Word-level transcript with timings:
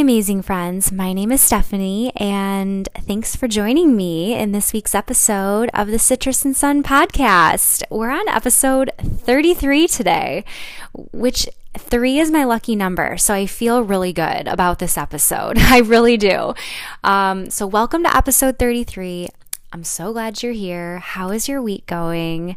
Amazing 0.00 0.42
friends. 0.42 0.92
My 0.92 1.12
name 1.12 1.32
is 1.32 1.40
Stephanie, 1.40 2.12
and 2.14 2.88
thanks 3.00 3.34
for 3.34 3.48
joining 3.48 3.96
me 3.96 4.32
in 4.32 4.52
this 4.52 4.72
week's 4.72 4.94
episode 4.94 5.70
of 5.74 5.88
the 5.88 5.98
Citrus 5.98 6.44
and 6.44 6.56
Sun 6.56 6.84
podcast. 6.84 7.82
We're 7.90 8.12
on 8.12 8.28
episode 8.28 8.92
33 9.02 9.88
today, 9.88 10.44
which 10.92 11.48
three 11.76 12.20
is 12.20 12.30
my 12.30 12.44
lucky 12.44 12.76
number. 12.76 13.18
So 13.18 13.34
I 13.34 13.46
feel 13.46 13.82
really 13.82 14.12
good 14.12 14.46
about 14.46 14.78
this 14.78 14.96
episode. 14.96 15.58
I 15.60 15.78
really 15.78 16.16
do. 16.16 16.54
Um, 17.02 17.50
so, 17.50 17.66
welcome 17.66 18.04
to 18.04 18.16
episode 18.16 18.56
33. 18.56 19.28
I'm 19.72 19.82
so 19.82 20.12
glad 20.12 20.44
you're 20.44 20.52
here. 20.52 21.00
How 21.00 21.30
is 21.30 21.48
your 21.48 21.60
week 21.60 21.86
going? 21.86 22.56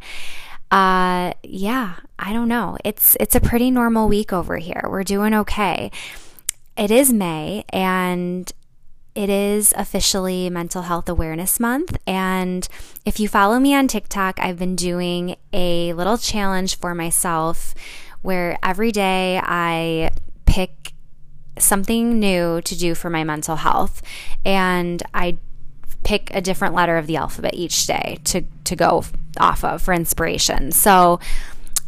Uh, 0.70 1.34
yeah, 1.41 1.96
I 2.20 2.34
don't 2.34 2.48
know. 2.48 2.77
It's 2.85 3.18
it's 3.20 3.35
a 3.35 3.41
pretty 3.41 3.71
normal 3.71 4.08
week 4.08 4.32
over 4.32 4.58
here. 4.58 4.84
We're 4.88 5.04
doing 5.04 5.34
okay 5.34 5.91
it 6.77 6.91
is 6.91 7.11
May 7.11 7.66
and 7.70 8.52
it 9.13 9.29
is 9.29 9.73
officially 9.75 10.49
Mental 10.49 10.84
Health 10.84 11.09
Awareness 11.09 11.59
Month. 11.59 11.98
And 12.07 12.68
if 13.05 13.20
you 13.20 13.27
follow 13.27 13.59
me 13.59 13.76
on 13.76 13.87
TikTok, 13.87 14.40
I've 14.40 14.57
been 14.57 14.76
doing 14.76 15.35
a 15.51 15.93
little 15.93 16.18
challenge 16.18 16.77
for 16.77 16.96
myself 16.96 17.76
where 18.21 18.57
every 18.63 18.91
day 18.91 19.41
I 19.43 20.12
pick 20.46 20.93
something 21.57 22.20
new 22.20 22.62
to 22.62 22.77
do 22.77 22.96
for 22.96 23.09
my 23.09 23.24
mental 23.24 23.57
health. 23.57 24.01
And 24.46 25.03
I 25.13 25.37
pick 26.03 26.34
a 26.34 26.41
different 26.41 26.74
letter 26.74 26.98
of 26.98 27.07
the 27.07 27.18
alphabet 27.18 27.53
each 27.53 27.85
day 27.87 28.18
to, 28.24 28.43
to 28.63 28.76
go 28.76 29.03
off 29.40 29.63
of 29.63 29.81
for 29.81 29.93
inspiration. 29.93 30.71
So, 30.71 31.20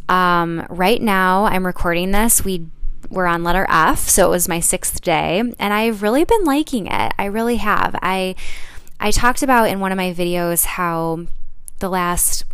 um, 0.08 0.66
right 0.68 1.00
now, 1.00 1.46
I'm 1.46 1.64
recording 1.64 2.10
this. 2.10 2.44
We 2.44 2.66
we're 3.10 3.26
on 3.26 3.44
letter 3.44 3.66
F, 3.68 4.00
so 4.08 4.26
it 4.26 4.30
was 4.30 4.48
my 4.48 4.60
sixth 4.60 5.00
day, 5.00 5.38
and 5.38 5.72
I've 5.74 6.02
really 6.02 6.24
been 6.24 6.44
liking 6.44 6.86
it. 6.86 7.12
I 7.18 7.26
really 7.26 7.56
have. 7.56 7.96
I 8.02 8.34
I 9.00 9.10
talked 9.10 9.42
about 9.42 9.68
in 9.68 9.80
one 9.80 9.92
of 9.92 9.96
my 9.96 10.12
videos 10.12 10.64
how 10.64 11.26
the 11.78 11.88
last 11.88 12.44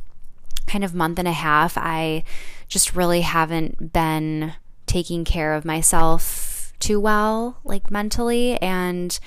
kind 0.67 0.85
of 0.85 0.95
month 0.95 1.19
and 1.19 1.29
a 1.29 1.33
half 1.33 1.77
I 1.77 2.25
just 2.69 2.95
really 2.95 3.23
haven't 3.23 3.93
been 3.93 4.55
taking 4.87 5.25
care 5.25 5.55
of 5.55 5.65
myself 5.65 6.73
too 6.79 6.99
well, 6.99 7.59
like 7.65 7.91
mentally, 7.91 8.61
and 8.63 9.19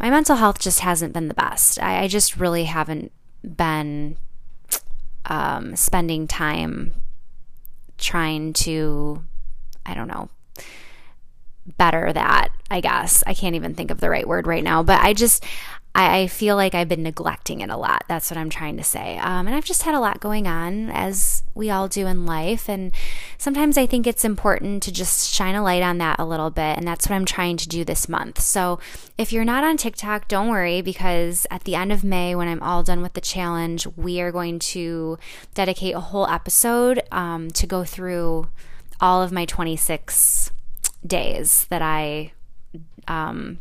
my 0.00 0.10
mental 0.10 0.36
health 0.36 0.58
just 0.58 0.80
hasn't 0.80 1.12
been 1.12 1.28
the 1.28 1.34
best. 1.34 1.80
I, 1.80 2.02
I 2.02 2.08
just 2.08 2.36
really 2.36 2.64
haven't 2.64 3.12
been 3.42 4.16
um, 5.26 5.76
spending 5.76 6.26
time 6.26 6.94
trying 7.98 8.52
to, 8.52 9.22
I 9.86 9.94
don't 9.94 10.08
know, 10.08 10.28
better 11.78 12.12
that, 12.12 12.48
I 12.70 12.80
guess. 12.80 13.22
I 13.26 13.34
can't 13.34 13.54
even 13.54 13.74
think 13.74 13.90
of 13.90 14.00
the 14.00 14.10
right 14.10 14.26
word 14.26 14.46
right 14.46 14.64
now, 14.64 14.82
but 14.82 15.00
I 15.00 15.12
just, 15.12 15.44
I, 15.94 16.26
feel 16.26 16.56
like 16.56 16.74
I've 16.74 16.88
been 16.88 17.02
neglecting 17.02 17.60
it 17.60 17.70
a 17.70 17.76
lot. 17.76 18.04
That's 18.08 18.30
what 18.30 18.38
I'm 18.38 18.48
trying 18.48 18.78
to 18.78 18.82
say. 18.82 19.18
Um, 19.18 19.46
and 19.46 19.54
I've 19.54 19.64
just 19.64 19.82
had 19.82 19.94
a 19.94 20.00
lot 20.00 20.20
going 20.20 20.46
on, 20.46 20.88
as 20.90 21.42
we 21.54 21.70
all 21.70 21.86
do 21.86 22.06
in 22.06 22.24
life. 22.24 22.68
And 22.68 22.92
sometimes 23.36 23.76
I 23.76 23.86
think 23.86 24.06
it's 24.06 24.24
important 24.24 24.82
to 24.84 24.92
just 24.92 25.32
shine 25.32 25.54
a 25.54 25.62
light 25.62 25.82
on 25.82 25.98
that 25.98 26.18
a 26.18 26.24
little 26.24 26.50
bit. 26.50 26.78
And 26.78 26.88
that's 26.88 27.08
what 27.08 27.14
I'm 27.14 27.26
trying 27.26 27.58
to 27.58 27.68
do 27.68 27.84
this 27.84 28.08
month. 28.08 28.40
So 28.40 28.80
if 29.18 29.32
you're 29.32 29.44
not 29.44 29.64
on 29.64 29.76
TikTok, 29.76 30.28
don't 30.28 30.48
worry, 30.48 30.80
because 30.80 31.46
at 31.50 31.64
the 31.64 31.74
end 31.74 31.92
of 31.92 32.02
May, 32.02 32.34
when 32.34 32.48
I'm 32.48 32.62
all 32.62 32.82
done 32.82 33.02
with 33.02 33.12
the 33.12 33.20
challenge, 33.20 33.86
we 33.96 34.20
are 34.20 34.32
going 34.32 34.58
to 34.60 35.18
dedicate 35.54 35.94
a 35.94 36.00
whole 36.00 36.26
episode 36.26 37.02
um, 37.12 37.50
to 37.50 37.66
go 37.66 37.84
through 37.84 38.48
all 39.02 39.20
of 39.20 39.32
my 39.32 39.44
26 39.44 40.50
days 41.04 41.66
that 41.68 41.82
I 41.82 42.32
um, 43.08 43.58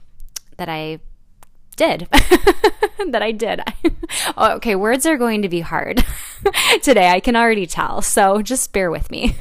that 0.57 0.69
I 0.69 0.99
did 1.75 2.07
that 2.11 3.23
I 3.23 3.31
did. 3.31 3.61
okay, 4.37 4.75
words 4.75 5.05
are 5.07 5.17
going 5.17 5.41
to 5.41 5.49
be 5.49 5.61
hard 5.61 6.05
today. 6.83 7.09
I 7.09 7.19
can 7.19 7.35
already 7.35 7.65
tell. 7.65 8.03
So 8.03 8.43
just 8.43 8.71
bear 8.71 8.91
with 8.91 9.09
me. 9.09 9.35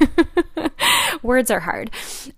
words 1.21 1.51
are 1.51 1.59
hard. 1.59 1.91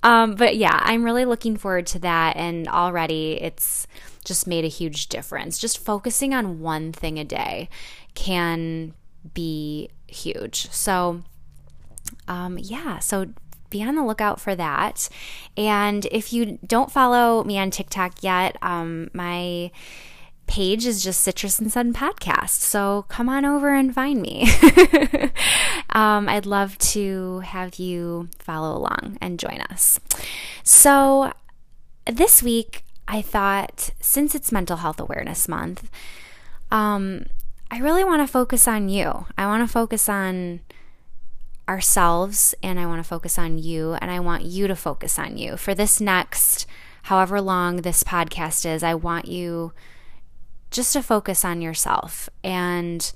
Um, 0.03 0.35
but 0.35 0.57
yeah, 0.57 0.77
I'm 0.83 1.03
really 1.03 1.23
looking 1.23 1.55
forward 1.55 1.87
to 1.87 1.99
that. 1.99 2.35
And 2.35 2.67
already 2.67 3.41
it's 3.41 3.87
just 4.25 4.45
made 4.45 4.65
a 4.65 4.69
huge 4.69 5.07
difference. 5.07 5.57
Just 5.57 5.77
focusing 5.79 6.33
on 6.33 6.59
one 6.59 6.91
thing 6.91 7.17
a 7.17 7.23
day 7.23 7.69
can 8.13 8.93
be 9.33 9.89
huge. 10.07 10.69
So, 10.71 11.21
um, 12.27 12.57
yeah, 12.59 12.99
so 12.99 13.27
be 13.73 13.83
on 13.83 13.95
the 13.95 14.03
lookout 14.03 14.39
for 14.39 14.55
that. 14.55 15.09
And 15.57 16.05
if 16.11 16.31
you 16.31 16.59
don't 16.65 16.91
follow 16.91 17.43
me 17.43 17.57
on 17.57 17.71
TikTok 17.71 18.23
yet, 18.23 18.55
um, 18.61 19.09
my 19.13 19.71
page 20.47 20.85
is 20.85 21.03
just 21.03 21.21
Citrus 21.21 21.59
and 21.59 21.71
Sun 21.71 21.93
Podcast. 21.93 22.61
So 22.61 23.05
come 23.09 23.27
on 23.27 23.43
over 23.43 23.73
and 23.73 23.93
find 23.93 24.21
me. 24.21 24.47
um, 25.89 26.29
I'd 26.29 26.45
love 26.45 26.77
to 26.79 27.39
have 27.39 27.75
you 27.75 28.29
follow 28.39 28.77
along 28.77 29.17
and 29.19 29.39
join 29.39 29.61
us. 29.69 29.99
So 30.63 31.33
this 32.05 32.43
week, 32.43 32.83
I 33.07 33.21
thought 33.21 33.89
since 33.99 34.35
it's 34.35 34.51
Mental 34.51 34.77
Health 34.77 34.99
Awareness 34.99 35.47
Month, 35.47 35.89
um, 36.71 37.25
I 37.71 37.79
really 37.79 38.03
want 38.03 38.21
to 38.21 38.31
focus 38.31 38.67
on 38.67 38.89
you. 38.89 39.25
I 39.37 39.47
want 39.47 39.67
to 39.67 39.71
focus 39.71 40.07
on 40.07 40.61
ourselves 41.67 42.53
and 42.61 42.79
I 42.79 42.85
want 42.85 42.99
to 42.99 43.07
focus 43.07 43.39
on 43.39 43.57
you 43.57 43.93
and 43.93 44.11
I 44.11 44.19
want 44.19 44.43
you 44.43 44.67
to 44.67 44.75
focus 44.75 45.17
on 45.17 45.37
you. 45.37 45.57
For 45.57 45.73
this 45.73 46.01
next, 46.01 46.65
however 47.03 47.39
long 47.39 47.77
this 47.77 48.03
podcast 48.03 48.65
is, 48.65 48.83
I 48.83 48.95
want 48.95 49.27
you 49.27 49.73
just 50.71 50.93
to 50.93 51.03
focus 51.03 51.45
on 51.45 51.61
yourself. 51.61 52.29
And 52.43 53.11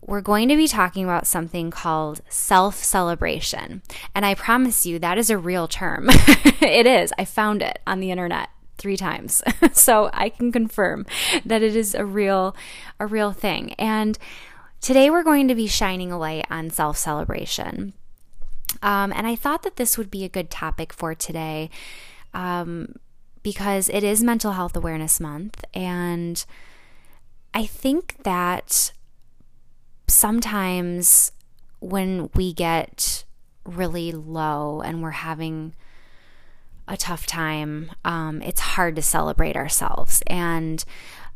we're 0.00 0.20
going 0.20 0.48
to 0.48 0.56
be 0.56 0.66
talking 0.66 1.04
about 1.04 1.26
something 1.26 1.70
called 1.70 2.20
self 2.28 2.76
celebration. 2.76 3.82
And 4.14 4.26
I 4.26 4.34
promise 4.34 4.84
you, 4.84 4.98
that 4.98 5.18
is 5.18 5.30
a 5.30 5.38
real 5.38 5.68
term. 5.68 6.06
it 6.10 6.86
is. 6.86 7.12
I 7.18 7.24
found 7.24 7.62
it 7.62 7.78
on 7.86 8.00
the 8.00 8.10
internet 8.10 8.48
three 8.78 8.96
times. 8.96 9.42
so 9.72 10.10
I 10.12 10.28
can 10.28 10.50
confirm 10.50 11.06
that 11.44 11.62
it 11.62 11.76
is 11.76 11.94
a 11.94 12.04
real 12.04 12.56
a 12.98 13.06
real 13.06 13.30
thing. 13.32 13.74
And 13.74 14.18
Today, 14.82 15.10
we're 15.10 15.22
going 15.22 15.46
to 15.46 15.54
be 15.54 15.68
shining 15.68 16.10
a 16.10 16.18
light 16.18 16.44
on 16.50 16.68
self 16.68 16.96
celebration. 16.96 17.92
Um, 18.82 19.12
and 19.12 19.28
I 19.28 19.36
thought 19.36 19.62
that 19.62 19.76
this 19.76 19.96
would 19.96 20.10
be 20.10 20.24
a 20.24 20.28
good 20.28 20.50
topic 20.50 20.92
for 20.92 21.14
today 21.14 21.70
um, 22.34 22.96
because 23.44 23.88
it 23.90 24.02
is 24.02 24.24
Mental 24.24 24.52
Health 24.52 24.74
Awareness 24.74 25.20
Month. 25.20 25.64
And 25.72 26.44
I 27.54 27.64
think 27.64 28.24
that 28.24 28.90
sometimes 30.08 31.30
when 31.78 32.28
we 32.34 32.52
get 32.52 33.22
really 33.64 34.10
low 34.10 34.80
and 34.80 35.00
we're 35.00 35.10
having 35.12 35.76
a 36.88 36.96
tough 36.96 37.24
time, 37.24 37.92
um, 38.04 38.42
it's 38.42 38.60
hard 38.60 38.96
to 38.96 39.02
celebrate 39.02 39.54
ourselves. 39.54 40.24
And 40.26 40.84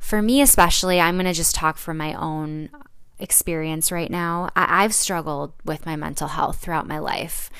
for 0.01 0.21
me, 0.21 0.41
especially, 0.41 1.01
I'm 1.01 1.15
going 1.15 1.27
to 1.27 1.33
just 1.33 1.55
talk 1.55 1.79
from 1.79 1.97
my 1.97 2.13
own 2.15 2.71
experience 3.19 3.91
right 3.91 4.11
now. 4.11 4.51
I- 4.55 4.83
have 4.83 4.95
struggled 4.95 5.53
with 5.65 5.87
my 5.87 5.97
mental 5.97 6.29
health 6.29 6.59
throughout 6.59 6.87
my 6.87 6.99
life. 6.99 7.51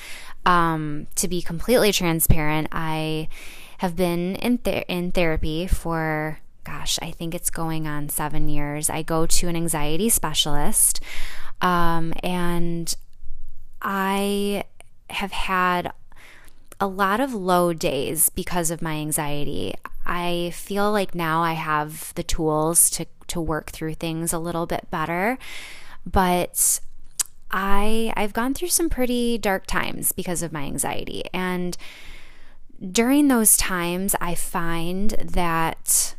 Um, 0.45 1.07
to 1.15 1.27
be 1.27 1.41
completely 1.41 1.91
transparent, 1.91 2.69
I 2.71 3.27
have 3.79 3.95
been 3.95 4.35
in 4.37 4.59
th- 4.59 4.85
in 4.87 5.11
therapy 5.11 5.67
for 5.67 6.39
gosh, 6.63 6.99
I 7.01 7.11
think 7.11 7.33
it's 7.33 7.49
going 7.49 7.87
on 7.87 8.09
seven 8.09 8.49
years. 8.49 8.89
I 8.89 9.01
go 9.01 9.25
to 9.25 9.47
an 9.47 9.55
anxiety 9.55 10.09
specialist, 10.09 10.99
um, 11.61 12.13
and 12.21 12.93
I 13.81 14.65
have 15.09 15.31
had 15.31 15.93
a 16.79 16.87
lot 16.87 17.19
of 17.19 17.33
low 17.33 17.71
days 17.73 18.29
because 18.29 18.69
of 18.69 18.81
my 18.81 18.95
anxiety. 18.95 19.75
I 20.05 20.51
feel 20.53 20.91
like 20.91 21.15
now 21.15 21.41
I 21.41 21.53
have 21.53 22.13
the 22.15 22.23
tools 22.23 22.89
to 22.91 23.05
to 23.27 23.41
work 23.41 23.71
through 23.71 23.95
things 23.95 24.33
a 24.33 24.39
little 24.39 24.65
bit 24.65 24.89
better, 24.89 25.37
but 26.05 26.79
I 27.51 28.13
I've 28.15 28.33
gone 28.33 28.53
through 28.53 28.69
some 28.69 28.89
pretty 28.89 29.37
dark 29.37 29.67
times 29.67 30.11
because 30.11 30.43
of 30.43 30.51
my 30.51 30.63
anxiety 30.63 31.23
and 31.33 31.77
during 32.91 33.27
those 33.27 33.57
times 33.57 34.15
I 34.19 34.35
find 34.35 35.11
that 35.11 36.15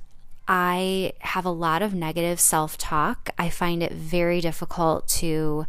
I 0.49 1.12
have 1.20 1.44
a 1.44 1.50
lot 1.50 1.82
of 1.82 1.93
negative 1.93 2.40
self-talk. 2.40 3.31
I 3.38 3.50
find 3.50 3.82
it 3.82 3.93
very 3.93 4.40
difficult 4.40 5.06
to 5.08 5.66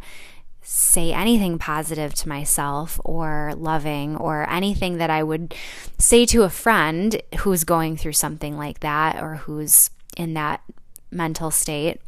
say 0.62 1.12
anything 1.12 1.58
positive 1.58 2.14
to 2.14 2.28
myself 2.28 2.98
or 3.04 3.52
loving 3.56 4.16
or 4.16 4.48
anything 4.48 4.96
that 4.96 5.10
I 5.10 5.22
would 5.22 5.54
say 5.98 6.24
to 6.26 6.44
a 6.44 6.50
friend 6.50 7.20
who's 7.40 7.64
going 7.64 7.96
through 7.96 8.12
something 8.12 8.56
like 8.56 8.80
that 8.80 9.22
or 9.22 9.36
who's 9.36 9.90
in 10.16 10.34
that 10.34 10.62
mental 11.10 11.50
state. 11.50 12.00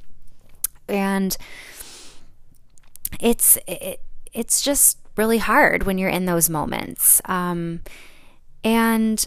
And 0.88 1.37
it's 3.20 3.58
it, 3.66 4.00
it's 4.32 4.62
just 4.62 4.99
really 5.16 5.38
hard 5.38 5.84
when 5.84 5.99
you're 5.99 6.08
in 6.08 6.26
those 6.26 6.49
moments. 6.49 7.20
Um, 7.26 7.81
and 8.64 9.25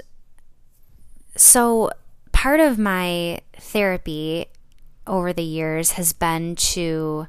so, 1.35 1.91
part 2.31 2.59
of 2.59 2.79
my 2.79 3.41
therapy 3.57 4.47
over 5.07 5.33
the 5.33 5.43
years 5.43 5.91
has 5.91 6.13
been 6.13 6.55
to 6.55 7.27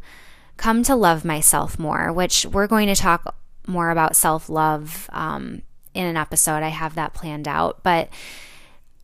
come 0.56 0.82
to 0.84 0.94
love 0.94 1.24
myself 1.24 1.78
more, 1.78 2.12
which 2.12 2.46
we're 2.46 2.66
going 2.66 2.86
to 2.88 2.94
talk 2.94 3.34
more 3.66 3.90
about 3.90 4.16
self 4.16 4.48
love 4.48 5.08
um, 5.12 5.62
in 5.94 6.06
an 6.06 6.16
episode. 6.16 6.62
I 6.62 6.68
have 6.68 6.94
that 6.94 7.14
planned 7.14 7.48
out. 7.48 7.82
But 7.82 8.08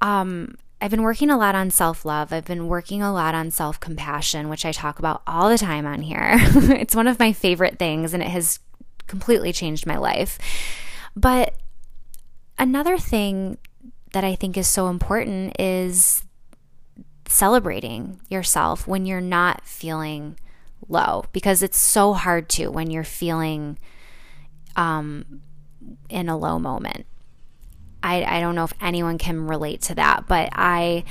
um, 0.01 0.57
I've 0.83 0.91
been 0.91 1.03
working 1.05 1.31
a 1.31 1.39
lot 1.39 1.55
on 1.55 1.71
self 1.71 2.05
love. 2.05 2.33
I've 2.33 2.45
been 2.45 2.67
working 2.67 3.03
a 3.03 3.13
lot 3.13 3.37
on 3.37 3.53
self 3.53 3.79
compassion, 3.79 4.49
which 4.49 4.67
I 4.67 4.73
talk 4.73 4.99
about 4.99 5.23
all 5.29 5.49
the 5.49 5.57
time 5.57 5.87
on 5.87 6.03
here. 6.03 6.33
it's 6.35 6.97
one 6.97 7.07
of 7.07 7.21
my 7.21 7.33
favorite 7.33 7.79
things, 7.79 8.13
and 8.13 8.21
it 8.21 8.31
has 8.31 8.59
completely 9.07 9.53
changed 9.53 9.87
my 9.87 9.97
life. 9.97 10.41
But 11.15 11.55
another 12.59 12.99
thing 12.99 13.59
that 14.13 14.25
I 14.25 14.35
think 14.35 14.57
is 14.57 14.67
so 14.67 14.89
important 14.89 15.55
is 15.61 16.25
celebrating 17.29 18.21
yourself 18.29 18.89
when 18.89 19.07
you're 19.07 19.21
not 19.21 19.65
feeling 19.65 20.37
low, 20.89 21.27
because 21.33 21.63
it's 21.63 21.79
so 21.79 22.13
hard 22.13 22.49
to 22.51 22.67
when 22.69 22.91
you're 22.91 23.05
feeling 23.05 23.79
um, 24.75 25.43
in 26.09 26.29
a 26.29 26.37
low 26.37 26.59
moment. 26.59 27.07
I, 28.03 28.25
I 28.25 28.41
don't 28.41 28.55
know 28.55 28.65
if 28.65 28.75
anyone 28.81 29.19
can 29.19 29.47
relate 29.47 29.83
to 29.83 29.95
that, 29.95 30.27
but 30.27 30.49
I 30.53 31.05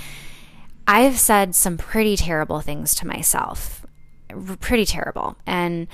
I've 0.87 1.19
said 1.19 1.55
some 1.55 1.77
pretty 1.77 2.17
terrible 2.17 2.59
things 2.59 2.95
to 2.95 3.07
myself. 3.07 3.85
Pretty 4.59 4.85
terrible. 4.85 5.37
And 5.45 5.87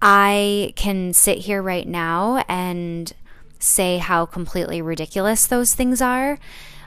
I 0.00 0.72
can 0.76 1.12
sit 1.12 1.38
here 1.38 1.62
right 1.62 1.86
now 1.86 2.44
and 2.48 3.12
say 3.58 3.98
how 3.98 4.26
completely 4.26 4.82
ridiculous 4.82 5.46
those 5.46 5.74
things 5.74 6.00
are. 6.00 6.38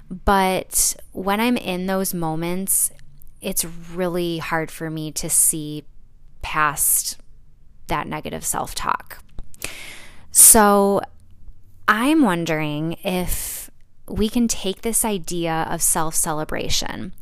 But 0.09 0.95
when 1.11 1.39
I'm 1.39 1.57
in 1.57 1.87
those 1.87 2.13
moments, 2.13 2.91
it's 3.41 3.65
really 3.65 4.39
hard 4.39 4.71
for 4.71 4.89
me 4.89 5.11
to 5.13 5.29
see 5.29 5.83
past 6.41 7.17
that 7.87 8.07
negative 8.07 8.45
self 8.45 8.75
talk. 8.75 9.23
So 10.31 11.01
I'm 11.87 12.23
wondering 12.23 12.93
if 13.03 13.69
we 14.07 14.29
can 14.29 14.47
take 14.47 14.81
this 14.81 15.05
idea 15.05 15.67
of 15.69 15.81
self 15.81 16.15
celebration 16.15 17.13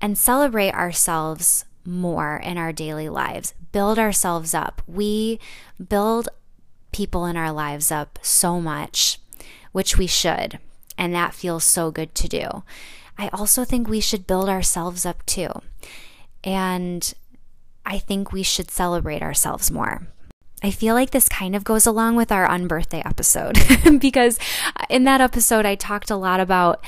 and 0.00 0.18
celebrate 0.18 0.74
ourselves 0.74 1.64
more 1.84 2.36
in 2.36 2.58
our 2.58 2.72
daily 2.72 3.08
lives, 3.08 3.54
build 3.72 3.98
ourselves 3.98 4.54
up. 4.54 4.82
We 4.86 5.40
build 5.88 6.28
people 6.92 7.26
in 7.26 7.36
our 7.36 7.52
lives 7.52 7.90
up 7.90 8.18
so 8.22 8.60
much, 8.60 9.18
which 9.72 9.96
we 9.96 10.06
should, 10.06 10.58
and 10.98 11.14
that 11.14 11.34
feels 11.34 11.64
so 11.64 11.90
good 11.90 12.14
to 12.16 12.28
do. 12.28 12.62
I 13.18 13.28
also 13.28 13.64
think 13.64 13.88
we 13.88 14.00
should 14.00 14.26
build 14.26 14.48
ourselves 14.48 15.06
up 15.06 15.24
too. 15.26 15.50
And 16.44 17.12
I 17.84 17.98
think 17.98 18.32
we 18.32 18.42
should 18.42 18.70
celebrate 18.70 19.22
ourselves 19.22 19.70
more. 19.70 20.08
I 20.62 20.70
feel 20.70 20.94
like 20.94 21.10
this 21.10 21.28
kind 21.28 21.56
of 21.56 21.64
goes 21.64 21.86
along 21.86 22.16
with 22.16 22.30
our 22.30 22.46
unbirthday 22.48 23.04
episode 23.04 23.58
because 24.00 24.38
in 24.88 25.04
that 25.04 25.20
episode, 25.20 25.66
I 25.66 25.74
talked 25.74 26.10
a 26.10 26.16
lot 26.16 26.40
about 26.40 26.84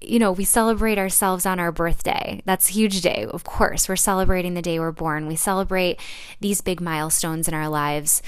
you 0.00 0.18
know, 0.18 0.32
we 0.32 0.44
celebrate 0.44 0.98
ourselves 0.98 1.46
on 1.46 1.58
our 1.58 1.72
birthday. 1.72 2.42
That's 2.44 2.68
a 2.68 2.72
huge 2.72 3.00
day. 3.00 3.26
Of 3.26 3.44
course, 3.44 3.88
we're 3.88 3.96
celebrating 3.96 4.52
the 4.52 4.60
day 4.60 4.78
we're 4.78 4.92
born. 4.92 5.26
We 5.26 5.36
celebrate 5.36 5.98
these 6.40 6.60
big 6.60 6.80
milestones 6.80 7.48
in 7.48 7.54
our 7.54 7.70
lives. 7.70 8.20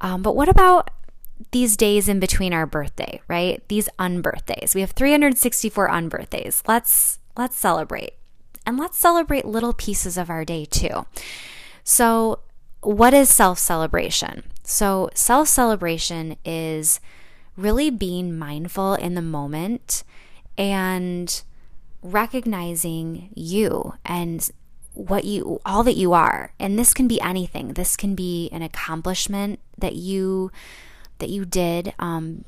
Um, 0.00 0.22
but 0.22 0.36
what 0.36 0.48
about 0.48 0.90
these 1.50 1.76
days 1.76 2.08
in 2.08 2.20
between 2.20 2.52
our 2.52 2.66
birthday, 2.66 3.20
right? 3.28 3.66
These 3.68 3.88
unbirthdays. 3.98 4.74
We 4.74 4.80
have 4.80 4.92
364 4.92 5.88
unbirthdays. 5.88 6.62
Let's 6.66 7.18
let's 7.36 7.56
celebrate. 7.56 8.14
And 8.66 8.78
let's 8.78 8.98
celebrate 8.98 9.44
little 9.44 9.72
pieces 9.72 10.16
of 10.16 10.30
our 10.30 10.44
day 10.44 10.64
too. 10.64 11.06
So, 11.82 12.40
what 12.84 13.14
is 13.14 13.28
self 13.28 13.58
celebration? 13.58 14.44
So, 14.62 15.10
self 15.14 15.48
celebration 15.48 16.36
is 16.44 17.00
really 17.56 17.90
being 17.90 18.36
mindful 18.36 18.94
in 18.94 19.14
the 19.14 19.22
moment 19.22 20.04
and 20.56 21.42
recognizing 22.02 23.30
you 23.34 23.94
and 24.04 24.50
what 24.92 25.24
you 25.24 25.60
all 25.64 25.82
that 25.82 25.96
you 25.96 26.12
are. 26.12 26.52
And 26.58 26.78
this 26.78 26.94
can 26.94 27.08
be 27.08 27.20
anything. 27.20 27.74
This 27.74 27.96
can 27.96 28.14
be 28.14 28.48
an 28.52 28.62
accomplishment 28.62 29.60
that 29.78 29.96
you 29.96 30.50
that 31.18 31.30
you 31.30 31.44
did 31.44 31.94
um 31.98 32.44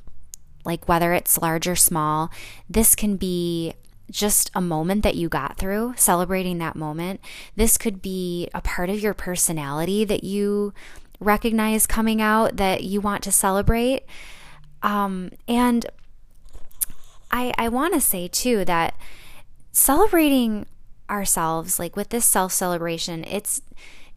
like 0.65 0.89
whether 0.89 1.13
it's 1.13 1.39
large 1.39 1.67
or 1.67 1.77
small. 1.77 2.31
This 2.69 2.95
can 2.95 3.17
be 3.17 3.75
just 4.11 4.51
a 4.55 4.61
moment 4.61 5.03
that 5.03 5.15
you 5.17 5.29
got 5.29 5.59
through, 5.59 5.95
celebrating 5.97 6.59
that 6.59 6.77
moment. 6.77 7.21
This 7.57 7.77
could 7.77 8.01
be 8.01 8.49
a 8.55 8.61
part 8.61 8.91
of 8.91 9.01
your 9.01 9.15
personality 9.15 10.05
that 10.05 10.25
you 10.25 10.73
recognize 11.21 11.87
coming 11.87 12.21
out 12.21 12.57
that 12.57 12.85
you 12.85 13.01
want 13.01 13.23
to 13.25 13.33
celebrate. 13.33 14.05
Um, 14.83 15.31
and 15.49 15.87
I, 17.31 17.53
I 17.59 17.69
want 17.69 17.95
to 17.95 18.01
say 18.01 18.29
too 18.29 18.65
that 18.67 18.95
celebrating 19.73 20.67
ourselves, 21.11 21.79
like 21.79 21.97
with 21.97 22.11
this 22.11 22.25
self 22.25 22.53
celebration, 22.53 23.25
it's 23.25 23.63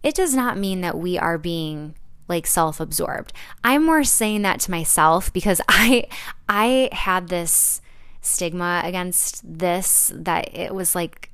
it 0.01 0.15
does 0.15 0.33
not 0.33 0.57
mean 0.57 0.81
that 0.81 0.97
we 0.97 1.18
are 1.18 1.38
being 1.38 1.95
like 2.27 2.45
self-absorbed. 2.45 3.33
I'm 3.63 3.86
more 3.86 4.03
saying 4.03 4.44
that 4.44 4.59
to 4.62 4.71
myself 4.71 5.33
because 5.33 5.62
I 5.68 6.07
I 6.47 6.89
had 6.91 7.30
this 7.30 7.81
stigma 8.21 8.81
against 8.83 9.42
this 9.45 10.12
that 10.16 10.56
it 10.56 10.74
was 10.74 10.95
like 10.95 11.31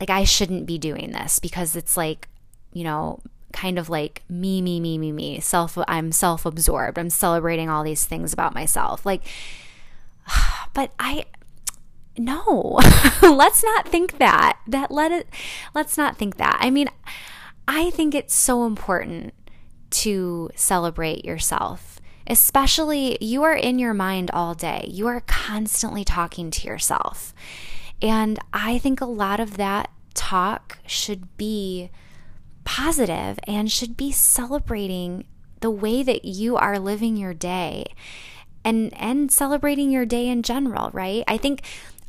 like 0.00 0.10
I 0.10 0.24
shouldn't 0.24 0.66
be 0.66 0.78
doing 0.78 1.12
this 1.12 1.38
because 1.38 1.76
it's 1.76 1.96
like, 1.96 2.28
you 2.72 2.82
know, 2.82 3.20
kind 3.52 3.78
of 3.78 3.88
like 3.88 4.22
me 4.28 4.60
me 4.60 4.80
me 4.80 4.98
me 4.98 5.12
me. 5.12 5.40
Self 5.40 5.78
I'm 5.86 6.10
self-absorbed. 6.10 6.98
I'm 6.98 7.10
celebrating 7.10 7.70
all 7.70 7.84
these 7.84 8.04
things 8.04 8.32
about 8.32 8.54
myself. 8.54 9.06
Like 9.06 9.22
but 10.74 10.92
I 10.98 11.26
no. 12.18 12.78
let's 13.22 13.62
not 13.62 13.88
think 13.88 14.18
that. 14.18 14.58
That 14.66 14.90
let 14.90 15.12
it 15.12 15.28
let's 15.74 15.96
not 15.96 16.16
think 16.16 16.36
that. 16.36 16.58
I 16.60 16.70
mean, 16.70 16.88
I 17.68 17.90
think 17.90 18.14
it's 18.14 18.34
so 18.34 18.66
important 18.66 19.34
to 19.90 20.50
celebrate 20.56 21.24
yourself 21.24 22.00
especially 22.26 23.18
you 23.20 23.42
are 23.42 23.54
in 23.54 23.78
your 23.78 23.94
mind 23.94 24.30
all 24.32 24.54
day. 24.54 24.86
You 24.88 25.06
are 25.06 25.20
constantly 25.20 26.04
talking 26.04 26.50
to 26.50 26.66
yourself. 26.66 27.34
And 28.00 28.38
I 28.52 28.78
think 28.78 29.00
a 29.00 29.06
lot 29.06 29.40
of 29.40 29.56
that 29.56 29.90
talk 30.14 30.78
should 30.86 31.36
be 31.36 31.90
positive 32.64 33.38
and 33.46 33.70
should 33.70 33.96
be 33.96 34.12
celebrating 34.12 35.24
the 35.60 35.70
way 35.70 36.02
that 36.02 36.24
you 36.24 36.56
are 36.56 36.78
living 36.78 37.16
your 37.16 37.34
day 37.34 37.86
and 38.64 38.92
and 38.94 39.30
celebrating 39.30 39.90
your 39.90 40.06
day 40.06 40.28
in 40.28 40.42
general, 40.42 40.90
right? 40.92 41.24
I 41.26 41.36
think 41.36 41.62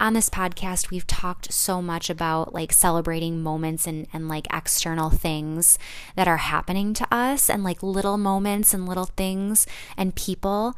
on 0.04 0.12
this 0.12 0.30
podcast 0.30 0.90
we've 0.90 1.08
talked 1.08 1.54
so 1.54 1.82
much 1.82 2.10
about 2.10 2.54
like 2.54 2.74
celebrating 2.74 3.42
moments 3.42 3.88
and, 3.88 4.06
and 4.12 4.28
like 4.28 4.46
external 4.54 5.10
things 5.10 5.80
that 6.18 6.28
are 6.28 6.38
happening 6.38 6.94
to 6.94 7.08
us 7.10 7.50
and 7.50 7.64
like 7.64 7.82
little 7.82 8.18
moments 8.18 8.74
and 8.74 8.86
little 8.86 9.06
things 9.06 9.66
and 9.96 10.14
people. 10.14 10.76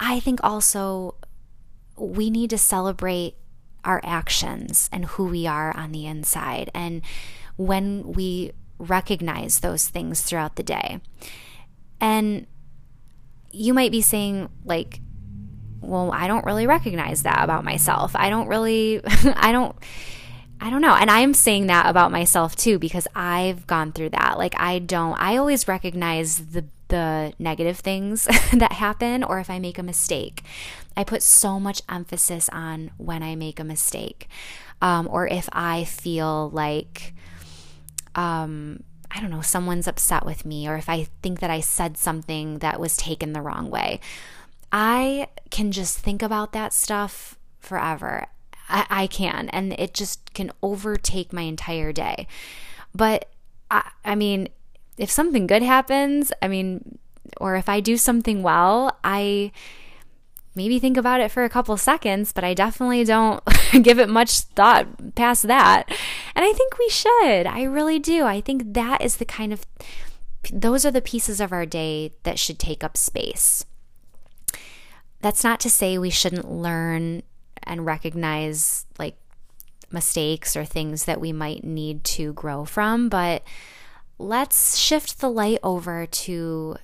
I 0.00 0.18
think 0.18 0.40
also 0.42 1.16
we 1.98 2.30
need 2.30 2.48
to 2.48 2.56
celebrate 2.56 3.34
our 3.84 4.00
actions 4.02 4.88
and 4.90 5.04
who 5.04 5.26
we 5.26 5.46
are 5.46 5.76
on 5.76 5.92
the 5.92 6.06
inside 6.06 6.70
and 6.72 7.02
when 7.56 8.14
we 8.14 8.52
recognize 8.78 9.60
those 9.60 9.88
things 9.88 10.22
throughout 10.22 10.56
the 10.56 10.62
day. 10.62 11.02
And 12.00 12.46
you 13.50 13.74
might 13.74 13.92
be 13.92 14.00
saying 14.00 14.48
like 14.64 15.00
well, 15.80 16.10
I 16.12 16.26
don't 16.26 16.44
really 16.44 16.66
recognize 16.66 17.22
that 17.22 17.42
about 17.42 17.64
myself. 17.64 18.12
I 18.14 18.30
don't 18.30 18.48
really, 18.48 19.00
I 19.06 19.52
don't, 19.52 19.74
I 20.60 20.70
don't 20.70 20.82
know. 20.82 20.94
And 20.94 21.10
I'm 21.10 21.34
saying 21.34 21.68
that 21.68 21.86
about 21.86 22.10
myself 22.10 22.56
too 22.56 22.78
because 22.78 23.06
I've 23.14 23.66
gone 23.66 23.92
through 23.92 24.10
that. 24.10 24.38
Like 24.38 24.54
I 24.58 24.80
don't 24.80 25.16
I 25.20 25.36
always 25.36 25.68
recognize 25.68 26.38
the 26.38 26.64
the 26.88 27.34
negative 27.38 27.78
things 27.78 28.24
that 28.52 28.72
happen 28.72 29.22
or 29.22 29.38
if 29.38 29.50
I 29.50 29.58
make 29.58 29.78
a 29.78 29.82
mistake. 29.82 30.42
I 30.96 31.04
put 31.04 31.22
so 31.22 31.60
much 31.60 31.82
emphasis 31.88 32.48
on 32.48 32.90
when 32.96 33.22
I 33.22 33.36
make 33.36 33.60
a 33.60 33.64
mistake. 33.64 34.26
Um, 34.80 35.08
or 35.10 35.28
if 35.28 35.48
I 35.52 35.84
feel 35.84 36.50
like 36.50 37.14
um 38.14 38.82
I 39.10 39.20
don't 39.20 39.30
know, 39.30 39.40
someone's 39.42 39.86
upset 39.88 40.26
with 40.26 40.44
me 40.44 40.68
or 40.68 40.76
if 40.76 40.88
I 40.88 41.04
think 41.22 41.40
that 41.40 41.50
I 41.50 41.60
said 41.60 41.96
something 41.96 42.58
that 42.58 42.80
was 42.80 42.96
taken 42.96 43.32
the 43.32 43.40
wrong 43.40 43.70
way. 43.70 44.00
I 44.72 45.28
can 45.50 45.72
just 45.72 45.98
think 45.98 46.22
about 46.22 46.52
that 46.52 46.72
stuff 46.72 47.38
forever. 47.58 48.26
I, 48.68 48.86
I 48.90 49.06
can, 49.06 49.48
and 49.50 49.72
it 49.74 49.94
just 49.94 50.34
can 50.34 50.52
overtake 50.62 51.32
my 51.32 51.42
entire 51.42 51.92
day. 51.92 52.26
But 52.94 53.30
I, 53.70 53.90
I 54.04 54.14
mean, 54.14 54.48
if 54.98 55.10
something 55.10 55.46
good 55.46 55.62
happens, 55.62 56.32
I 56.42 56.48
mean, 56.48 56.98
or 57.38 57.56
if 57.56 57.68
I 57.68 57.80
do 57.80 57.96
something 57.96 58.42
well, 58.42 58.98
I 59.04 59.52
maybe 60.54 60.78
think 60.78 60.96
about 60.96 61.20
it 61.20 61.30
for 61.30 61.44
a 61.44 61.48
couple 61.48 61.76
seconds, 61.76 62.32
but 62.32 62.44
I 62.44 62.52
definitely 62.52 63.04
don't 63.04 63.42
give 63.82 63.98
it 63.98 64.08
much 64.08 64.40
thought 64.40 65.14
past 65.14 65.46
that. 65.46 65.84
And 66.34 66.44
I 66.44 66.52
think 66.52 66.78
we 66.78 66.88
should. 66.88 67.46
I 67.46 67.62
really 67.62 67.98
do. 67.98 68.24
I 68.24 68.40
think 68.40 68.74
that 68.74 69.00
is 69.00 69.16
the 69.16 69.24
kind 69.24 69.52
of, 69.52 69.64
those 70.52 70.84
are 70.84 70.90
the 70.90 71.00
pieces 71.00 71.40
of 71.40 71.52
our 71.52 71.64
day 71.64 72.12
that 72.24 72.38
should 72.38 72.58
take 72.58 72.82
up 72.82 72.96
space. 72.96 73.64
That's 75.20 75.44
not 75.44 75.60
to 75.60 75.70
say 75.70 75.98
we 75.98 76.10
shouldn't 76.10 76.50
learn 76.50 77.22
and 77.62 77.84
recognize 77.84 78.86
like 78.98 79.16
mistakes 79.90 80.56
or 80.56 80.64
things 80.64 81.04
that 81.04 81.20
we 81.20 81.32
might 81.32 81.64
need 81.64 82.04
to 82.04 82.32
grow 82.32 82.64
from, 82.64 83.08
but 83.08 83.42
let's 84.18 84.76
shift 84.76 85.20
the 85.20 85.30
light 85.30 85.58
over 85.62 86.06
to 86.06 86.76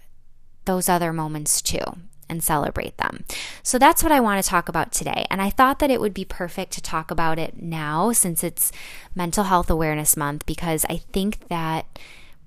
those 0.64 0.88
other 0.88 1.12
moments 1.12 1.60
too 1.60 1.82
and 2.28 2.42
celebrate 2.42 2.96
them. 2.96 3.24
So 3.62 3.78
that's 3.78 4.02
what 4.02 4.12
I 4.12 4.20
want 4.20 4.42
to 4.42 4.48
talk 4.48 4.68
about 4.68 4.92
today. 4.92 5.26
And 5.30 5.42
I 5.42 5.50
thought 5.50 5.78
that 5.80 5.90
it 5.90 6.00
would 6.00 6.14
be 6.14 6.24
perfect 6.24 6.72
to 6.72 6.80
talk 6.80 7.10
about 7.10 7.38
it 7.38 7.60
now 7.60 8.12
since 8.12 8.42
it's 8.42 8.72
Mental 9.14 9.44
Health 9.44 9.68
Awareness 9.68 10.16
Month 10.16 10.46
because 10.46 10.86
I 10.88 10.96
think 10.96 11.48
that 11.48 11.98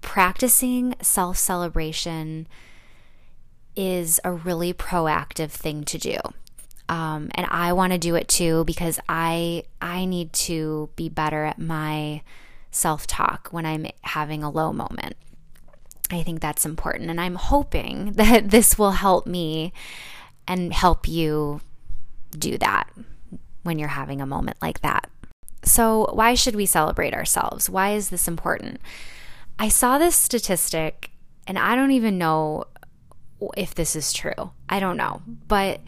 practicing 0.02 0.96
self 1.02 1.38
celebration 1.38 2.48
is 3.78 4.20
a 4.26 4.32
really 4.34 4.74
proactive 4.74 5.52
thing 5.52 5.86
to 5.86 5.98
do. 5.98 6.18
Um, 6.90 7.30
and 7.36 7.48
I 7.50 7.74
want 7.74 7.94
to 7.94 8.00
do 8.00 8.16
it 8.16 8.28
too 8.28 8.64
because 8.66 9.00
I 9.08 9.64
I 9.82 10.06
need 10.06 10.34
to 10.34 10.90
be 10.96 11.10
better 11.10 11.44
at 11.44 11.60
my 11.60 12.22
self 12.72 13.06
talk 13.08 13.50
when 13.52 13.66
I'm 13.66 13.86
having 14.02 14.44
a 14.44 14.50
low 14.50 14.74
moment. 14.74 15.16
I 16.10 16.24
think 16.24 16.40
that's 16.40 16.66
important. 16.66 17.10
And 17.10 17.20
I'm 17.20 17.36
hoping 17.36 18.12
that 18.16 18.50
this 18.50 18.78
will 18.78 18.92
help 18.92 19.28
me 19.28 19.74
and 20.48 20.74
help 20.74 21.08
you 21.08 21.62
do 22.32 22.58
that 22.58 22.90
when 23.64 23.78
you're 23.78 23.90
having 23.90 24.22
a 24.22 24.26
moment 24.26 24.58
like 24.62 24.82
that. 24.82 25.10
So, 25.64 26.10
why 26.14 26.34
should 26.36 26.56
we 26.56 26.66
celebrate 26.66 27.14
ourselves? 27.14 27.70
Why 27.70 27.92
is 27.92 28.10
this 28.10 28.28
important? 28.28 28.80
I 29.60 29.68
saw 29.68 29.98
this 29.98 30.16
statistic, 30.16 31.12
and 31.46 31.60
I 31.60 31.76
don't 31.76 31.92
even 31.92 32.18
know 32.18 32.66
if 33.56 33.76
this 33.76 33.96
is 33.96 34.14
true. 34.14 34.52
I 34.70 34.80
don't 34.80 34.98
know. 34.98 35.22
But 35.48 35.82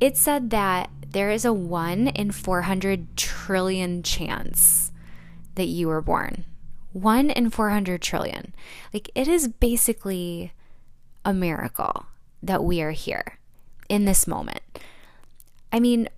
it 0.00 0.16
said 0.16 0.50
that 0.50 0.90
there 1.08 1.30
is 1.30 1.44
a 1.44 1.52
1 1.52 2.08
in 2.08 2.30
400 2.30 3.16
trillion 3.16 4.02
chance 4.02 4.92
that 5.54 5.66
you 5.66 5.88
were 5.88 6.02
born. 6.02 6.44
1 6.92 7.30
in 7.30 7.50
400 7.50 8.00
trillion. 8.00 8.54
Like 8.92 9.10
it 9.14 9.28
is 9.28 9.48
basically 9.48 10.52
a 11.24 11.32
miracle 11.32 12.06
that 12.42 12.64
we 12.64 12.80
are 12.82 12.92
here 12.92 13.38
in 13.88 14.04
this 14.04 14.26
moment. 14.26 14.60
I 15.72 15.80
mean, 15.80 16.08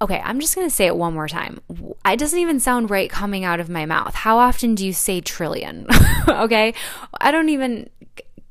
okay, 0.00 0.20
I'm 0.24 0.40
just 0.40 0.54
going 0.54 0.66
to 0.66 0.74
say 0.74 0.86
it 0.86 0.96
one 0.96 1.14
more 1.14 1.28
time. 1.28 1.60
It 2.04 2.18
doesn't 2.18 2.38
even 2.38 2.60
sound 2.60 2.90
right 2.90 3.10
coming 3.10 3.44
out 3.44 3.60
of 3.60 3.68
my 3.68 3.86
mouth. 3.86 4.14
How 4.14 4.38
often 4.38 4.74
do 4.74 4.86
you 4.86 4.92
say 4.92 5.20
trillion? 5.20 5.86
okay? 6.28 6.74
I 7.20 7.30
don't 7.30 7.48
even 7.48 7.88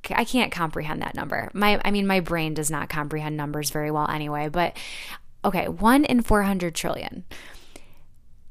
I 0.10 0.24
can't 0.24 0.51
comprehend 0.51 1.01
that 1.01 1.15
number. 1.15 1.50
My 1.53 1.79
I 1.86 1.91
mean 1.91 2.08
my 2.08 2.20
brain 2.20 2.53
does 2.53 2.72
not 2.72 2.89
comprehend 2.89 3.38
numbers 3.38 3.70
very 3.70 3.91
well 3.91 4.10
anyway, 4.10 4.50
but 4.50 4.75
okay, 5.43 5.67
1 5.67 6.05
in 6.05 6.22
400 6.22 6.75
trillion. 6.75 7.24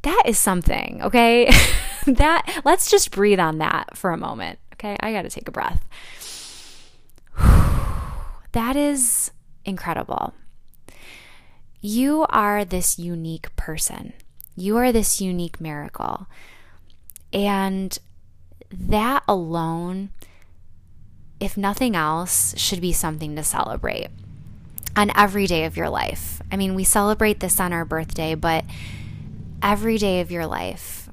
That 0.02 0.23
is 0.26 0.38
something, 0.38 1.02
okay? 1.02 1.50
that 2.07 2.62
let's 2.64 2.90
just 2.90 3.11
breathe 3.11 3.40
on 3.40 3.59
that 3.59 3.97
for 3.97 4.11
a 4.11 4.16
moment. 4.16 4.59
Okay? 4.75 4.97
I 5.00 5.12
got 5.12 5.23
to 5.23 5.30
take 5.30 5.49
a 5.49 5.52
breath. 5.52 5.87
that 8.52 8.76
is 8.76 9.30
incredible. 9.64 10.35
You 11.80 12.26
are 12.28 12.64
this 12.64 12.99
unique 12.99 13.54
person. 13.57 14.12
You 14.57 14.76
are 14.76 14.92
this 14.92 15.21
unique 15.21 15.61
miracle. 15.61 16.26
And 17.33 17.99
that 18.71 19.23
alone 19.28 20.11
if 21.40 21.56
nothing 21.56 21.97
else, 21.97 22.54
should 22.56 22.80
be 22.80 22.92
something 22.92 23.35
to 23.35 23.42
celebrate 23.42 24.09
on 24.94 25.11
every 25.16 25.47
day 25.47 25.64
of 25.64 25.76
your 25.76 25.88
life. 25.88 26.42
I 26.52 26.56
mean, 26.56 26.75
we 26.75 26.85
celebrate 26.85 27.40
this 27.40 27.59
on 27.59 27.73
our 27.73 27.85
birthday, 27.85 28.35
but 28.35 28.64
every 29.62 29.99
day 29.99 30.20
of 30.20 30.30
your 30.30 30.47
life, 30.47 31.09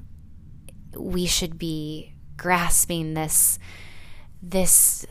we 0.96 1.26
should 1.26 1.58
be 1.58 2.12
grasping 2.36 3.14
this 3.14 3.58
this 4.40 5.04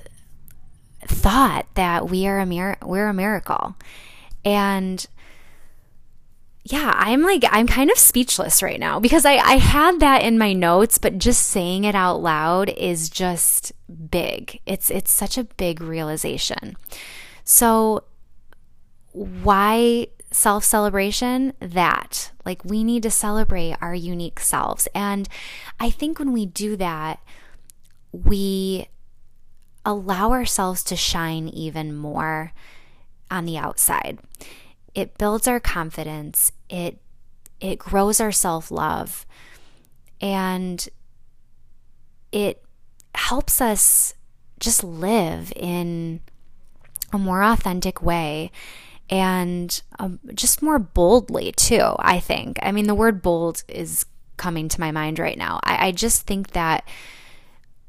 thought 1.06 1.66
that 1.76 2.10
we 2.10 2.28
are 2.28 2.40
a 2.40 2.46
mir- 2.46 2.78
we're 2.84 3.10
a 3.10 3.14
miracle. 3.14 3.76
And 4.46 5.06
yeah, 6.70 6.94
I'm 6.98 7.22
like, 7.22 7.46
I'm 7.50 7.66
kind 7.66 7.90
of 7.90 7.98
speechless 7.98 8.62
right 8.62 8.80
now 8.80 9.00
because 9.00 9.26
I, 9.26 9.36
I 9.36 9.54
had 9.54 10.02
that 10.02 10.22
in 10.22 10.38
my 10.38 10.52
notes, 10.52 10.98
but 10.98 11.18
just 11.18 11.48
saying 11.48 11.86
it 11.86 11.96
out 11.96 12.22
loud 12.22 12.70
is 12.70 13.10
just 13.10 13.72
big. 14.12 14.60
It's, 14.66 14.92
it's 14.92 15.12
such 15.12 15.38
a 15.38 15.46
big 15.46 15.80
realization. 15.80 16.76
So, 17.46 18.04
why 19.14 20.08
self 20.32 20.66
celebration? 20.66 21.54
That, 21.62 22.32
like, 22.46 22.66
we 22.66 22.84
need 22.84 23.04
to 23.04 23.12
celebrate 23.12 23.78
our 23.80 23.96
unique 23.96 24.42
selves. 24.42 24.90
And 24.94 25.30
I 25.80 25.90
think 25.90 26.20
when 26.20 26.34
we 26.34 26.46
do 26.46 26.76
that, 26.76 27.22
we 28.12 28.90
allow 29.86 30.32
ourselves 30.32 30.84
to 30.84 30.98
shine 30.98 31.48
even 31.48 31.96
more 31.96 32.52
on 33.32 33.46
the 33.46 33.58
outside 33.58 34.20
it 34.98 35.16
builds 35.20 35.48
our 35.48 35.60
confidence. 35.60 36.52
It 36.70 36.98
it 37.62 37.78
grows 37.78 38.20
our 38.20 38.32
self-love. 38.32 39.26
And 40.20 40.88
it 42.32 42.64
helps 43.14 43.62
us 43.62 44.16
just 44.60 44.84
live 44.84 45.54
in 45.56 46.20
a 47.14 47.20
more 47.20 47.44
authentic 47.44 48.02
way 48.02 48.52
and 49.10 49.82
um, 50.00 50.20
just 50.34 50.62
more 50.62 50.80
boldly 50.80 51.52
too 51.54 51.96
i 52.00 52.20
think. 52.20 52.58
I 52.62 52.72
mean 52.72 52.88
the 52.88 52.96
word 52.96 53.22
bold 53.22 53.64
is 53.68 54.06
coming 54.36 54.68
to 54.70 54.80
my 54.80 54.92
mind 54.92 55.20
right 55.20 55.38
now. 55.38 55.60
I, 55.64 55.88
I 55.88 55.92
just 55.92 56.24
think 56.24 56.52
that 56.52 56.88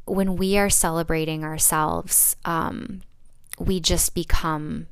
when 0.05 0.37
we 0.37 0.57
are 0.59 0.71
celebrating 0.71 1.43
ourselves 1.43 2.37
um, 2.45 3.01
we 3.59 3.81
just 3.81 4.15
become 4.15 4.87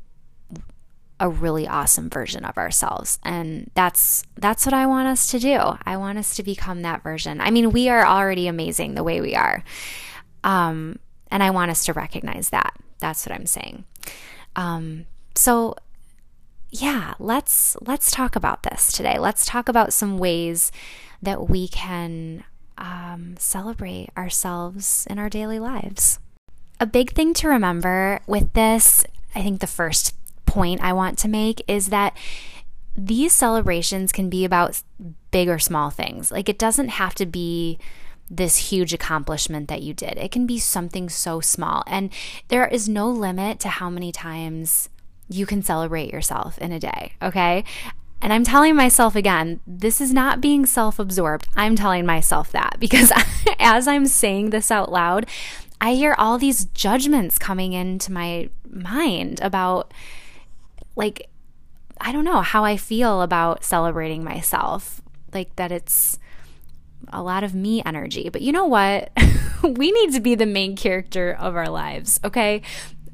a 1.19 1.29
really 1.29 1.67
awesome 1.67 2.11
version 2.11 2.45
of 2.45 2.59
ourselves 2.59 3.19
and 3.23 3.71
that's 3.75 4.23
that's 4.37 4.67
what 4.67 4.75
I 4.75 4.87
want 4.87 5.09
us 5.09 5.31
to 5.31 5.39
do. 5.39 5.59
I 5.85 5.97
want 5.97 6.19
us 6.19 6.35
to 6.37 6.43
become 6.43 6.83
that 6.83 7.03
version. 7.03 7.41
I 7.41 7.51
mean, 7.51 7.71
we 7.71 7.89
are 7.89 8.07
already 8.07 8.49
amazing 8.49 8.95
the 8.95 9.05
way 9.05 9.21
we 9.21 9.35
are. 9.35 9.65
Um, 10.45 10.99
and 11.31 11.43
I 11.43 11.51
want 11.51 11.71
us 11.71 11.85
to 11.87 11.93
recognize 11.93 12.51
that. 12.51 12.75
That's 12.99 13.27
what 13.27 13.35
I'm 13.35 13.47
saying. 13.47 13.85
Um, 14.57 15.07
so 15.35 15.75
yeah, 16.71 17.15
let's 17.19 17.77
let's 17.81 18.11
talk 18.11 18.37
about 18.37 18.63
this 18.63 18.93
today. 18.93 19.19
Let's 19.19 19.47
talk 19.47 19.69
about 19.69 19.93
some 19.93 20.19
ways 20.19 20.71
that 21.23 21.49
we 21.49 21.69
can 21.69 22.45
um, 22.79 23.37
celebrate 23.39 24.11
ourselves 24.17 25.07
in 25.09 25.19
our 25.19 25.31
daily 25.31 25.59
lives. 25.59 26.19
A 26.79 26.87
big 26.87 27.13
thing 27.13 27.33
to 27.35 27.49
remember 27.49 28.21
with 28.27 28.53
this, 28.53 29.05
I 29.35 29.43
think 29.43 29.61
the 29.61 29.67
first 29.67 30.15
point 30.57 30.81
I 30.81 30.95
want 30.95 31.19
to 31.19 31.29
make 31.29 31.63
is 31.69 31.89
that 31.89 32.17
these 32.97 33.35
celebrations 33.35 34.11
can 34.11 34.31
be 34.31 34.43
about 34.47 34.83
big 35.31 35.51
or 35.51 35.59
small 35.59 35.91
things. 35.91 36.33
Like 36.33 36.49
it 36.49 36.59
doesn't 36.59 36.89
have 36.89 37.15
to 37.17 37.27
be 37.27 37.79
this 38.31 38.71
huge 38.71 38.95
accomplishment 38.95 39.69
that 39.69 39.83
you 39.83 39.93
did. 39.93 40.17
It 40.17 40.33
can 40.33 40.47
be 40.47 40.59
something 40.59 41.11
so 41.11 41.41
small. 41.41 41.85
And 41.87 42.11
there 42.49 42.67
is 42.67 42.89
no 42.89 43.11
limit 43.11 43.61
to 43.61 43.69
how 43.69 43.91
many 43.91 44.13
times 44.13 44.89
you 45.29 45.45
can 45.45 45.63
celebrate 45.63 46.11
yourself 46.11 46.57
in 46.57 46.73
a 46.73 46.81
day, 46.81 47.13
okay? 47.21 47.63
And 48.23 48.33
I'm 48.33 48.45
telling 48.45 48.75
myself 48.75 49.15
again, 49.15 49.61
this 49.67 50.01
is 50.01 50.15
not 50.15 50.41
being 50.41 50.65
self 50.65 50.99
absorbed. 50.99 51.49
I'm 51.55 51.77
telling 51.77 52.07
myself 52.07 52.51
that 52.53 52.77
because 52.81 53.13
as 53.59 53.87
I'm 53.87 54.07
saying 54.07 54.51
this 54.51 54.71
out 54.71 54.91
loud, 54.91 55.27
I 55.83 55.93
hear 55.93 56.15
all 56.17 56.39
these 56.39 56.65
judgments 56.65 57.39
coming 57.39 57.75
into 57.75 58.11
my 58.11 58.49
mind 58.67 59.39
about 59.43 59.93
like 60.97 61.29
I 62.01 62.13
don't 62.13 62.25
know 62.25 62.43
how 62.43 62.65
I 62.65 62.77
feel 62.77 63.23
about 63.23 63.65
celebrating 63.65 64.25
myself. 64.25 65.01
Like 65.33 65.55
that 65.57 65.73
it's 65.73 66.19
a 67.09 67.23
lot 67.23 67.45
of 67.45 67.55
me 67.55 67.83
energy. 67.85 68.29
But 68.29 68.43
you 68.43 68.53
know 68.53 68.67
what? 68.67 69.13
we 69.63 69.93
need 69.93 70.13
to 70.13 70.21
be 70.21 70.35
the 70.35 70.47
main 70.47 70.77
character 70.77 71.37
of 71.39 71.57
our 71.57 71.69
lives, 71.69 72.21
okay? 72.25 72.63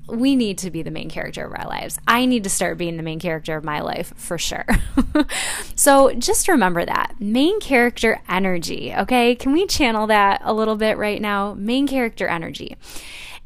We 0.08 0.34
need 0.34 0.58
to 0.58 0.70
be 0.70 0.82
the 0.82 0.90
main 0.90 1.08
character 1.08 1.44
of 1.44 1.52
our 1.52 1.66
lives. 1.66 1.98
I 2.08 2.26
need 2.26 2.44
to 2.44 2.50
start 2.50 2.76
being 2.76 2.96
the 2.96 3.02
main 3.02 3.20
character 3.20 3.56
of 3.56 3.64
my 3.64 3.80
life 3.80 4.12
for 4.16 4.36
sure. 4.36 4.66
so 5.76 6.12
just 6.14 6.48
remember 6.48 6.84
that 6.84 7.14
main 7.20 7.60
character 7.60 8.20
energy, 8.28 8.92
okay? 8.94 9.34
Can 9.34 9.52
we 9.52 9.66
channel 9.66 10.06
that 10.08 10.42
a 10.44 10.52
little 10.52 10.76
bit 10.76 10.98
right 10.98 11.20
now? 11.20 11.54
Main 11.54 11.86
character 11.86 12.26
energy. 12.26 12.76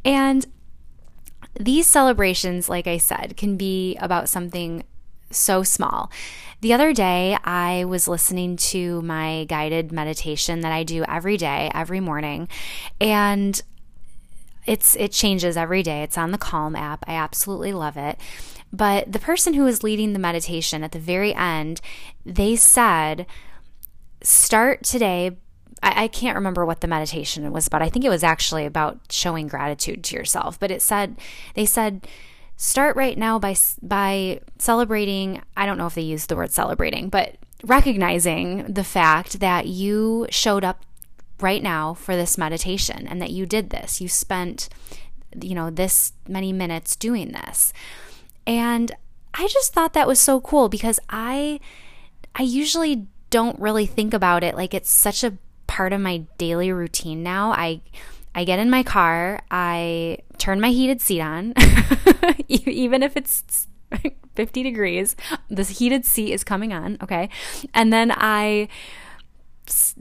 And 0.05 0.47
these 1.59 1.87
celebrations, 1.87 2.69
like 2.69 2.87
I 2.87 2.99
said, 2.99 3.37
can 3.37 3.57
be 3.57 3.97
about 3.97 4.29
something 4.29 4.85
so 5.31 5.63
small. 5.63 6.11
The 6.61 6.73
other 6.73 6.93
day, 6.93 7.37
I 7.45 7.85
was 7.85 8.09
listening 8.09 8.57
to 8.57 9.03
my 9.03 9.45
guided 9.49 9.93
meditation 9.93 10.61
that 10.61 10.73
I 10.73 10.83
do 10.83 11.05
every 11.09 11.37
day, 11.37 11.71
every 11.75 12.01
morning, 12.01 12.49
and 13.01 13.61
it's 14.67 14.97
it 14.97 15.13
changes 15.13 15.57
every 15.57 15.83
day. 15.83 16.03
It's 16.03 16.19
on 16.19 16.33
the 16.33 16.39
Calm 16.39 16.75
app. 16.75 17.05
I 17.07 17.15
absolutely 17.15 17.73
love 17.73 17.97
it. 17.97 18.19
But 18.73 19.13
the 19.13 19.19
person 19.19 19.55
who 19.55 19.65
was 19.65 19.83
leading 19.83 20.13
the 20.13 20.19
meditation 20.19 20.83
at 20.83 20.93
the 20.93 20.99
very 20.99 21.35
end, 21.35 21.81
they 22.25 22.57
said, 22.57 23.27
start 24.23 24.83
today. 24.83 25.37
I, 25.83 26.05
I 26.05 26.09
can't 26.09 26.37
remember 26.37 26.65
what 26.65 26.81
the 26.81 26.89
meditation 26.89 27.51
was 27.53 27.67
about. 27.67 27.83
I 27.83 27.89
think 27.89 28.05
it 28.05 28.11
was 28.11 28.25
actually 28.25 28.67
about 28.67 28.99
showing 29.11 29.49
gratitude 29.49 30.05
to 30.05 30.17
yourself. 30.17 30.59
But 30.59 30.71
it 30.71 30.83
said, 30.83 31.17
they 31.55 31.67
said, 31.67 32.07
start 32.57 32.97
right 32.97 33.19
now 33.19 33.39
by 33.39 33.55
by 33.83 34.41
celebrating 34.59 35.43
i 35.57 35.67
don't 35.67 35.77
know 35.77 35.87
if 35.87 35.95
they 35.95 36.01
used 36.01 36.29
the 36.29 36.37
word 36.37 36.51
celebrating 36.51 37.09
but 37.11 37.37
recognizing 37.63 38.65
the 38.65 38.85
fact 38.85 39.41
that 39.41 39.67
you 39.67 40.27
showed 40.31 40.65
up 40.65 40.83
right 41.41 41.63
now 41.63 41.93
for 41.93 42.17
this 42.17 42.39
meditation 42.39 43.07
and 43.07 43.21
that 43.21 43.31
you 43.31 43.45
did 43.45 43.69
this 43.71 44.01
you 44.01 44.09
spent 44.09 44.71
you 45.43 45.55
know 45.55 45.69
this 45.69 46.15
many 46.27 46.51
minutes 46.51 46.97
doing 46.97 47.33
this 47.33 47.75
and 48.47 48.93
i 49.35 49.47
just 49.49 49.75
thought 49.75 49.93
that 49.93 50.09
was 50.09 50.19
so 50.19 50.41
cool 50.41 50.71
because 50.71 50.99
i 51.11 51.61
i 52.35 52.43
usually 52.43 53.07
don't 53.29 53.59
really 53.61 53.85
think 53.85 54.15
about 54.15 54.43
it 54.43 54.55
like 54.55 54.73
it's 54.73 54.91
such 54.91 55.23
a 55.23 55.37
part 55.77 55.93
of 55.93 56.01
my 56.01 56.25
daily 56.39 56.73
routine 56.73 57.23
now 57.23 57.53
i 57.53 57.81
I 58.37 58.45
get 58.45 58.59
in 58.59 58.69
my 58.69 58.83
car, 58.83 59.41
I 59.51 60.19
turn 60.37 60.61
my 60.61 60.69
heated 60.69 61.01
seat 61.01 61.23
on, 61.23 61.55
even 62.49 63.03
if 63.03 63.17
it's 63.17 63.67
50 64.35 64.63
degrees, 64.63 65.17
the 65.49 65.63
heated 65.63 66.05
seat 66.05 66.35
is 66.35 66.45
coming 66.45 66.75
on, 66.75 66.99
okay? 67.03 67.31
And 67.73 67.91
then 67.91 68.13
I 68.15 68.69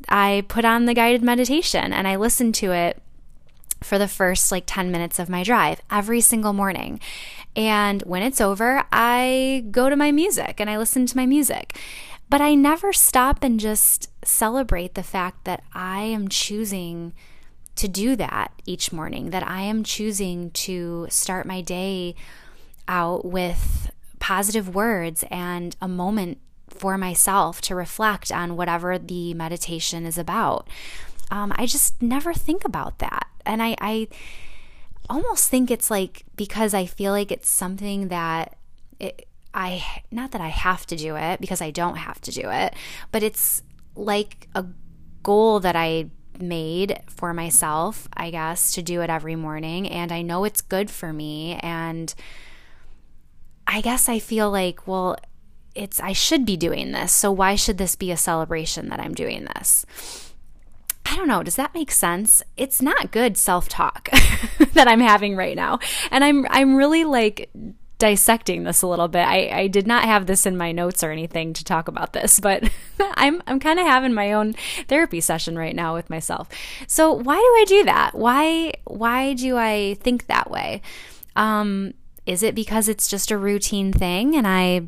I 0.10 0.44
put 0.50 0.66
on 0.66 0.86
the 0.86 0.94
guided 0.94 1.24
meditation 1.24 1.94
and 1.94 2.10
I 2.10 2.18
listen 2.18 2.52
to 2.52 2.74
it 2.74 3.02
for 3.82 3.98
the 3.98 4.08
first 4.08 4.52
like 4.52 4.66
10 4.68 4.92
minutes 4.92 5.18
of 5.18 5.30
my 5.30 5.42
drive 5.42 5.82
every 5.90 6.20
single 6.20 6.52
morning. 6.52 7.00
And 7.56 8.02
when 8.02 8.22
it's 8.22 8.42
over, 8.42 8.84
I 8.92 9.64
go 9.72 9.90
to 9.90 9.96
my 9.96 10.12
music 10.12 10.60
and 10.60 10.70
I 10.70 10.78
listen 10.78 11.06
to 11.06 11.18
my 11.18 11.26
music. 11.26 11.80
But 12.30 12.42
I 12.42 12.56
never 12.56 12.92
stop 12.92 13.44
and 13.44 13.60
just 13.60 14.10
celebrate 14.24 14.96
the 14.96 15.04
fact 15.04 15.46
that 15.46 15.64
I 15.74 16.02
am 16.02 16.28
choosing 16.28 17.14
to 17.76 17.88
do 17.88 18.16
that 18.16 18.52
each 18.66 18.92
morning, 18.92 19.30
that 19.30 19.48
I 19.48 19.62
am 19.62 19.84
choosing 19.84 20.52
to 20.52 21.08
start 21.10 21.46
my 21.46 21.62
day 21.62 22.16
out 22.88 23.26
with 23.26 23.92
positive 24.20 24.74
words 24.74 25.24
and 25.30 25.76
a 25.82 25.88
moment 25.88 26.40
for 26.70 26.98
myself 26.98 27.62
to 27.62 27.76
reflect 27.76 28.32
on 28.32 28.56
whatever 28.56 28.98
the 28.98 29.34
meditation 29.34 30.06
is 30.06 30.18
about. 30.18 30.68
Um, 31.32 31.54
I 31.56 31.66
just 31.66 32.02
never 32.02 32.34
think 32.34 32.66
about 32.66 33.00
that. 33.00 33.28
And 33.46 33.62
I, 33.62 33.76
I 33.80 34.08
almost 35.10 35.50
think 35.50 35.70
it's 35.70 35.92
like 35.92 36.24
because 36.36 36.74
I 36.74 36.86
feel 36.86 37.12
like 37.12 37.32
it's 37.32 37.50
something 37.50 38.08
that 38.08 38.58
it, 39.00 39.28
I, 39.56 40.04
not 40.12 40.32
that 40.32 40.42
I 40.42 40.50
have 40.50 40.86
to 40.88 40.98
do 40.98 41.16
it 41.16 41.40
because 41.40 41.62
I 41.62 41.72
don't 41.72 41.96
have 41.96 42.20
to 42.22 42.32
do 42.32 42.50
it, 42.52 42.74
but 43.12 43.24
it's 43.24 43.64
like 43.96 44.50
a 44.54 44.66
goal 45.24 45.62
that 45.62 45.78
I 45.78 46.10
made 46.40 47.00
for 47.08 47.34
myself, 47.34 48.10
I 48.14 48.32
guess, 48.32 48.74
to 48.74 48.84
do 48.84 49.02
it 49.02 49.10
every 49.10 49.38
morning. 49.38 49.88
And 49.88 50.12
I 50.12 50.22
know 50.22 50.44
it's 50.44 50.62
good 50.62 50.92
for 50.92 51.14
me. 51.14 51.58
And 51.62 52.14
I 53.66 53.80
guess 53.80 54.10
I 54.10 54.20
feel 54.20 54.52
like, 54.52 54.88
well, 54.88 55.16
it's, 55.74 56.02
I 56.02 56.12
should 56.12 56.46
be 56.46 56.58
doing 56.58 56.92
this. 56.92 57.14
So 57.14 57.32
why 57.32 57.56
should 57.56 57.78
this 57.78 57.96
be 57.96 58.12
a 58.12 58.18
celebration 58.18 58.90
that 58.90 59.00
I'm 59.00 59.14
doing 59.14 59.48
this? 59.56 59.86
I 61.06 61.16
don't 61.16 61.28
know. 61.30 61.44
Does 61.44 61.56
that 61.56 61.74
make 61.74 61.92
sense? 61.92 62.44
It's 62.58 62.82
not 62.82 63.12
good 63.12 63.38
self 63.38 63.70
talk 63.70 64.10
that 64.74 64.88
I'm 64.90 65.00
having 65.00 65.38
right 65.38 65.56
now. 65.56 65.80
And 66.12 66.26
I'm, 66.26 66.46
I'm 66.50 66.76
really 66.76 67.06
like 67.06 67.50
dissecting 67.98 68.64
this 68.64 68.82
a 68.82 68.88
little 68.88 69.08
bit. 69.08 69.26
I, 69.26 69.48
I 69.48 69.68
did 69.68 69.88
not 69.88 70.06
have 70.06 70.26
this 70.26 70.46
in 70.46 70.58
my 70.58 70.72
notes 70.72 71.04
or 71.04 71.12
anything 71.12 71.54
to 71.54 71.64
talk 71.64 71.88
about 71.88 72.14
this, 72.14 72.40
but 72.42 72.70
I'm 73.00 73.42
I'm 73.48 73.60
kind 73.60 73.80
of 73.80 73.86
having 73.86 74.14
my 74.14 74.34
own 74.34 74.54
therapy 74.88 75.22
session 75.22 75.58
right 75.58 75.76
now 75.76 75.94
with 75.94 76.10
myself. 76.10 76.50
So 76.88 77.12
why 77.12 77.36
do 77.36 77.40
I 77.40 77.66
do 77.68 77.86
that? 77.86 78.16
Why 78.16 78.74
why 78.86 79.34
do 79.34 79.58
I 79.58 79.96
think 80.02 80.28
that 80.28 80.52
way? 80.52 80.82
Um, 81.36 81.94
is 82.26 82.42
it 82.44 82.56
because 82.56 82.90
it's 82.90 83.08
just 83.08 83.32
a 83.32 83.38
routine 83.38 83.94
thing 83.94 84.36
and 84.36 84.48
I 84.48 84.88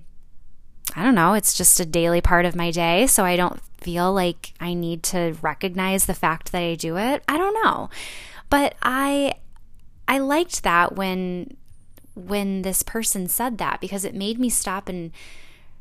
I 0.95 1.03
don't 1.03 1.15
know, 1.15 1.33
it's 1.33 1.53
just 1.53 1.79
a 1.79 1.85
daily 1.85 2.21
part 2.21 2.45
of 2.45 2.55
my 2.55 2.71
day, 2.71 3.07
so 3.07 3.25
I 3.25 3.35
don't 3.35 3.59
feel 3.81 4.11
like 4.13 4.53
I 4.59 4.73
need 4.73 5.03
to 5.03 5.35
recognize 5.41 6.05
the 6.05 6.13
fact 6.13 6.51
that 6.51 6.61
I 6.61 6.75
do 6.75 6.97
it. 6.97 7.23
I 7.27 7.37
don't 7.37 7.63
know. 7.63 7.89
But 8.49 8.75
I 8.81 9.35
I 10.07 10.19
liked 10.19 10.63
that 10.63 10.95
when 10.95 11.57
when 12.17 12.63
this 12.63 12.83
person 12.83 13.27
said 13.27 13.57
that 13.57 13.79
because 13.79 14.03
it 14.03 14.15
made 14.15 14.39
me 14.39 14.49
stop 14.49 14.89
and 14.89 15.11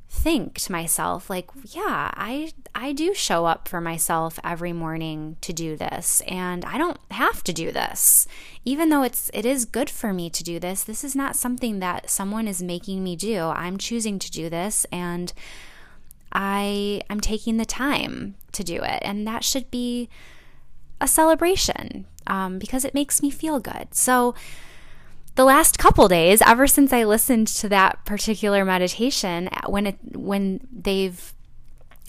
think 0.09 0.55
to 0.55 0.70
myself 0.70 1.29
like 1.29 1.51
yeah 1.64 2.12
i 2.14 2.53
i 2.77 2.92
do 2.92 3.12
show 3.12 3.44
up 3.44 3.66
for 3.66 3.81
myself 3.81 4.38
every 4.44 4.72
morning 4.72 5.37
to 5.40 5.53
do 5.53 5.77
this 5.77 6.22
and 6.29 6.64
i 6.64 6.79
don't 6.79 7.01
have 7.11 7.42
to 7.44 7.53
do 7.53 7.72
this. 7.72 8.27
Even 8.64 8.88
though 8.88 9.03
it's 9.03 9.31
it 9.33 9.46
is 9.46 9.64
good 9.64 9.88
for 9.88 10.12
me 10.12 10.29
to 10.31 10.44
do 10.44 10.59
this 10.61 10.85
this 10.85 11.03
is 11.03 11.16
not 11.16 11.37
something 11.37 11.79
that 11.81 12.11
someone 12.11 12.46
is 12.46 12.62
making 12.62 13.03
me 13.03 13.16
do. 13.16 13.40
I'm 13.40 13.79
choosing 13.79 14.18
to 14.18 14.31
do 14.31 14.51
this 14.51 14.87
and 14.92 15.33
i 16.33 17.01
i'm 17.09 17.20
taking 17.20 17.57
the 17.57 17.64
time 17.64 18.35
to 18.53 18.62
do 18.64 18.83
it 18.83 18.99
and 19.03 19.27
that 19.27 19.44
should 19.44 19.70
be 19.70 20.09
a 21.01 21.09
celebration 21.09 22.07
um, 22.27 22.59
because 22.59 22.85
it 22.85 22.94
makes 22.94 23.22
me 23.22 23.31
feel 23.31 23.61
good. 23.61 23.94
So 23.94 24.35
the 25.37 25.44
last 25.44 25.79
couple 25.79 26.09
days, 26.09 26.42
ever 26.44 26.66
since 26.66 26.92
I 26.92 27.05
listened 27.05 27.46
to 27.49 27.68
that 27.68 28.05
particular 28.05 28.64
meditation, 28.64 29.49
when 29.66 29.87
it 29.87 29.99
when 30.14 30.66
they've 30.72 31.33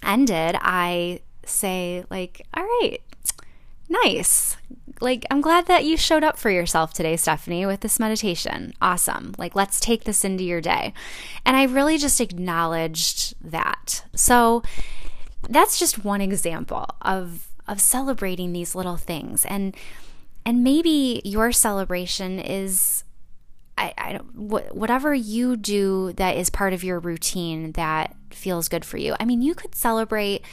ended, 0.01 0.55
I 0.61 1.19
say 1.45 2.05
like, 2.09 2.41
"All 2.53 2.63
right, 2.63 2.99
nice. 3.89 4.55
Like, 4.99 5.25
I'm 5.29 5.41
glad 5.41 5.67
that 5.67 5.85
you 5.85 5.95
showed 5.95 6.23
up 6.23 6.39
for 6.39 6.49
yourself 6.49 6.91
today, 6.91 7.17
Stephanie, 7.17 7.67
with 7.67 7.81
this 7.81 7.99
meditation. 7.99 8.73
Awesome. 8.81 9.35
Like, 9.37 9.55
let's 9.55 9.79
take 9.79 10.05
this 10.05 10.23
into 10.25 10.43
your 10.43 10.61
day." 10.61 10.93
And 11.45 11.57
I 11.57 11.63
really 11.63 11.97
just 11.97 12.21
acknowledged 12.21 13.35
that. 13.41 14.05
So 14.15 14.63
that's 15.49 15.77
just 15.77 16.03
one 16.05 16.21
example 16.21 16.85
of 17.01 17.47
of 17.67 17.81
celebrating 17.81 18.53
these 18.53 18.73
little 18.73 18.95
things 18.95 19.43
and 19.43 19.75
and 20.45 20.63
maybe 20.63 21.21
your 21.25 21.51
celebration 21.51 22.39
is 22.39 23.03
I, 23.77 23.93
I 23.97 24.13
don't, 24.13 24.73
whatever 24.73 25.13
you 25.13 25.55
do 25.55 26.13
that 26.13 26.35
is 26.35 26.49
part 26.49 26.73
of 26.73 26.83
your 26.83 26.99
routine 26.99 27.73
that 27.73 28.15
feels 28.31 28.67
good 28.67 28.83
for 28.83 28.97
you. 28.97 29.15
I 29.19 29.25
mean, 29.25 29.41
you 29.41 29.53
could 29.53 29.75
celebrate 29.75 30.43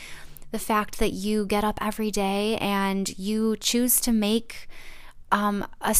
the 0.50 0.58
fact 0.58 0.98
that 0.98 1.12
you 1.12 1.46
get 1.46 1.64
up 1.64 1.78
every 1.80 2.10
day 2.10 2.56
and 2.58 3.18
you 3.18 3.56
choose 3.56 4.00
to 4.02 4.12
make 4.12 4.68
um, 5.32 5.66
a 5.80 5.96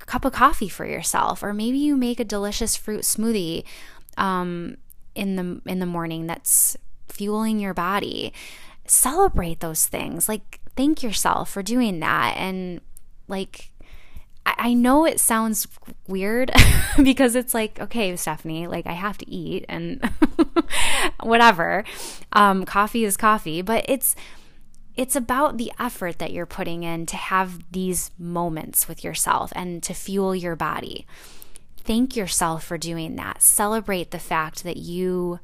cup 0.00 0.24
of 0.24 0.32
coffee 0.32 0.68
for 0.68 0.86
yourself, 0.86 1.42
or 1.42 1.52
maybe 1.52 1.78
you 1.78 1.96
make 1.96 2.20
a 2.20 2.24
delicious 2.24 2.76
fruit 2.76 3.02
smoothie 3.02 3.64
um, 4.16 4.76
in 5.14 5.36
the 5.36 5.60
in 5.66 5.78
the 5.80 5.86
morning 5.86 6.26
that's 6.26 6.76
fueling 7.08 7.58
your 7.58 7.74
body. 7.74 8.32
Celebrate 8.86 9.60
those 9.60 9.86
things. 9.86 10.28
Like 10.28 10.60
thank 10.76 11.02
yourself 11.02 11.50
for 11.50 11.62
doing 11.62 12.00
that, 12.00 12.36
and 12.36 12.80
like 13.26 13.72
I 14.56 14.74
know 14.74 15.04
it 15.04 15.20
sounds 15.20 15.68
weird 16.06 16.50
because 17.02 17.34
it's 17.34 17.54
like, 17.54 17.80
okay, 17.80 18.14
Stephanie, 18.16 18.66
like 18.66 18.86
I 18.86 18.92
have 18.92 19.18
to 19.18 19.30
eat 19.30 19.64
and 19.68 20.08
whatever. 21.22 21.84
Um, 22.32 22.64
coffee 22.64 23.04
is 23.04 23.16
coffee, 23.16 23.62
but 23.62 23.84
it's 23.88 24.14
it's 24.96 25.14
about 25.14 25.58
the 25.58 25.72
effort 25.78 26.18
that 26.18 26.32
you're 26.32 26.46
putting 26.46 26.82
in 26.82 27.06
to 27.06 27.16
have 27.16 27.60
these 27.70 28.10
moments 28.18 28.88
with 28.88 29.04
yourself 29.04 29.52
and 29.54 29.80
to 29.84 29.94
fuel 29.94 30.34
your 30.34 30.56
body. 30.56 31.06
Thank 31.76 32.16
yourself 32.16 32.64
for 32.64 32.76
doing 32.76 33.14
that. 33.14 33.40
Celebrate 33.40 34.10
the 34.10 34.18
fact 34.18 34.64
that 34.64 34.76
you 34.76 35.38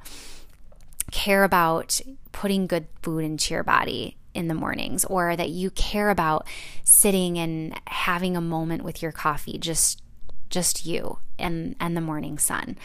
care 1.12 1.45
about 1.45 2.01
putting 2.33 2.67
good 2.67 2.88
food 3.01 3.25
into 3.25 3.55
your 3.55 3.62
body 3.62 4.17
in 4.35 4.49
the 4.49 4.55
mornings 4.55 5.05
or 5.05 5.37
that 5.37 5.49
you 5.49 5.70
care 5.70 6.11
about 6.11 6.47
sitting 6.83 7.38
and 7.38 7.79
having 7.87 8.37
a 8.37 8.40
moment 8.40 8.83
with 8.83 9.03
your 9.03 9.12
coffee 9.12 9.59
just 9.59 10.03
just 10.51 10.85
you 10.85 11.18
and 11.38 11.75
and 11.81 11.97
the 11.97 12.01
morning 12.01 12.38
sun. 12.38 12.77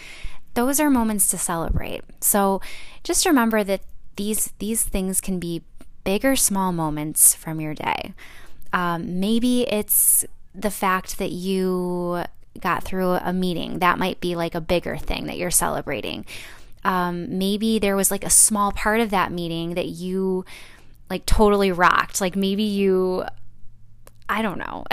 Those 0.54 0.80
are 0.80 0.90
moments 0.90 1.28
to 1.28 1.38
celebrate. 1.38 2.02
So 2.22 2.62
just 3.04 3.26
remember 3.26 3.64
that 3.64 3.82
these 4.16 4.54
these 4.60 4.84
things 4.84 5.22
can 5.22 5.40
be 5.40 5.64
big 6.04 6.26
or 6.26 6.36
small 6.36 6.72
moments 6.72 7.34
from 7.34 7.60
your 7.60 7.74
day. 7.74 8.14
Um, 8.74 9.20
maybe 9.20 9.64
it's 9.64 10.26
the 10.54 10.72
fact 10.72 11.18
that 11.20 11.32
you 11.32 12.24
got 12.60 12.84
through 12.84 13.12
a 13.12 13.34
meeting. 13.34 13.80
That 13.80 14.00
might 14.00 14.20
be 14.20 14.36
like 14.36 14.56
a 14.56 14.62
bigger 14.62 14.98
thing 14.98 15.26
that 15.28 15.38
you're 15.38 15.52
celebrating. 15.52 16.26
Um, 16.84 17.38
maybe 17.38 17.80
there 17.80 17.96
was 17.96 18.12
like 18.12 18.24
a 18.24 18.30
small 18.30 18.72
part 18.72 19.00
of 19.00 19.10
that 19.10 19.32
meeting 19.32 19.76
that 19.76 19.88
you 19.88 20.46
like 21.10 21.26
totally 21.26 21.72
rocked. 21.72 22.22
Like 22.22 22.36
maybe 22.36 22.64
you, 22.64 23.26
I 24.28 24.42
don't 24.42 24.60
know, 24.60 24.86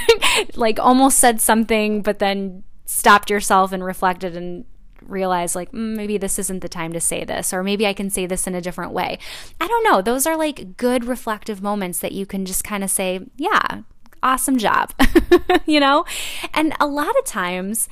like 0.54 0.78
almost 0.78 1.18
said 1.18 1.40
something, 1.40 2.02
but 2.02 2.18
then 2.18 2.64
stopped 2.86 3.30
yourself 3.30 3.72
and 3.72 3.84
reflected 3.84 4.36
and 4.36 4.64
realized 5.02 5.54
like 5.54 5.70
mm, 5.72 5.96
maybe 5.96 6.16
this 6.16 6.38
isn't 6.38 6.60
the 6.60 6.68
time 6.68 6.92
to 6.92 7.00
say 7.00 7.24
this 7.24 7.52
or 7.52 7.62
maybe 7.62 7.86
I 7.86 7.92
can 7.92 8.08
say 8.08 8.26
this 8.26 8.46
in 8.46 8.54
a 8.54 8.60
different 8.60 8.92
way. 8.92 9.18
I 9.60 9.66
don't 9.66 9.84
know. 9.84 10.00
Those 10.00 10.26
are 10.26 10.36
like 10.36 10.76
good 10.76 11.04
reflective 11.04 11.62
moments 11.62 11.98
that 12.00 12.12
you 12.12 12.26
can 12.26 12.46
just 12.46 12.64
kind 12.64 12.84
of 12.84 12.90
say, 12.90 13.20
yeah, 13.36 13.82
awesome 14.22 14.58
job. 14.58 14.92
you 15.66 15.80
know? 15.80 16.04
And 16.52 16.74
a 16.80 16.86
lot 16.86 17.16
of 17.18 17.24
times 17.24 17.88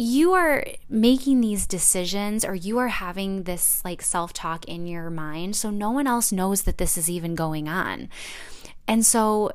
you 0.00 0.32
are 0.32 0.64
making 0.88 1.40
these 1.40 1.66
decisions 1.66 2.44
or 2.44 2.54
you 2.54 2.78
are 2.78 2.86
having 2.86 3.42
this 3.42 3.84
like 3.84 4.00
self-talk 4.00 4.64
in 4.66 4.86
your 4.86 5.10
mind 5.10 5.56
so 5.56 5.70
no 5.70 5.90
one 5.90 6.06
else 6.06 6.30
knows 6.30 6.62
that 6.62 6.78
this 6.78 6.96
is 6.96 7.10
even 7.10 7.34
going 7.34 7.68
on. 7.68 8.08
And 8.86 9.04
so 9.04 9.50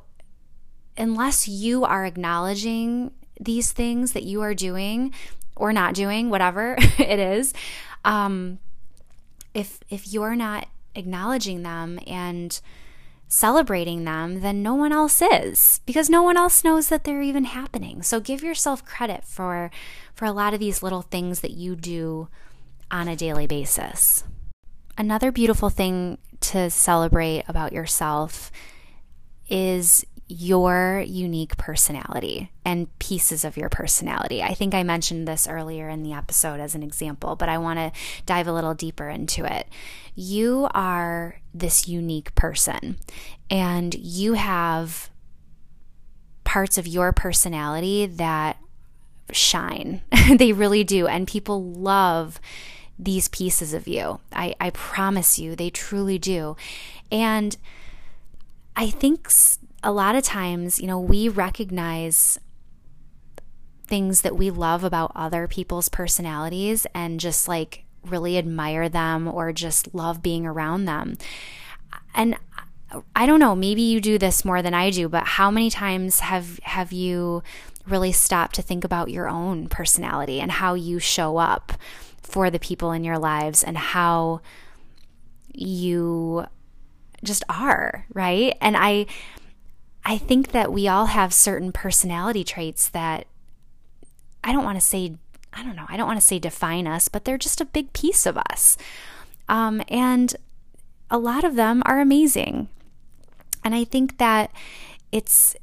unless 0.98 1.48
you 1.48 1.84
are 1.84 2.04
acknowledging 2.04 3.12
these 3.40 3.72
things 3.72 4.12
that 4.12 4.24
you 4.24 4.42
are 4.42 4.52
doing 4.52 5.14
or 5.56 5.72
not 5.72 5.94
doing, 5.94 6.28
whatever 6.28 6.76
it 6.98 7.18
is, 7.18 7.54
um, 8.04 8.58
if 9.54 9.80
if 9.88 10.12
you're 10.12 10.36
not 10.36 10.68
acknowledging 10.94 11.62
them 11.62 11.98
and 12.06 12.60
celebrating 13.34 14.04
them, 14.04 14.40
then 14.40 14.62
no 14.62 14.74
one 14.74 14.92
else 14.92 15.20
is 15.20 15.80
because 15.86 16.08
no 16.08 16.22
one 16.22 16.36
else 16.36 16.62
knows 16.62 16.88
that 16.88 17.02
they're 17.02 17.20
even 17.20 17.44
happening. 17.44 18.00
So 18.00 18.20
give 18.20 18.44
yourself 18.44 18.84
credit 18.84 19.24
for 19.24 19.70
for 20.14 20.24
a 20.24 20.32
lot 20.32 20.54
of 20.54 20.60
these 20.60 20.82
little 20.82 21.02
things 21.02 21.40
that 21.40 21.50
you 21.50 21.74
do 21.74 22.28
on 22.90 23.08
a 23.08 23.16
daily 23.16 23.48
basis. 23.48 24.22
Another 24.96 25.32
beautiful 25.32 25.68
thing 25.68 26.18
to 26.40 26.70
celebrate 26.70 27.42
about 27.48 27.72
yourself 27.72 28.52
is 29.48 30.06
your 30.36 31.04
unique 31.06 31.56
personality 31.56 32.50
and 32.64 32.98
pieces 32.98 33.44
of 33.44 33.56
your 33.56 33.68
personality. 33.68 34.42
I 34.42 34.54
think 34.54 34.74
I 34.74 34.82
mentioned 34.82 35.28
this 35.28 35.46
earlier 35.46 35.88
in 35.88 36.02
the 36.02 36.12
episode 36.12 36.58
as 36.58 36.74
an 36.74 36.82
example, 36.82 37.36
but 37.36 37.48
I 37.48 37.58
want 37.58 37.78
to 37.78 37.92
dive 38.26 38.48
a 38.48 38.52
little 38.52 38.74
deeper 38.74 39.08
into 39.08 39.44
it. 39.44 39.68
You 40.16 40.68
are 40.74 41.36
this 41.54 41.86
unique 41.86 42.34
person, 42.34 42.96
and 43.48 43.94
you 43.94 44.34
have 44.34 45.10
parts 46.42 46.78
of 46.78 46.86
your 46.86 47.12
personality 47.12 48.06
that 48.06 48.58
shine. 49.30 50.02
they 50.36 50.52
really 50.52 50.84
do. 50.84 51.06
And 51.06 51.28
people 51.28 51.62
love 51.62 52.40
these 52.98 53.28
pieces 53.28 53.72
of 53.72 53.86
you. 53.86 54.20
I, 54.32 54.54
I 54.60 54.70
promise 54.70 55.38
you, 55.38 55.54
they 55.54 55.70
truly 55.70 56.18
do. 56.18 56.56
And 57.10 57.56
I 58.76 58.90
think 58.90 59.28
a 59.84 59.92
lot 59.92 60.16
of 60.16 60.24
times, 60.24 60.80
you 60.80 60.86
know, 60.86 60.98
we 60.98 61.28
recognize 61.28 62.40
things 63.86 64.22
that 64.22 64.36
we 64.36 64.50
love 64.50 64.82
about 64.82 65.12
other 65.14 65.46
people's 65.46 65.90
personalities 65.90 66.86
and 66.94 67.20
just 67.20 67.46
like 67.46 67.84
really 68.02 68.38
admire 68.38 68.88
them 68.88 69.28
or 69.28 69.52
just 69.52 69.94
love 69.94 70.22
being 70.22 70.46
around 70.46 70.86
them. 70.86 71.16
And 72.14 72.36
I 73.14 73.26
don't 73.26 73.40
know, 73.40 73.54
maybe 73.54 73.82
you 73.82 74.00
do 74.00 74.18
this 74.18 74.44
more 74.44 74.62
than 74.62 74.72
I 74.72 74.90
do, 74.90 75.08
but 75.08 75.24
how 75.24 75.50
many 75.50 75.68
times 75.70 76.20
have 76.20 76.58
have 76.62 76.92
you 76.92 77.42
really 77.86 78.12
stopped 78.12 78.54
to 78.54 78.62
think 78.62 78.84
about 78.84 79.10
your 79.10 79.28
own 79.28 79.68
personality 79.68 80.40
and 80.40 80.50
how 80.50 80.72
you 80.72 80.98
show 80.98 81.36
up 81.36 81.72
for 82.22 82.48
the 82.48 82.58
people 82.58 82.92
in 82.92 83.04
your 83.04 83.18
lives 83.18 83.62
and 83.62 83.76
how 83.76 84.40
you 85.52 86.46
just 87.22 87.44
are, 87.48 88.06
right? 88.14 88.56
And 88.60 88.76
I 88.76 89.06
I 90.04 90.18
think 90.18 90.52
that 90.52 90.72
we 90.72 90.86
all 90.86 91.06
have 91.06 91.32
certain 91.32 91.72
personality 91.72 92.44
traits 92.44 92.88
that 92.90 93.26
I 94.42 94.52
don't 94.52 94.64
want 94.64 94.76
to 94.76 94.84
say, 94.84 95.14
I 95.52 95.62
don't 95.62 95.76
know, 95.76 95.86
I 95.88 95.96
don't 95.96 96.06
want 96.06 96.20
to 96.20 96.26
say 96.26 96.38
define 96.38 96.86
us, 96.86 97.08
but 97.08 97.24
they're 97.24 97.38
just 97.38 97.60
a 97.60 97.66
big 97.66 97.92
piece 97.92 98.26
of 98.26 98.36
us. 98.36 98.76
Um, 99.48 99.82
and 99.88 100.36
a 101.10 101.18
lot 101.18 101.44
of 101.44 101.56
them 101.56 101.82
are 101.86 102.00
amazing. 102.00 102.68
And 103.64 103.74
I 103.74 103.84
think 103.84 104.18
that 104.18 104.50
it's 105.10 105.56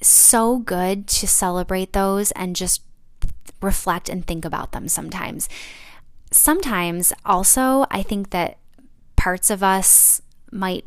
so 0.00 0.58
good 0.58 1.08
to 1.08 1.26
celebrate 1.26 1.92
those 1.92 2.30
and 2.32 2.54
just 2.54 2.82
reflect 3.60 4.08
and 4.08 4.24
think 4.24 4.44
about 4.44 4.70
them 4.70 4.86
sometimes. 4.86 5.48
Sometimes 6.30 7.12
also, 7.24 7.86
I 7.90 8.02
think 8.02 8.30
that 8.30 8.58
parts 9.16 9.50
of 9.50 9.62
us 9.62 10.22
might 10.52 10.84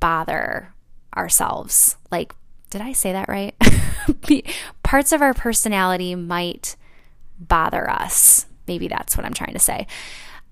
bother 0.00 0.71
ourselves. 1.16 1.96
Like, 2.10 2.34
did 2.70 2.80
I 2.80 2.92
say 2.92 3.12
that 3.12 3.28
right? 3.28 3.54
Parts 4.82 5.12
of 5.12 5.22
our 5.22 5.34
personality 5.34 6.14
might 6.14 6.76
bother 7.38 7.88
us. 7.90 8.46
Maybe 8.66 8.88
that's 8.88 9.16
what 9.16 9.26
I'm 9.26 9.34
trying 9.34 9.52
to 9.52 9.58
say. 9.58 9.86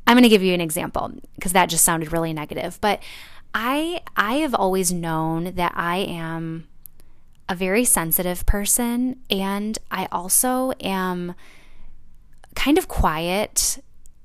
I'm 0.07 0.17
going 0.17 0.25
to 0.25 0.29
give 0.29 0.43
you 0.43 0.55
an 0.55 0.61
example 0.61 1.13
because 1.37 1.53
that 1.53 1.69
just 1.69 1.85
sounded 1.85 2.13
really 2.13 2.33
negative, 2.33 2.79
but 2.81 3.03
I 3.55 4.03
I 4.17 4.35
have 4.35 4.55
always 4.55 4.93
known 4.93 5.55
that 5.55 5.73
I 5.77 5.99
am 5.99 6.69
a 7.49 7.55
very 7.55 7.85
sensitive 7.85 8.47
person 8.47 9.21
and 9.29 9.79
I 9.91 10.09
also 10.13 10.73
am 10.81 11.35
kind 12.55 12.79
of 12.79 12.89
quiet 12.89 13.83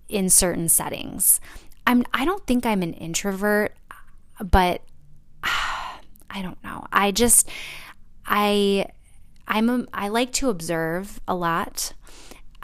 in 0.09 0.29
certain 0.29 0.69
settings. 0.69 1.39
I'm 1.87 2.05
I 2.13 2.25
don't 2.25 2.45
think 2.45 2.65
I'm 2.65 2.83
an 2.83 2.93
introvert, 2.93 3.75
but 4.43 4.81
I 6.35 6.41
don't 6.41 6.61
know. 6.63 6.85
I 6.91 7.11
just 7.11 7.49
I 8.25 8.87
I'm 9.47 9.69
a, 9.69 9.85
I 9.93 10.09
like 10.09 10.33
to 10.33 10.49
observe 10.49 11.21
a 11.27 11.33
lot. 11.33 11.93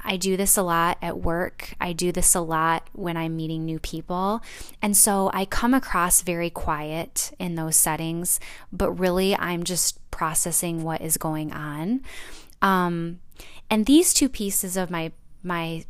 I 0.04 0.18
do 0.18 0.36
this 0.36 0.58
a 0.58 0.64
lot 0.64 0.98
at 1.02 1.20
work. 1.20 1.74
I 1.80 1.94
do 1.94 2.12
this 2.12 2.36
a 2.36 2.42
lot 2.42 2.88
when 2.92 3.18
I'm 3.18 3.36
meeting 3.36 3.64
new 3.64 3.80
people. 3.80 4.42
And 4.82 4.98
so 4.98 5.30
I 5.34 5.46
come 5.46 5.74
across 5.74 6.24
very 6.24 6.50
quiet 6.50 7.32
in 7.40 7.56
those 7.56 7.76
settings, 7.76 8.40
but 8.74 8.92
really 8.92 9.36
I'm 9.36 9.64
just 9.64 10.10
processing 10.10 10.84
what 10.84 11.02
is 11.02 11.18
going 11.18 11.54
on. 11.54 12.02
Um, 12.64 13.20
and 13.70 13.86
these 13.86 14.14
two 14.14 14.28
pieces 14.28 14.76
of 14.76 14.92
my 14.92 15.12
my 15.44 15.86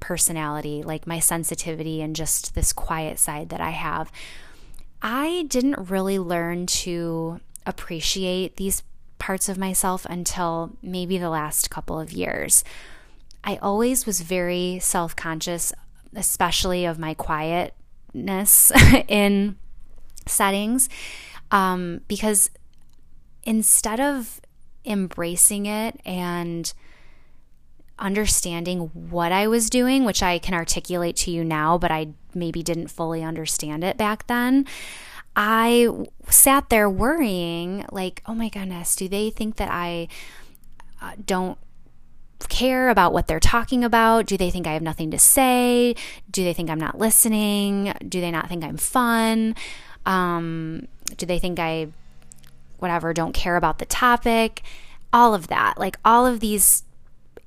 personality, 0.00 0.82
like 0.82 1.06
my 1.06 1.18
sensitivity 1.18 2.00
and 2.00 2.14
just 2.16 2.54
this 2.54 2.72
quiet 2.72 3.18
side 3.18 3.48
that 3.50 3.60
I 3.60 3.70
have, 3.70 4.10
I 5.02 5.44
didn't 5.48 5.90
really 5.90 6.18
learn 6.18 6.66
to 6.66 7.40
appreciate 7.64 8.56
these 8.56 8.82
parts 9.18 9.48
of 9.48 9.58
myself 9.58 10.06
until 10.06 10.76
maybe 10.82 11.18
the 11.18 11.30
last 11.30 11.70
couple 11.70 11.98
of 11.98 12.12
years. 12.12 12.64
I 13.44 13.56
always 13.56 14.06
was 14.06 14.20
very 14.20 14.78
self 14.80 15.14
conscious, 15.14 15.72
especially 16.14 16.84
of 16.84 16.98
my 16.98 17.14
quietness 17.14 18.72
in 19.08 19.56
settings, 20.26 20.88
um, 21.50 22.00
because 22.08 22.50
instead 23.44 24.00
of 24.00 24.40
embracing 24.84 25.66
it 25.66 26.00
and 26.04 26.72
understanding 27.98 28.90
what 29.10 29.32
I 29.32 29.46
was 29.46 29.70
doing, 29.70 30.04
which 30.04 30.22
I 30.22 30.38
can 30.38 30.54
articulate 30.54 31.16
to 31.16 31.30
you 31.30 31.44
now, 31.44 31.78
but 31.78 31.90
I 31.90 32.08
maybe 32.34 32.62
didn't 32.62 32.88
fully 32.88 33.22
understand 33.22 33.84
it 33.84 33.96
back 33.96 34.26
then. 34.26 34.66
I 35.34 35.88
sat 36.28 36.70
there 36.70 36.88
worrying, 36.88 37.84
like, 37.92 38.22
oh 38.26 38.34
my 38.34 38.48
goodness, 38.48 38.96
do 38.96 39.08
they 39.08 39.30
think 39.30 39.56
that 39.56 39.70
I 39.70 40.08
uh, 41.00 41.12
don't 41.24 41.58
care 42.48 42.88
about 42.88 43.12
what 43.12 43.26
they're 43.26 43.40
talking 43.40 43.84
about? 43.84 44.26
Do 44.26 44.36
they 44.36 44.50
think 44.50 44.66
I 44.66 44.72
have 44.72 44.82
nothing 44.82 45.10
to 45.10 45.18
say? 45.18 45.94
Do 46.30 46.44
they 46.44 46.52
think 46.52 46.70
I'm 46.70 46.80
not 46.80 46.98
listening? 46.98 47.92
Do 48.06 48.20
they 48.20 48.30
not 48.30 48.48
think 48.48 48.64
I'm 48.64 48.76
fun? 48.76 49.54
Um, 50.04 50.88
do 51.16 51.26
they 51.26 51.38
think 51.38 51.58
I, 51.58 51.88
whatever, 52.78 53.12
don't 53.12 53.32
care 53.32 53.56
about 53.56 53.78
the 53.78 53.86
topic? 53.86 54.62
All 55.12 55.34
of 55.34 55.48
that, 55.48 55.78
like 55.78 55.98
all 56.04 56.26
of 56.26 56.40
these 56.40 56.82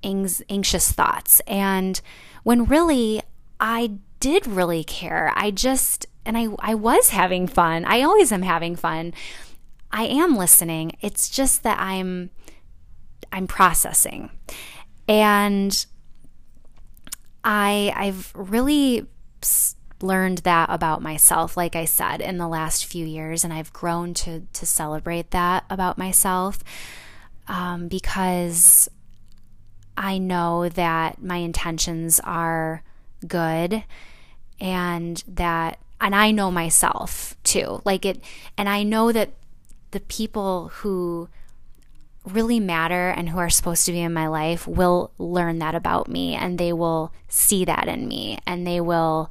anxious 0.04 0.92
thoughts. 0.92 1.42
And 1.42 2.00
when 2.44 2.66
really 2.66 3.22
I 3.60 3.98
did 4.20 4.48
really 4.48 4.84
care, 4.84 5.32
I 5.36 5.52
just, 5.52 6.06
and 6.26 6.38
I, 6.38 6.48
I 6.60 6.76
was 6.76 7.10
having 7.10 7.48
fun. 7.48 7.86
I 7.86 8.02
always 8.02 8.32
am 8.32 8.42
having 8.42 8.76
fun. 8.76 9.14
I 9.92 10.06
am 10.06 10.38
listening. 10.38 10.94
It's 11.02 11.30
just 11.30 11.64
that 11.64 11.80
I'm, 11.80 12.30
I'm 13.32 13.48
processing. 13.48 14.30
And 15.08 15.86
I, 17.44 17.94
I've 17.96 18.32
really 18.36 19.08
learned 20.02 20.40
that 20.40 20.70
about 20.70 21.02
myself 21.02 21.58
like 21.58 21.76
i 21.76 21.84
said 21.84 22.22
in 22.22 22.38
the 22.38 22.48
last 22.48 22.86
few 22.86 23.06
years 23.06 23.44
and 23.44 23.52
i've 23.52 23.74
grown 23.74 24.14
to 24.14 24.42
to 24.54 24.66
celebrate 24.66 25.32
that 25.32 25.66
about 25.70 25.98
myself 25.98 26.64
um, 27.50 27.88
because 27.88 28.88
I 30.00 30.18
know 30.18 30.70
that 30.70 31.22
my 31.22 31.36
intentions 31.36 32.22
are 32.24 32.84
good 33.28 33.84
and 34.62 35.22
that 35.28 35.78
and 36.00 36.16
I 36.16 36.32
know 36.32 36.50
myself 36.50 37.36
too. 37.44 37.82
Like 37.84 38.06
it 38.06 38.22
and 38.58 38.70
I 38.70 38.84
know 38.84 39.12
that 39.12 39.32
the 39.92 40.00
people 40.00 40.70
who 40.70 41.28
really 42.26 42.62
matter 42.62 43.10
and 43.10 43.28
who 43.28 43.40
are 43.40 43.50
supposed 43.50 43.86
to 43.88 43.92
be 43.92 44.00
in 44.00 44.14
my 44.14 44.28
life 44.28 44.66
will 44.66 45.12
learn 45.18 45.60
that 45.60 45.76
about 45.76 46.08
me 46.08 46.34
and 46.34 46.58
they 46.58 46.72
will 46.72 47.12
see 47.28 47.66
that 47.66 47.90
in 47.90 48.08
me 48.08 48.38
and 48.48 48.66
they 48.66 48.80
will 48.80 49.30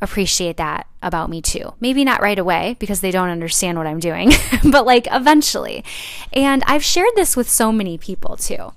appreciate 0.00 0.56
that 0.56 0.88
about 1.00 1.30
me 1.30 1.40
too. 1.40 1.74
Maybe 1.78 2.04
not 2.04 2.20
right 2.20 2.38
away 2.38 2.74
because 2.80 3.02
they 3.02 3.12
don't 3.12 3.28
understand 3.28 3.78
what 3.78 3.86
I'm 3.86 4.00
doing, 4.00 4.32
but 4.70 4.84
like 4.84 5.06
eventually. 5.12 5.84
And 6.32 6.64
I've 6.66 6.84
shared 6.84 7.14
this 7.14 7.36
with 7.36 7.48
so 7.48 7.70
many 7.70 7.98
people 7.98 8.36
too. 8.36 8.72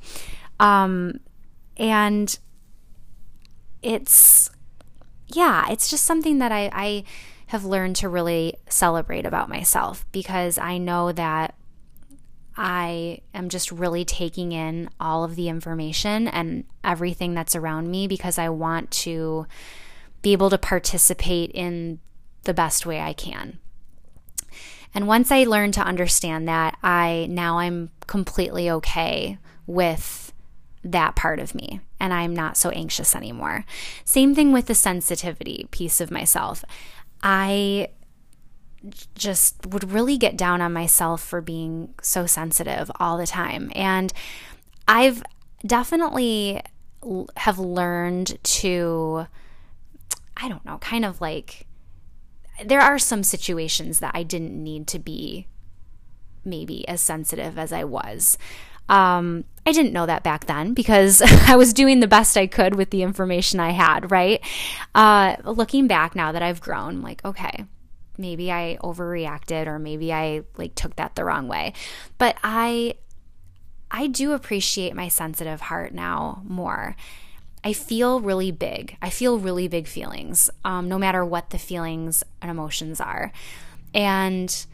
Um, 0.59 1.19
and 1.77 2.37
it's, 3.81 4.49
yeah, 5.27 5.69
it's 5.69 5.89
just 5.89 6.05
something 6.05 6.39
that 6.39 6.51
I, 6.51 6.69
I 6.73 7.03
have 7.47 7.65
learned 7.65 7.95
to 7.97 8.09
really 8.09 8.55
celebrate 8.67 9.25
about 9.25 9.49
myself 9.49 10.05
because 10.11 10.57
I 10.57 10.77
know 10.77 11.11
that 11.11 11.55
I 12.55 13.21
am 13.33 13.47
just 13.47 13.71
really 13.71 14.03
taking 14.03 14.51
in 14.51 14.89
all 14.99 15.23
of 15.23 15.35
the 15.35 15.47
information 15.47 16.27
and 16.27 16.65
everything 16.83 17.33
that's 17.33 17.55
around 17.55 17.89
me 17.89 18.05
because 18.05 18.37
I 18.37 18.49
want 18.49 18.91
to 18.91 19.47
be 20.21 20.33
able 20.33 20.49
to 20.49 20.57
participate 20.57 21.51
in 21.51 21.99
the 22.43 22.53
best 22.53 22.85
way 22.85 22.99
I 22.99 23.13
can. 23.13 23.59
And 24.93 25.07
once 25.07 25.31
I 25.31 25.43
learned 25.43 25.73
to 25.75 25.81
understand 25.81 26.47
that, 26.47 26.77
I 26.83 27.27
now 27.29 27.59
I'm 27.59 27.91
completely 28.07 28.69
okay 28.69 29.37
with 29.65 30.28
that 30.83 31.15
part 31.15 31.39
of 31.39 31.53
me 31.53 31.81
and 31.99 32.13
I'm 32.13 32.33
not 32.33 32.57
so 32.57 32.69
anxious 32.69 33.15
anymore. 33.15 33.65
Same 34.05 34.33
thing 34.33 34.51
with 34.51 34.67
the 34.67 34.75
sensitivity 34.75 35.67
piece 35.71 35.99
of 35.99 36.11
myself. 36.11 36.63
I 37.21 37.89
just 39.15 39.65
would 39.65 39.91
really 39.91 40.17
get 40.17 40.37
down 40.37 40.61
on 40.61 40.71
myself 40.71 41.21
for 41.21 41.41
being 41.41 41.93
so 42.01 42.25
sensitive 42.25 42.89
all 42.99 43.17
the 43.17 43.27
time. 43.27 43.71
And 43.75 44.13
I've 44.87 45.21
definitely 45.65 46.61
have 47.37 47.59
learned 47.59 48.41
to 48.43 49.27
I 50.41 50.47
don't 50.47 50.63
know, 50.63 50.77
kind 50.77 51.03
of 51.03 51.19
like 51.19 51.67
there 52.65 52.79
are 52.79 52.97
some 52.97 53.23
situations 53.23 53.99
that 53.99 54.15
I 54.15 54.23
didn't 54.23 54.61
need 54.61 54.87
to 54.87 54.99
be 54.99 55.47
maybe 56.45 56.87
as 56.87 57.01
sensitive 57.01 57.57
as 57.57 57.73
I 57.73 57.83
was. 57.83 58.37
Um, 58.89 59.45
I 59.65 59.71
didn't 59.71 59.93
know 59.93 60.05
that 60.07 60.23
back 60.23 60.45
then 60.45 60.73
because 60.73 61.21
I 61.47 61.55
was 61.55 61.73
doing 61.73 61.99
the 61.99 62.07
best 62.07 62.35
I 62.37 62.47
could 62.47 62.75
with 62.75 62.89
the 62.89 63.03
information 63.03 63.59
I 63.59 63.71
had, 63.71 64.11
right? 64.11 64.41
Uh, 64.95 65.35
looking 65.45 65.87
back 65.87 66.15
now 66.15 66.31
that 66.31 66.41
I've 66.41 66.59
grown, 66.59 66.95
I'm 66.95 67.01
like, 67.03 67.23
okay, 67.23 67.65
maybe 68.17 68.51
I 68.51 68.77
overreacted 68.83 69.67
or 69.67 69.79
maybe 69.79 70.11
I 70.11 70.43
like 70.57 70.75
took 70.75 70.95
that 70.97 71.15
the 71.15 71.23
wrong 71.23 71.47
way. 71.47 71.73
But 72.17 72.37
I 72.43 72.95
I 73.91 74.07
do 74.07 74.33
appreciate 74.33 74.95
my 74.95 75.07
sensitive 75.07 75.61
heart 75.61 75.93
now 75.93 76.43
more. 76.45 76.95
I 77.63 77.73
feel 77.73 78.21
really 78.21 78.51
big. 78.51 78.97
I 79.01 79.09
feel 79.09 79.39
really 79.39 79.67
big 79.67 79.87
feelings, 79.87 80.49
um, 80.63 80.87
no 80.87 80.97
matter 80.97 81.25
what 81.25 81.49
the 81.49 81.57
feelings 81.57 82.23
and 82.41 82.51
emotions 82.51 83.01
are. 83.01 83.31
And 83.93 84.65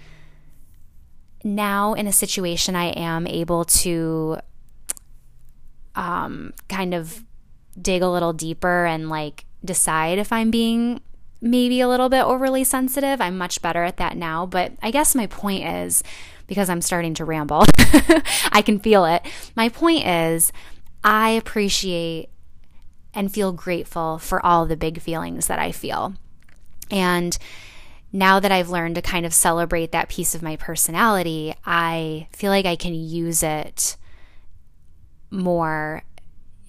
now, 1.45 1.93
in 1.93 2.07
a 2.07 2.11
situation, 2.11 2.75
I 2.75 2.85
am 2.85 3.27
able 3.27 3.65
to 3.65 4.39
um, 5.93 6.53
kind 6.67 6.95
of 6.95 7.23
dig 7.79 8.01
a 8.01 8.09
little 8.09 8.33
deeper 8.33 8.85
and 8.85 9.09
like 9.09 9.45
decide 9.63 10.17
if 10.17 10.33
I'm 10.33 10.49
being 10.49 11.01
maybe 11.41 11.81
a 11.81 11.87
little 11.87 12.09
bit 12.09 12.23
overly 12.23 12.63
sensitive. 12.63 13.21
I'm 13.21 13.37
much 13.37 13.61
better 13.61 13.83
at 13.83 13.97
that 13.97 14.17
now. 14.17 14.47
But 14.47 14.71
I 14.81 14.89
guess 14.89 15.13
my 15.13 15.27
point 15.27 15.67
is 15.67 16.01
because 16.47 16.67
I'm 16.67 16.81
starting 16.81 17.13
to 17.13 17.25
ramble, 17.25 17.65
I 18.51 18.63
can 18.65 18.79
feel 18.79 19.05
it. 19.05 19.23
My 19.55 19.69
point 19.69 20.07
is, 20.07 20.51
I 21.03 21.29
appreciate 21.29 22.29
and 23.13 23.31
feel 23.31 23.51
grateful 23.51 24.17
for 24.17 24.43
all 24.43 24.65
the 24.65 24.75
big 24.75 24.99
feelings 24.99 25.45
that 25.45 25.59
I 25.59 25.71
feel. 25.71 26.15
And 26.89 27.37
now 28.15 28.39
that 28.39 28.51
I've 28.51 28.69
learned 28.69 28.95
to 28.95 29.01
kind 29.01 29.25
of 29.25 29.33
celebrate 29.33 29.91
that 29.91 30.07
piece 30.07 30.35
of 30.35 30.41
my 30.41 30.55
personality, 30.55 31.53
I 31.65 32.29
feel 32.31 32.49
like 32.49 32.65
I 32.65 32.77
can 32.77 32.93
use 32.93 33.43
it 33.43 33.97
more 35.29 36.03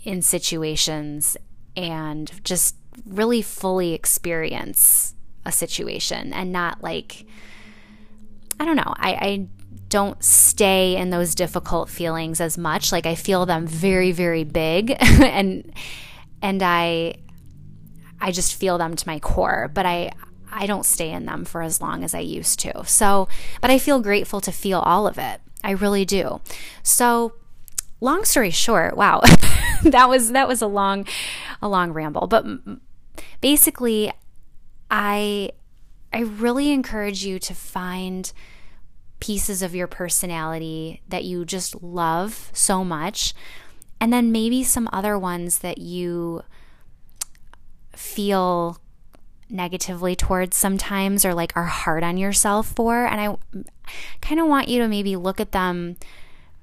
in 0.03 0.23
situations 0.23 1.37
and 1.77 2.33
just 2.43 2.75
really 3.07 3.43
fully 3.43 3.95
experience 3.95 5.15
a 5.45 5.53
situation 5.53 6.33
and 6.33 6.51
not 6.51 6.83
like 6.83 7.25
I 8.59 8.65
don't 8.65 8.77
know. 8.77 8.95
I, 8.97 9.13
I 9.13 9.47
don't 9.89 10.25
stay 10.25 10.97
in 10.97 11.11
those 11.11 11.37
difficult 11.37 11.89
feelings 11.89 12.41
as 12.41 12.59
much. 12.59 12.91
Like 12.91 13.07
I 13.07 13.15
feel 13.15 13.47
them 13.47 13.69
very, 13.69 14.11
very 14.11 14.43
big 14.43 14.97
and 15.01 15.73
and 16.43 16.61
I 16.61 17.15
I 18.21 18.33
just 18.33 18.57
feel 18.57 18.79
them 18.79 18.97
to 18.97 19.09
my 19.09 19.21
core, 19.21 19.71
but 19.73 19.87
I 19.87 20.11
I 20.57 20.67
don't 20.67 20.87
stay 20.87 21.11
in 21.11 21.27
them 21.27 21.45
for 21.45 21.63
as 21.63 21.81
long 21.81 22.03
as 22.03 22.15
I 22.15 22.21
used 22.21 22.59
to. 22.61 22.85
So, 22.87 23.29
but 23.61 23.71
I 23.71 23.79
feel 23.79 24.01
grateful 24.01 24.41
to 24.41 24.51
feel 24.51 24.81
all 24.81 25.07
of 25.07 25.19
it. 25.19 25.41
I 25.63 25.73
really 25.73 26.05
do. 26.05 26.41
So, 26.83 27.35
long 28.01 28.25
story 28.25 28.51
short, 28.51 28.97
wow. 28.97 29.21
that 29.83 30.09
was 30.09 30.33
that 30.33 30.49
was 30.49 30.63
a 30.63 30.67
long 30.67 31.07
a 31.61 31.69
long 31.69 31.93
ramble, 31.93 32.27
but 32.27 32.47
basically, 33.41 34.13
I 34.91 35.51
I 36.13 36.21
really 36.21 36.73
encourage 36.73 37.25
you 37.25 37.39
to 37.41 37.55
find 37.55 38.33
pieces 39.21 39.63
of 39.63 39.75
your 39.75 39.87
personality 39.87 41.03
that 41.09 41.25
you 41.25 41.45
just 41.45 41.83
love 41.83 42.51
so 42.53 42.85
much 42.85 43.35
and 44.01 44.13
then 44.13 44.31
maybe 44.31 44.63
some 44.63 44.89
other 44.93 45.19
ones 45.19 45.59
that 45.59 45.79
you 45.79 46.43
feel 47.95 48.79
negatively 49.49 50.17
towards 50.17 50.57
sometimes 50.57 51.25
or 51.25 51.35
like 51.35 51.53
are 51.55 51.65
hard 51.65 52.03
on 52.03 52.17
yourself 52.17 52.73
for 52.75 53.07
and 53.07 53.21
I 53.21 53.63
kind 54.21 54.41
of 54.41 54.49
want 54.49 54.69
you 54.69 54.81
to 54.81 54.89
maybe 54.89 55.15
look 55.15 55.41
at 55.41 55.53
them 55.53 55.97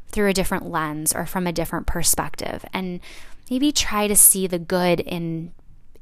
through 0.07 0.29
a 0.29 0.33
different 0.33 0.69
lens 0.69 1.13
or 1.13 1.25
from 1.25 1.47
a 1.47 1.53
different 1.53 1.87
perspective 1.87 2.65
and 2.73 2.99
maybe 3.49 3.71
try 3.71 4.07
to 4.07 4.15
see 4.15 4.47
the 4.47 4.59
good 4.59 4.99
in 4.99 5.51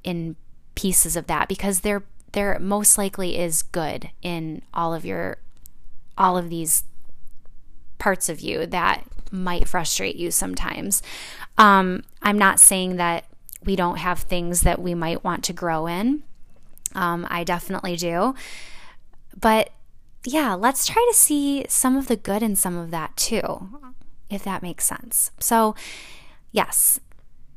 in 0.03 0.35
pieces 0.75 1.15
of 1.15 1.27
that 1.27 1.47
because 1.47 1.81
there 1.81 2.03
there 2.31 2.57
most 2.59 2.97
likely 2.97 3.37
is 3.37 3.61
good 3.61 4.09
in 4.21 4.61
all 4.73 4.93
of 4.93 5.05
your 5.05 5.37
all 6.17 6.37
of 6.37 6.49
these 6.49 6.83
parts 7.97 8.29
of 8.29 8.39
you 8.39 8.65
that 8.65 9.03
might 9.31 9.67
frustrate 9.67 10.15
you 10.15 10.31
sometimes. 10.31 11.01
Um, 11.57 12.03
I'm 12.21 12.37
not 12.37 12.59
saying 12.59 12.97
that 12.97 13.25
we 13.63 13.75
don't 13.75 13.97
have 13.97 14.19
things 14.19 14.61
that 14.61 14.81
we 14.81 14.93
might 14.95 15.23
want 15.23 15.43
to 15.45 15.53
grow 15.53 15.87
in. 15.87 16.23
Um, 16.95 17.27
I 17.29 17.43
definitely 17.43 17.95
do. 17.95 18.35
But 19.39 19.71
yeah, 20.25 20.53
let's 20.53 20.85
try 20.85 21.05
to 21.11 21.17
see 21.17 21.65
some 21.67 21.95
of 21.95 22.07
the 22.07 22.15
good 22.15 22.43
in 22.43 22.55
some 22.55 22.77
of 22.77 22.91
that 22.91 23.15
too, 23.17 23.69
if 24.29 24.43
that 24.43 24.61
makes 24.61 24.85
sense. 24.85 25.31
So, 25.39 25.75
yes, 26.51 26.99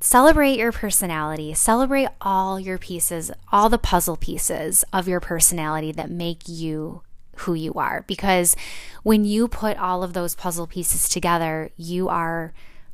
Celebrate 0.05 0.59
your 0.59 0.71
personality. 0.71 1.55
Celebrate 1.55 2.09
all 2.21 2.61
your 2.61 2.77
pieces, 2.77 3.31
all 3.51 3.71
the 3.71 3.79
puzzle 3.79 4.19
pieces 4.19 4.85
of 4.93 5.09
your 5.09 5.19
personality 5.19 5.93
that 5.93 6.11
make 6.11 6.47
you 6.47 7.01
who 7.37 7.55
you 7.55 7.73
are. 7.73 8.05
Because 8.07 8.55
when 9.03 9.25
you 9.25 9.49
put 9.49 9.79
all 9.79 10.03
of 10.03 10.13
those 10.13 10.35
puzzle 10.35 10.67
pieces 10.67 11.09
together, 11.09 11.71
you 11.79 12.11
are 12.11 12.53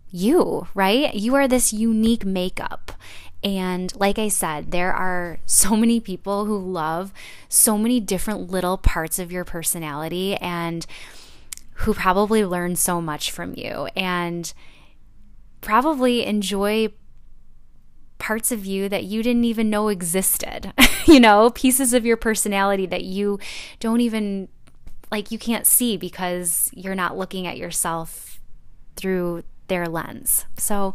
you, 0.09 0.69
right? 0.73 1.13
You 1.13 1.35
are 1.35 1.49
this 1.49 1.73
unique 1.73 2.25
makeup. 2.25 2.93
And 3.43 3.95
like 3.97 4.19
I 4.19 4.29
said, 4.29 4.71
there 4.71 4.93
are 4.93 5.39
so 5.47 5.77
many 5.77 6.01
people 6.01 6.45
who 6.45 6.59
love 6.59 7.13
so 7.49 7.79
many 7.79 8.01
different 8.01 8.51
little 8.51 8.77
parts 8.77 9.19
of 9.19 9.33
your 9.33 9.45
personality 9.45 10.37
and 10.37 10.87
who 11.75 11.95
probably 11.95 12.45
learn 12.45 12.77
so 12.77 13.01
much 13.01 13.31
from 13.31 13.55
you 13.55 13.89
and 13.97 14.53
probably 15.63 16.27
enjoy 16.27 16.93
parts 18.19 18.53
of 18.53 18.67
you 18.67 18.89
that 18.89 19.05
you 19.05 19.23
didn't 19.23 19.45
even 19.45 19.71
know 19.71 19.89
existed, 19.89 20.73
you 21.07 21.19
know, 21.19 21.51
pieces 21.51 21.95
of 21.95 22.05
your 22.05 22.19
personality 22.19 22.87
that 22.87 23.05
you 23.05 23.39
don't 23.81 24.01
even 24.01 24.49
like 25.11 25.31
you 25.31 25.39
can't 25.39 25.67
see 25.67 25.97
because 25.97 26.71
you're 26.75 26.95
not 26.95 27.17
looking 27.17 27.47
at 27.47 27.57
yourself 27.57 28.39
through 28.95 29.43
their 29.69 29.87
lens. 29.87 30.45
So, 30.57 30.95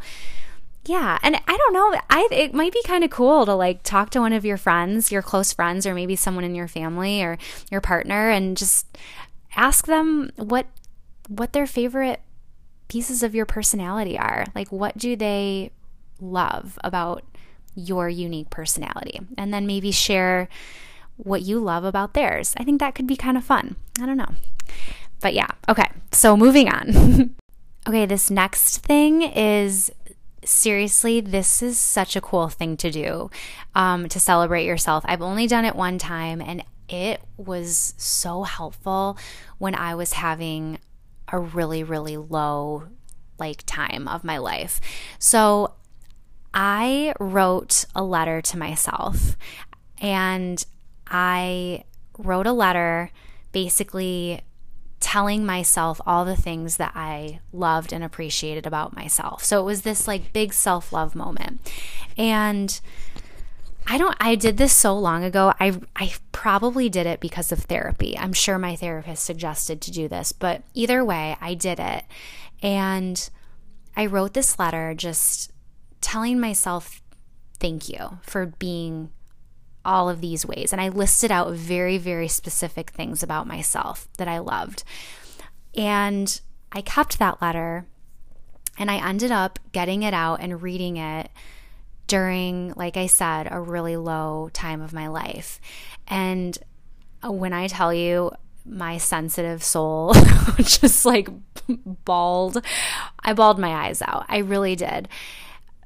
yeah, 0.86 1.18
and 1.22 1.36
I 1.36 1.58
don't 1.58 1.74
know, 1.74 2.00
I 2.10 2.28
it 2.32 2.54
might 2.54 2.74
be 2.74 2.82
kind 2.84 3.04
of 3.04 3.10
cool 3.10 3.46
to 3.46 3.54
like 3.54 3.84
talk 3.84 4.10
to 4.12 4.20
one 4.20 4.34
of 4.34 4.46
your 4.46 4.58
friends, 4.58 5.12
your 5.12 5.22
close 5.22 5.54
friends 5.54 5.86
or 5.86 5.94
maybe 5.94 6.16
someone 6.16 6.44
in 6.44 6.56
your 6.56 6.68
family 6.68 7.22
or 7.24 7.38
your 7.72 7.82
partner 7.82 8.30
and 8.30 8.58
just 8.58 8.98
ask 9.56 9.88
them 9.88 10.32
what 10.36 10.68
what 11.28 11.54
their 11.54 11.68
favorite 11.68 12.22
pieces 12.88 13.24
of 13.24 13.34
your 13.34 13.46
personality 13.46 14.18
are. 14.18 14.46
Like 14.54 14.72
what 14.72 14.98
do 14.98 15.16
they 15.16 15.72
love 16.20 16.78
about 16.84 17.24
your 17.76 18.10
unique 18.10 18.50
personality. 18.50 19.20
And 19.38 19.54
then 19.54 19.68
maybe 19.68 19.92
share 19.92 20.48
what 21.18 21.42
you 21.42 21.60
love 21.60 21.84
about 21.84 22.14
theirs. 22.14 22.54
I 22.58 22.64
think 22.64 22.80
that 22.80 22.96
could 22.96 23.08
be 23.08 23.18
kind 23.18 23.38
of 23.38 23.44
fun. 23.44 23.76
I 24.02 24.06
don't 24.06 24.18
know. 24.18 24.34
But 25.22 25.34
yeah, 25.34 25.50
okay. 25.70 25.90
So 26.12 26.36
moving 26.36 26.70
on. 26.70 27.36
okay, 27.88 28.06
this 28.06 28.32
next 28.32 28.80
thing 28.80 29.22
is 29.22 29.92
seriously, 30.46 31.22
this 31.22 31.62
is 31.62 31.78
such 31.78 32.16
a 32.16 32.22
cool 32.22 32.50
thing 32.50 32.78
to 32.78 32.92
do 32.92 33.30
um, 33.74 34.08
to 34.10 34.20
celebrate 34.20 34.66
yourself. 34.66 35.04
I've 35.08 35.22
only 35.22 35.48
done 35.48 35.66
it 35.66 35.76
one 35.76 35.98
time 35.98 36.42
and 36.42 36.64
it 36.88 37.22
was 37.38 37.94
so 37.98 38.44
helpful 38.44 39.18
when 39.58 39.76
I 39.76 39.96
was 39.96 40.14
having 40.14 40.80
a 41.28 41.40
really, 41.40 41.84
really 41.84 42.18
low 42.18 42.84
like 43.38 43.64
time 43.66 44.08
of 44.08 44.24
my 44.24 44.38
life. 44.38 44.80
So 45.20 45.74
I 46.54 47.14
wrote 47.20 47.86
a 47.96 48.04
letter 48.04 48.42
to 48.42 48.58
myself 48.58 49.36
and 50.00 50.64
I 51.08 51.84
wrote 52.18 52.48
a 52.48 52.54
letter 52.54 53.12
basically 53.52 54.42
telling 55.00 55.46
myself 55.46 56.00
all 56.06 56.26
the 56.26 56.36
things 56.36 56.78
that 56.78 56.94
I 56.96 57.40
loved 57.52 57.94
and 57.94 58.04
appreciated 58.04 58.66
about 58.66 58.96
myself. 58.96 59.44
So 59.44 59.60
it 59.60 59.66
was 59.66 59.82
this 59.82 60.08
like 60.08 60.34
big 60.34 60.54
self 60.54 60.92
love 60.92 61.16
moment. 61.16 61.72
And 62.18 62.80
I 63.88 63.98
don't 63.98 64.18
I 64.20 64.36
did 64.36 64.58
this 64.58 64.74
so 64.74 64.98
long 64.98 65.24
ago. 65.24 65.54
I 65.60 65.80
I 65.96 66.14
probably 66.32 66.90
did 66.90 67.06
it 67.06 67.20
because 67.20 67.52
of 67.52 67.60
therapy. 67.60 68.18
I'm 68.18 68.34
sure 68.34 68.58
my 68.58 68.76
therapist 68.76 69.24
suggested 69.24 69.82
to 69.82 69.92
do 69.92 70.08
this, 70.08 70.32
but 70.32 70.64
either 70.74 71.04
way, 71.06 71.38
I 71.40 71.54
did 71.54 71.80
it. 71.80 72.04
And 72.64 73.30
I 73.96 74.08
wrote 74.08 74.34
this 74.34 74.58
letter 74.58 74.94
just 74.96 75.52
telling 76.02 76.40
myself 76.40 77.02
thank 77.60 77.90
you 77.90 78.20
for 78.22 78.46
being 78.46 79.12
all 79.86 80.10
of 80.10 80.22
these 80.22 80.46
ways. 80.46 80.72
And 80.72 80.82
I 80.82 80.90
listed 80.90 81.32
out 81.32 81.54
very, 81.54 81.98
very 81.98 82.28
specific 82.28 82.90
things 82.90 83.24
about 83.24 83.48
myself 83.48 84.08
that 84.18 84.28
I 84.28 84.40
loved. 84.40 84.84
And 85.76 86.40
I 86.72 86.82
kept 86.82 87.20
that 87.20 87.42
letter 87.42 87.86
and 88.78 88.92
I 88.92 89.08
ended 89.08 89.32
up 89.32 89.60
getting 89.72 90.04
it 90.04 90.14
out 90.14 90.42
and 90.42 90.62
reading 90.62 90.98
it 90.98 91.30
during, 92.08 92.74
like 92.76 92.98
I 92.98 93.08
said, 93.08 93.48
a 93.50 93.60
really 93.60 93.98
low 93.98 94.50
time 94.54 94.82
of 94.82 94.94
my 94.94 95.08
life. 95.08 95.60
And 96.08 96.58
uh, 97.26 97.32
when 97.32 97.54
I 97.54 97.68
tell 97.68 97.94
you, 97.94 98.32
my 98.66 98.98
sensitive 98.98 99.64
soul 99.64 100.14
just 100.58 101.06
like 101.06 101.30
bawled. 102.04 102.64
I 103.20 103.34
bawled 103.34 103.60
my 103.60 103.88
eyes 103.88 104.02
out. 104.02 104.26
I 104.28 104.40
really 104.40 104.76
did. 104.76 105.08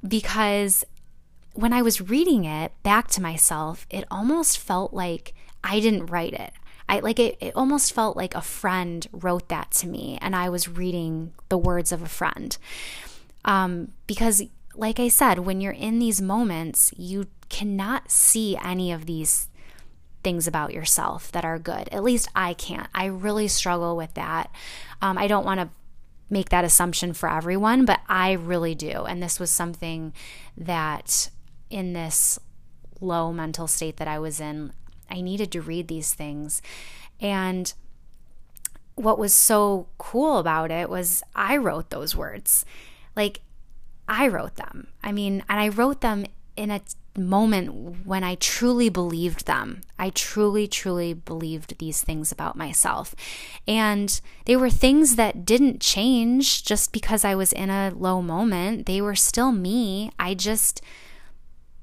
Because 0.07 0.85
when 1.59 1.73
I 1.73 1.81
was 1.81 1.99
reading 1.99 2.45
it 2.45 2.71
back 2.83 3.09
to 3.09 3.21
myself, 3.21 3.85
it 3.89 4.05
almost 4.09 4.57
felt 4.57 4.93
like 4.93 5.33
I 5.61 5.81
didn't 5.81 6.05
write 6.05 6.33
it. 6.33 6.53
I 6.87 6.99
like 6.99 7.19
it, 7.19 7.37
it 7.41 7.55
almost 7.55 7.93
felt 7.93 8.15
like 8.15 8.33
a 8.33 8.41
friend 8.41 9.05
wrote 9.11 9.49
that 9.49 9.71
to 9.71 9.87
me 9.87 10.17
and 10.21 10.35
I 10.35 10.49
was 10.49 10.69
reading 10.69 11.33
the 11.49 11.57
words 11.57 11.91
of 11.91 12.01
a 12.01 12.07
friend. 12.07 12.57
Um, 13.43 13.91
because, 14.07 14.41
like 14.73 14.99
I 14.99 15.09
said, 15.09 15.39
when 15.39 15.59
you're 15.59 15.73
in 15.73 15.99
these 15.99 16.21
moments, 16.21 16.93
you 16.97 17.27
cannot 17.49 18.09
see 18.09 18.57
any 18.63 18.91
of 18.91 19.05
these 19.05 19.49
things 20.23 20.47
about 20.47 20.73
yourself 20.73 21.31
that 21.33 21.45
are 21.45 21.59
good. 21.59 21.89
At 21.91 22.03
least 22.03 22.29
I 22.35 22.53
can't. 22.53 22.87
I 22.95 23.05
really 23.05 23.49
struggle 23.49 23.97
with 23.97 24.13
that. 24.13 24.49
Um, 25.01 25.17
I 25.17 25.27
don't 25.27 25.45
want 25.45 25.59
to 25.59 25.69
make 26.29 26.49
that 26.49 26.63
assumption 26.63 27.13
for 27.13 27.29
everyone, 27.29 27.85
but 27.85 27.99
I 28.07 28.31
really 28.31 28.75
do. 28.75 29.03
And 29.03 29.21
this 29.21 29.39
was 29.39 29.51
something 29.51 30.13
that 30.57 31.29
in 31.69 31.93
this 31.93 32.39
low 33.01 33.31
mental 33.31 33.67
state 33.67 33.97
that 33.97 34.07
I 34.07 34.19
was 34.19 34.39
in, 34.39 34.73
I 35.09 35.21
needed 35.21 35.51
to 35.53 35.61
read 35.61 35.87
these 35.87 36.13
things. 36.13 36.61
And 37.19 37.73
what 38.95 39.19
was 39.19 39.33
so 39.33 39.87
cool 39.97 40.37
about 40.37 40.71
it 40.71 40.89
was 40.89 41.23
I 41.35 41.57
wrote 41.57 41.89
those 41.89 42.15
words. 42.15 42.65
Like, 43.15 43.41
I 44.07 44.27
wrote 44.27 44.55
them. 44.55 44.87
I 45.03 45.11
mean, 45.11 45.43
and 45.47 45.59
I 45.59 45.69
wrote 45.69 46.01
them 46.01 46.25
in 46.55 46.71
a 46.71 46.81
moment 47.17 48.05
when 48.05 48.23
I 48.23 48.35
truly 48.35 48.89
believed 48.89 49.45
them. 49.45 49.81
I 49.97 50.09
truly, 50.09 50.67
truly 50.67 51.13
believed 51.13 51.77
these 51.77 52.01
things 52.01 52.31
about 52.31 52.55
myself. 52.55 53.15
And 53.67 54.19
they 54.45 54.55
were 54.55 54.69
things 54.69 55.15
that 55.15 55.45
didn't 55.45 55.81
change 55.81 56.63
just 56.63 56.91
because 56.91 57.23
I 57.23 57.35
was 57.35 57.53
in 57.53 57.69
a 57.69 57.93
low 57.95 58.21
moment. 58.21 58.85
They 58.85 59.01
were 59.01 59.15
still 59.15 59.51
me. 59.51 60.11
I 60.19 60.33
just 60.33 60.81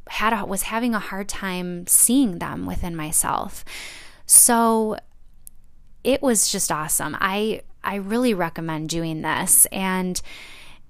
had 0.08 0.32
a, 0.32 0.44
was 0.44 0.62
having 0.62 0.94
a 0.94 1.00
hard 1.00 1.28
time 1.28 1.86
seeing 1.86 2.38
them 2.38 2.66
within 2.66 2.94
myself. 2.94 3.64
So 4.26 4.96
it 6.04 6.22
was 6.22 6.50
just 6.50 6.70
awesome. 6.70 7.16
I 7.20 7.62
I 7.82 7.96
really 7.96 8.34
recommend 8.34 8.88
doing 8.88 9.22
this 9.22 9.66
and 9.66 10.20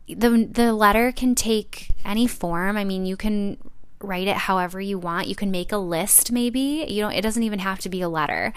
the 0.09 0.49
the 0.51 0.73
letter 0.73 1.13
can 1.13 1.35
take 1.35 1.91
any 2.05 2.27
form. 2.27 2.77
I 2.77 2.85
mean, 2.85 3.07
you 3.07 3.17
can 3.17 3.59
write 4.01 4.29
it 4.29 4.37
however 4.37 4.81
you 4.81 4.99
want. 4.99 5.29
You 5.29 5.35
can 5.35 5.51
make 5.51 5.73
a 5.73 5.79
list 5.79 6.31
maybe. 6.31 6.87
You 6.89 7.03
know, 7.03 7.09
it 7.09 7.23
doesn't 7.23 7.43
even 7.43 7.59
have 7.61 7.81
to 7.81 7.89
be 7.89 8.03
a 8.03 8.09
letter 8.09 8.53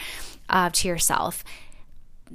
uh, 0.49 0.69
to 0.71 0.87
yourself. 0.87 1.43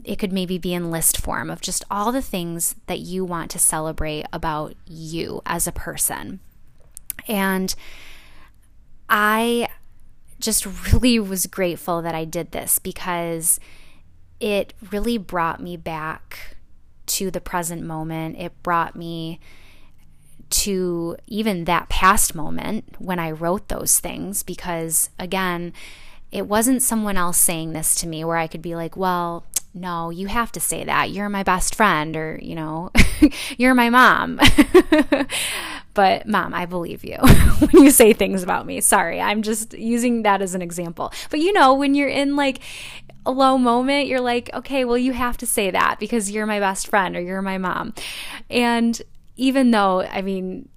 It 0.04 0.18
could 0.18 0.32
maybe 0.32 0.58
be 0.58 0.74
in 0.74 0.90
list 0.90 1.18
form 1.18 1.50
of 1.50 1.60
just 1.60 1.84
all 1.90 2.10
the 2.10 2.22
things 2.22 2.74
that 2.86 2.98
you 2.98 3.24
want 3.24 3.50
to 3.52 3.58
celebrate 3.58 4.26
about 4.32 4.74
you 4.86 5.40
as 5.46 5.66
a 5.66 5.72
person. 5.72 6.40
And 7.28 7.74
I 9.08 9.68
just 10.40 10.66
really 10.92 11.18
was 11.18 11.46
grateful 11.46 12.02
that 12.02 12.14
I 12.14 12.24
did 12.24 12.52
this 12.52 12.78
because 12.78 13.58
it 14.40 14.74
really 14.90 15.18
brought 15.18 15.60
me 15.60 15.76
back 15.76 16.56
to 17.06 17.30
the 17.30 17.40
present 17.40 17.82
moment. 17.82 18.36
It 18.38 18.62
brought 18.62 18.96
me 18.96 19.40
to 20.50 21.16
even 21.26 21.64
that 21.64 21.88
past 21.88 22.34
moment 22.34 22.84
when 22.98 23.18
I 23.18 23.30
wrote 23.30 23.68
those 23.68 23.98
things 24.00 24.42
because, 24.42 25.10
again, 25.18 25.72
it 26.30 26.46
wasn't 26.46 26.82
someone 26.82 27.16
else 27.16 27.38
saying 27.38 27.72
this 27.72 27.94
to 27.96 28.06
me 28.06 28.24
where 28.24 28.36
I 28.36 28.46
could 28.46 28.62
be 28.62 28.74
like, 28.74 28.96
well, 28.96 29.44
no, 29.72 30.10
you 30.10 30.28
have 30.28 30.52
to 30.52 30.60
say 30.60 30.84
that. 30.84 31.10
You're 31.10 31.28
my 31.28 31.42
best 31.42 31.74
friend, 31.74 32.16
or, 32.16 32.38
you 32.40 32.54
know, 32.54 32.90
you're 33.56 33.74
my 33.74 33.90
mom. 33.90 34.40
but, 35.94 36.26
mom, 36.26 36.52
I 36.54 36.66
believe 36.66 37.04
you 37.04 37.16
when 37.58 37.84
you 37.84 37.90
say 37.90 38.12
things 38.12 38.42
about 38.42 38.66
me. 38.66 38.80
Sorry, 38.80 39.20
I'm 39.20 39.42
just 39.42 39.72
using 39.74 40.22
that 40.22 40.42
as 40.42 40.54
an 40.54 40.62
example. 40.62 41.12
But, 41.30 41.40
you 41.40 41.52
know, 41.52 41.74
when 41.74 41.94
you're 41.94 42.08
in 42.08 42.36
like 42.36 42.60
a 43.24 43.30
low 43.30 43.56
moment, 43.56 44.08
you're 44.08 44.20
like, 44.20 44.52
okay, 44.52 44.84
well, 44.84 44.98
you 44.98 45.12
have 45.12 45.36
to 45.38 45.46
say 45.46 45.70
that 45.70 45.98
because 45.98 46.30
you're 46.30 46.46
my 46.46 46.60
best 46.60 46.88
friend 46.88 47.16
or 47.16 47.20
you're 47.20 47.42
my 47.42 47.58
mom. 47.58 47.94
And 48.50 49.00
even 49.36 49.70
though, 49.70 50.02
I 50.02 50.22
mean, 50.22 50.68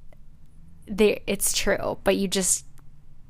they, 0.87 1.21
it's 1.27 1.51
true, 1.51 1.97
but 2.03 2.15
you 2.15 2.27
just 2.27 2.63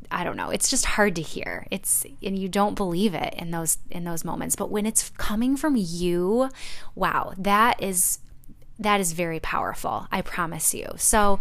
I 0.10 0.24
don't 0.24 0.38
know. 0.38 0.50
It's 0.50 0.70
just 0.70 0.86
hard 0.86 1.16
to 1.16 1.22
hear. 1.22 1.68
It's 1.70 2.06
and 2.24 2.38
you 2.38 2.48
don't 2.48 2.76
believe 2.76 3.14
it 3.14 3.34
in 3.34 3.52
those 3.52 3.78
in 3.92 4.04
those 4.04 4.24
moments. 4.24 4.56
But 4.56 4.72
when 4.72 4.86
it's 4.86 5.10
coming 5.18 5.58
from 5.58 5.76
you, 5.76 6.50
wow, 6.96 7.34
that 7.38 7.82
is 7.82 8.20
that 8.80 9.00
is 9.00 9.14
very 9.14 9.40
powerful. 9.40 10.08
I 10.12 10.22
promise 10.22 10.74
you. 10.74 10.88
So 10.98 11.40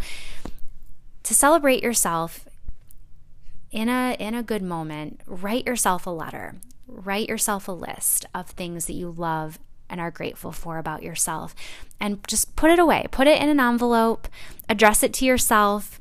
to 1.23 1.33
celebrate 1.33 1.83
yourself 1.83 2.47
in 3.71 3.89
a 3.89 4.15
in 4.19 4.33
a 4.33 4.43
good 4.43 4.61
moment, 4.61 5.21
write 5.27 5.65
yourself 5.65 6.05
a 6.05 6.11
letter. 6.11 6.55
Write 6.87 7.27
yourself 7.27 7.67
a 7.67 7.73
list 7.73 8.25
of 8.33 8.47
things 8.47 8.85
that 8.85 8.93
you 8.93 9.11
love 9.11 9.59
and 9.89 9.99
are 10.01 10.11
grateful 10.11 10.51
for 10.51 10.77
about 10.77 11.03
yourself 11.03 11.55
and 11.99 12.25
just 12.27 12.55
put 12.55 12.71
it 12.71 12.79
away. 12.79 13.05
Put 13.11 13.27
it 13.27 13.41
in 13.41 13.49
an 13.49 13.59
envelope, 13.59 14.27
address 14.69 15.03
it 15.03 15.13
to 15.15 15.25
yourself 15.25 15.99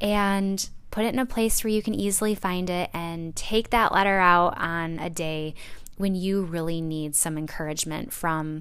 and 0.00 0.68
put 0.90 1.04
it 1.04 1.12
in 1.12 1.18
a 1.18 1.26
place 1.26 1.62
where 1.62 1.72
you 1.72 1.82
can 1.82 1.94
easily 1.94 2.34
find 2.34 2.70
it 2.70 2.90
and 2.92 3.34
take 3.36 3.70
that 3.70 3.92
letter 3.92 4.18
out 4.18 4.56
on 4.58 4.98
a 4.98 5.10
day 5.10 5.54
when 5.96 6.14
you 6.14 6.42
really 6.42 6.80
need 6.80 7.14
some 7.14 7.36
encouragement 7.36 8.12
from 8.12 8.60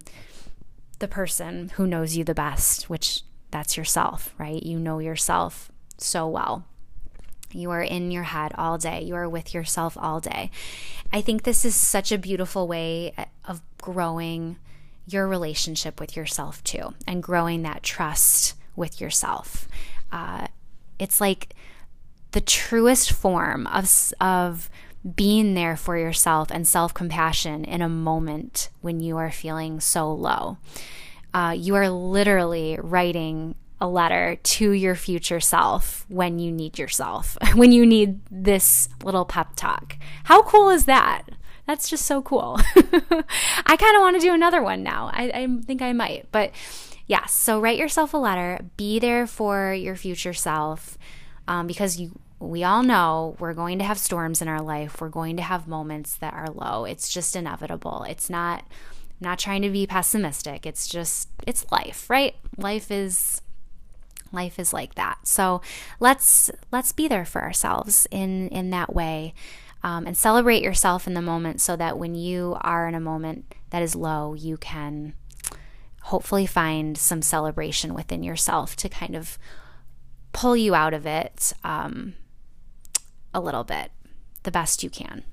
the 0.99 1.07
person 1.07 1.69
who 1.69 1.87
knows 1.87 2.15
you 2.15 2.23
the 2.23 2.33
best, 2.33 2.89
which 2.89 3.21
that's 3.51 3.77
yourself, 3.77 4.33
right? 4.37 4.61
You 4.61 4.79
know 4.79 4.99
yourself 4.99 5.71
so 5.97 6.27
well. 6.27 6.65
You 7.53 7.71
are 7.71 7.81
in 7.81 8.11
your 8.11 8.23
head 8.23 8.51
all 8.57 8.77
day. 8.77 9.01
You 9.01 9.15
are 9.15 9.29
with 9.29 9.53
yourself 9.53 9.97
all 9.99 10.19
day. 10.19 10.51
I 11.13 11.21
think 11.21 11.43
this 11.43 11.63
is 11.63 11.75
such 11.75 12.11
a 12.11 12.17
beautiful 12.17 12.67
way 12.67 13.13
of 13.45 13.61
growing 13.81 14.57
your 15.05 15.27
relationship 15.27 15.99
with 15.99 16.17
yourself 16.17 16.63
too 16.63 16.93
and 17.07 17.23
growing 17.23 17.61
that 17.63 17.83
trust 17.83 18.55
with 18.75 18.99
yourself. 18.99 19.67
Uh, 20.11 20.47
it's 20.99 21.21
like 21.21 21.53
the 22.31 22.41
truest 22.41 23.13
form 23.13 23.65
of, 23.67 23.89
of 24.19 24.69
being 25.15 25.53
there 25.53 25.77
for 25.77 25.97
yourself 25.97 26.49
and 26.51 26.67
self 26.67 26.93
compassion 26.93 27.63
in 27.63 27.81
a 27.81 27.89
moment 27.89 28.69
when 28.81 28.99
you 28.99 29.17
are 29.17 29.31
feeling 29.31 29.79
so 29.79 30.11
low. 30.11 30.57
Uh, 31.33 31.53
you 31.55 31.75
are 31.75 31.89
literally 31.89 32.77
writing 32.81 33.55
a 33.79 33.87
letter 33.87 34.37
to 34.41 34.71
your 34.71 34.95
future 34.95 35.39
self 35.39 36.05
when 36.09 36.39
you 36.39 36.51
need 36.51 36.79
yourself, 36.79 37.37
when 37.53 37.71
you 37.71 37.85
need 37.85 38.19
this 38.31 38.89
little 39.03 39.25
pep 39.25 39.55
talk. 39.55 39.97
How 40.25 40.41
cool 40.43 40.69
is 40.69 40.85
that? 40.85 41.23
That's 41.67 41.89
just 41.89 42.05
so 42.05 42.21
cool. 42.21 42.59
I 42.75 43.75
kind 43.77 43.95
of 43.95 44.01
want 44.01 44.15
to 44.15 44.21
do 44.21 44.33
another 44.33 44.63
one 44.63 44.83
now. 44.83 45.11
I, 45.13 45.31
I 45.33 45.47
think 45.65 45.81
I 45.81 45.91
might. 45.91 46.27
But 46.31 46.51
yes, 47.07 47.33
so 47.33 47.59
write 47.59 47.77
yourself 47.77 48.13
a 48.13 48.17
letter, 48.17 48.61
be 48.77 48.99
there 48.99 49.27
for 49.27 49.73
your 49.73 49.95
future 49.95 50.33
self 50.33 50.97
um, 51.47 51.67
because 51.67 51.99
you 51.99 52.17
we 52.39 52.63
all 52.63 52.83
know 52.83 53.35
we're 53.39 53.53
going 53.53 53.79
to 53.79 53.85
have 53.85 53.97
storms 53.97 54.41
in 54.41 54.47
our 54.47 54.61
life. 54.61 55.01
We're 55.01 55.09
going 55.09 55.37
to 55.37 55.43
have 55.43 55.67
moments 55.67 56.15
that 56.17 56.33
are 56.33 56.49
low. 56.49 56.85
It's 56.85 57.09
just 57.09 57.35
inevitable. 57.35 58.03
It's 58.07 58.29
not 58.29 58.65
I'm 59.19 59.29
not 59.29 59.39
trying 59.39 59.63
to 59.63 59.69
be 59.69 59.87
pessimistic. 59.87 60.65
It's 60.65 60.87
just 60.87 61.29
it's 61.45 61.71
life, 61.71 62.09
right? 62.09 62.35
Life 62.57 62.91
is 62.91 63.41
life 64.31 64.59
is 64.59 64.73
like 64.73 64.95
that. 64.95 65.19
So 65.23 65.61
let's 65.99 66.51
let's 66.71 66.91
be 66.91 67.07
there 67.07 67.25
for 67.25 67.41
ourselves 67.41 68.07
in 68.11 68.49
in 68.49 68.69
that 68.69 68.93
way. 68.93 69.33
Um, 69.83 70.07
and 70.07 70.17
celebrate 70.17 70.63
yourself 70.63 71.05
in 71.07 71.13
the 71.13 71.21
moment 71.21 71.61
so 71.61 71.75
that 71.75 71.99
when 71.99 72.15
you 72.15 72.57
are 72.61 72.87
in 72.87 72.95
a 72.95 72.99
moment 72.99 73.53
that 73.69 73.83
is 73.83 73.95
low, 73.95 74.33
you 74.33 74.57
can 74.57 75.13
hopefully 76.01 76.45
find 76.45 76.97
some 76.97 77.21
celebration 77.21 77.93
within 77.93 78.23
yourself 78.23 78.75
to 78.77 78.89
kind 78.89 79.15
of 79.15 79.37
pull 80.33 80.57
you 80.57 80.73
out 80.73 80.93
of 80.93 81.05
it 81.05 81.53
um, 81.63 82.15
a 83.37 83.39
little 83.39 83.63
bit 83.63 83.91
the 84.43 84.51
best 84.51 84.83
you 84.83 84.89
can. 84.89 85.23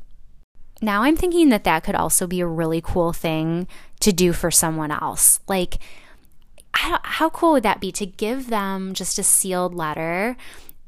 Now 0.83 1.03
I'm 1.03 1.17
thinking 1.17 1.49
that 1.49 1.65
that 1.65 1.85
could 1.85 1.95
also 1.95 2.27
be 2.27 2.41
a 2.41 2.47
really 2.47 2.81
cool 2.81 3.13
thing 3.13 3.67
to 4.01 4.13
do 4.13 4.33
for 4.33 4.51
someone 4.51 4.91
else. 4.91 5.41
Like, 5.49 5.79
how 6.75 7.31
cool 7.31 7.53
would 7.53 7.63
that 7.63 7.81
be 7.81 7.93
to 7.93 8.05
give 8.05 8.49
them 8.49 8.93
just 8.95 9.19
a 9.19 9.23
sealed 9.23 9.75
letter 9.75 10.37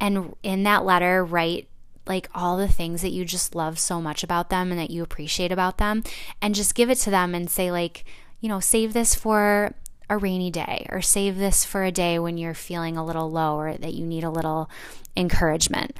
and 0.00 0.34
in 0.42 0.64
that 0.64 0.84
letter 0.84 1.24
write 1.24 1.68
like 2.06 2.28
all 2.34 2.56
the 2.56 2.68
things 2.68 3.02
that 3.02 3.10
you 3.10 3.24
just 3.24 3.54
love 3.54 3.78
so 3.78 4.00
much 4.00 4.22
about 4.22 4.50
them 4.50 4.70
and 4.70 4.80
that 4.80 4.90
you 4.90 5.02
appreciate 5.02 5.52
about 5.52 5.78
them 5.78 6.02
and 6.42 6.54
just 6.54 6.74
give 6.74 6.90
it 6.90 6.96
to 6.98 7.10
them 7.10 7.34
and 7.34 7.48
say 7.48 7.70
like 7.70 8.04
you 8.40 8.48
know 8.48 8.60
save 8.60 8.92
this 8.92 9.14
for 9.14 9.74
a 10.10 10.16
rainy 10.16 10.50
day 10.50 10.86
or 10.90 11.00
save 11.00 11.38
this 11.38 11.64
for 11.64 11.84
a 11.84 11.92
day 11.92 12.18
when 12.18 12.36
you're 12.36 12.54
feeling 12.54 12.96
a 12.96 13.04
little 13.04 13.30
low 13.30 13.56
or 13.56 13.74
that 13.74 13.94
you 13.94 14.04
need 14.04 14.24
a 14.24 14.30
little 14.30 14.68
encouragement 15.16 15.96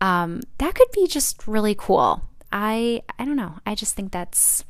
um, 0.00 0.42
that 0.58 0.74
could 0.74 0.90
be 0.92 1.06
just 1.06 1.46
really 1.46 1.74
cool 1.74 2.22
i 2.52 3.02
i 3.18 3.24
don't 3.24 3.36
know 3.36 3.54
i 3.66 3.74
just 3.74 3.94
think 3.94 4.12
that's 4.12 4.64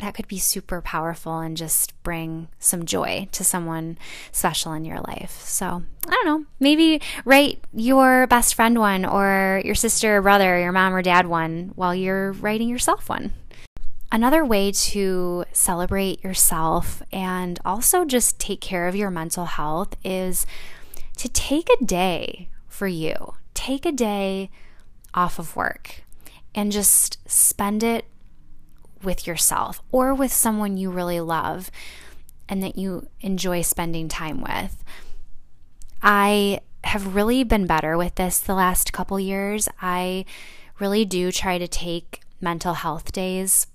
that 0.00 0.14
could 0.14 0.28
be 0.28 0.38
super 0.38 0.80
powerful 0.80 1.38
and 1.38 1.56
just 1.56 2.00
bring 2.02 2.48
some 2.58 2.84
joy 2.84 3.28
to 3.32 3.44
someone 3.44 3.98
special 4.32 4.72
in 4.72 4.84
your 4.84 5.00
life. 5.00 5.42
So, 5.44 5.82
I 6.06 6.10
don't 6.10 6.26
know, 6.26 6.46
maybe 6.58 7.00
write 7.24 7.62
your 7.72 8.26
best 8.26 8.54
friend 8.54 8.78
one 8.78 9.04
or 9.04 9.62
your 9.64 9.74
sister 9.74 10.16
or 10.16 10.22
brother, 10.22 10.56
or 10.56 10.60
your 10.60 10.72
mom 10.72 10.94
or 10.94 11.02
dad 11.02 11.26
one 11.26 11.72
while 11.74 11.94
you're 11.94 12.32
writing 12.32 12.68
yourself 12.68 13.08
one. 13.08 13.32
Another 14.12 14.44
way 14.44 14.72
to 14.72 15.44
celebrate 15.52 16.24
yourself 16.24 17.02
and 17.12 17.60
also 17.64 18.04
just 18.04 18.40
take 18.40 18.60
care 18.60 18.88
of 18.88 18.96
your 18.96 19.10
mental 19.10 19.44
health 19.44 19.94
is 20.04 20.46
to 21.16 21.28
take 21.28 21.68
a 21.70 21.84
day 21.84 22.48
for 22.66 22.88
you. 22.88 23.34
Take 23.60 23.84
a 23.84 23.92
day 23.92 24.48
off 25.12 25.38
of 25.38 25.54
work 25.54 26.02
and 26.54 26.72
just 26.72 27.18
spend 27.30 27.82
it 27.82 28.06
with 29.02 29.26
yourself 29.26 29.82
or 29.92 30.14
with 30.14 30.32
someone 30.32 30.78
you 30.78 30.90
really 30.90 31.20
love 31.20 31.70
and 32.48 32.62
that 32.62 32.78
you 32.78 33.06
enjoy 33.20 33.60
spending 33.60 34.08
time 34.08 34.40
with. 34.40 34.82
I 36.00 36.60
have 36.84 37.14
really 37.14 37.44
been 37.44 37.66
better 37.66 37.98
with 37.98 38.14
this 38.14 38.38
the 38.38 38.54
last 38.54 38.94
couple 38.94 39.20
years. 39.20 39.68
I 39.82 40.24
really 40.78 41.04
do 41.04 41.30
try 41.30 41.58
to 41.58 41.68
take 41.68 42.22
mental 42.40 42.72
health 42.72 43.12
days 43.12 43.66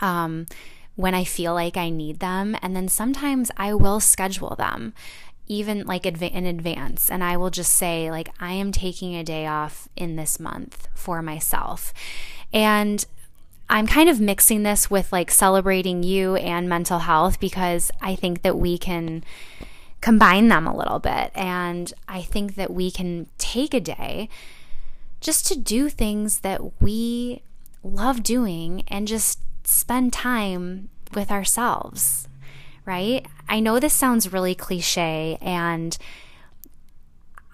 um, 0.00 0.46
when 0.94 1.14
I 1.14 1.24
feel 1.24 1.52
like 1.52 1.76
I 1.76 1.90
need 1.90 2.20
them. 2.20 2.56
And 2.62 2.74
then 2.74 2.88
sometimes 2.88 3.50
I 3.58 3.74
will 3.74 4.00
schedule 4.00 4.56
them 4.56 4.94
even 5.46 5.84
like 5.86 6.06
in 6.06 6.46
advance 6.46 7.10
and 7.10 7.22
I 7.22 7.36
will 7.36 7.50
just 7.50 7.72
say 7.72 8.10
like 8.10 8.30
I 8.40 8.52
am 8.52 8.72
taking 8.72 9.14
a 9.14 9.24
day 9.24 9.46
off 9.46 9.88
in 9.96 10.16
this 10.16 10.40
month 10.40 10.88
for 10.94 11.22
myself. 11.22 11.92
And 12.52 13.04
I'm 13.68 13.86
kind 13.86 14.08
of 14.08 14.20
mixing 14.20 14.62
this 14.62 14.90
with 14.90 15.12
like 15.12 15.30
celebrating 15.30 16.02
you 16.02 16.36
and 16.36 16.68
mental 16.68 17.00
health 17.00 17.40
because 17.40 17.90
I 18.00 18.14
think 18.14 18.42
that 18.42 18.56
we 18.56 18.78
can 18.78 19.24
combine 20.00 20.48
them 20.48 20.66
a 20.66 20.76
little 20.76 21.00
bit. 21.00 21.32
And 21.34 21.92
I 22.06 22.22
think 22.22 22.54
that 22.54 22.72
we 22.72 22.90
can 22.90 23.26
take 23.38 23.74
a 23.74 23.80
day 23.80 24.28
just 25.20 25.46
to 25.48 25.58
do 25.58 25.88
things 25.88 26.40
that 26.40 26.80
we 26.80 27.42
love 27.82 28.22
doing 28.22 28.84
and 28.88 29.08
just 29.08 29.40
spend 29.64 30.12
time 30.12 30.88
with 31.14 31.30
ourselves, 31.30 32.28
right? 32.84 33.26
I 33.48 33.60
know 33.60 33.78
this 33.78 33.92
sounds 33.94 34.32
really 34.32 34.54
cliche, 34.54 35.38
and 35.40 35.96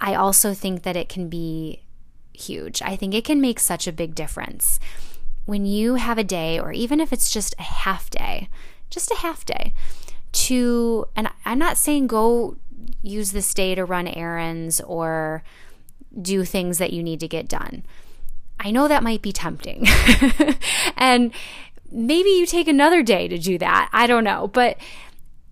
I 0.00 0.14
also 0.14 0.54
think 0.54 0.82
that 0.82 0.96
it 0.96 1.08
can 1.08 1.28
be 1.28 1.82
huge. 2.32 2.82
I 2.82 2.96
think 2.96 3.14
it 3.14 3.24
can 3.24 3.40
make 3.40 3.60
such 3.60 3.86
a 3.86 3.92
big 3.92 4.14
difference 4.14 4.80
when 5.44 5.66
you 5.66 5.96
have 5.96 6.18
a 6.18 6.24
day, 6.24 6.58
or 6.58 6.72
even 6.72 7.00
if 7.00 7.12
it's 7.12 7.30
just 7.30 7.54
a 7.58 7.62
half 7.62 8.10
day, 8.10 8.48
just 8.90 9.10
a 9.10 9.16
half 9.16 9.44
day, 9.44 9.72
to, 10.32 11.06
and 11.16 11.28
I'm 11.44 11.58
not 11.58 11.76
saying 11.76 12.06
go 12.06 12.56
use 13.02 13.32
this 13.32 13.52
day 13.52 13.74
to 13.74 13.84
run 13.84 14.08
errands 14.08 14.80
or 14.80 15.42
do 16.20 16.44
things 16.44 16.78
that 16.78 16.92
you 16.92 17.02
need 17.02 17.20
to 17.20 17.28
get 17.28 17.48
done. 17.48 17.84
I 18.60 18.70
know 18.70 18.86
that 18.86 19.02
might 19.02 19.22
be 19.22 19.32
tempting. 19.32 19.86
and 20.96 21.32
maybe 21.90 22.30
you 22.30 22.46
take 22.46 22.68
another 22.68 23.02
day 23.02 23.26
to 23.28 23.38
do 23.38 23.58
that. 23.58 23.88
I 23.92 24.06
don't 24.06 24.24
know. 24.24 24.46
But 24.46 24.78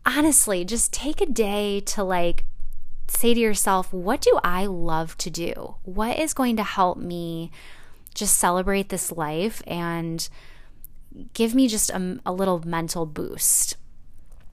honestly, 0.05 0.65
just 0.65 0.93
take 0.93 1.21
a 1.21 1.27
day 1.27 1.81
to 1.81 2.03
like 2.03 2.45
say 3.09 3.35
to 3.35 3.41
yourself, 3.41 3.93
what 3.93 4.21
do 4.21 4.39
I 4.45 4.67
love 4.67 5.17
to 5.19 5.31
do? 5.31 5.77
What 5.83 6.19
is 6.19 6.33
going 6.33 6.57
to 6.57 6.63
help 6.63 6.99
me 6.99 7.51
just 8.15 8.37
celebrate 8.37 8.89
this 8.89 9.13
life 9.13 9.63
and 9.67 10.29
give 11.35 11.55
me 11.55 11.69
just 11.69 11.91
a, 11.91 12.21
a 12.25 12.33
little 12.33 12.61
mental 12.67 13.07
boost. 13.07 13.77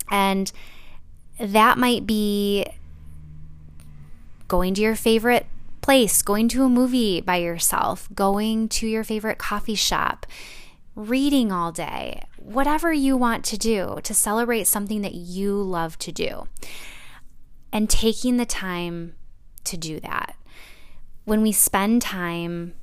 And 0.10 0.52
that 1.40 1.78
might 1.78 2.08
be 2.08 2.66
going 4.48 4.74
to 4.76 4.82
your 4.82 4.96
favorite 4.96 5.46
place, 5.82 6.22
going 6.22 6.48
to 6.50 6.64
a 6.64 6.70
movie 6.70 7.22
by 7.22 7.38
yourself, 7.38 8.08
going 8.14 8.70
to 8.70 8.88
your 8.88 9.04
favorite 9.04 9.38
coffee 9.38 9.76
shop, 9.76 10.26
reading 10.96 11.52
all 11.52 11.72
day, 11.72 12.24
whatever 12.48 12.94
you 12.94 13.18
want 13.18 13.44
to 13.44 13.58
do 13.58 14.00
to 14.04 14.14
celebrate 14.14 14.68
something 14.68 15.02
that 15.02 15.14
you 15.14 15.54
love 15.62 16.00
to 16.00 16.14
do. 16.14 16.48
And 17.74 17.90
taking 17.90 18.38
the 18.38 18.46
time 18.46 19.16
to 19.66 19.76
do 19.76 20.00
that. 20.00 20.38
When 21.26 21.42
we 21.42 21.52
spend 21.52 22.02
time 22.02 22.74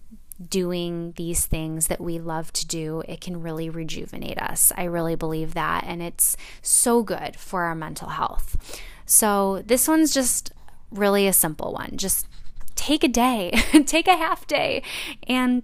doing 0.50 1.14
these 1.16 1.46
things 1.46 1.86
that 1.86 2.00
we 2.00 2.18
love 2.18 2.52
to 2.52 2.66
do, 2.66 3.02
it 3.08 3.22
can 3.22 3.40
really 3.40 3.70
rejuvenate 3.70 4.38
us. 4.38 4.70
I 4.76 4.84
really 4.84 5.14
believe 5.14 5.54
that. 5.54 5.84
And 5.86 6.02
it's 6.02 6.36
so 6.60 7.02
good 7.02 7.34
for 7.36 7.62
our 7.62 7.74
mental 7.74 8.10
health. 8.10 8.82
So, 9.06 9.62
this 9.64 9.88
one's 9.88 10.12
just 10.12 10.52
really 10.90 11.26
a 11.26 11.32
simple 11.32 11.72
one. 11.72 11.96
Just 11.96 12.26
take 12.74 13.02
a 13.02 13.08
day, 13.08 13.50
take 13.86 14.08
a 14.08 14.16
half 14.16 14.46
day, 14.46 14.82
and 15.26 15.62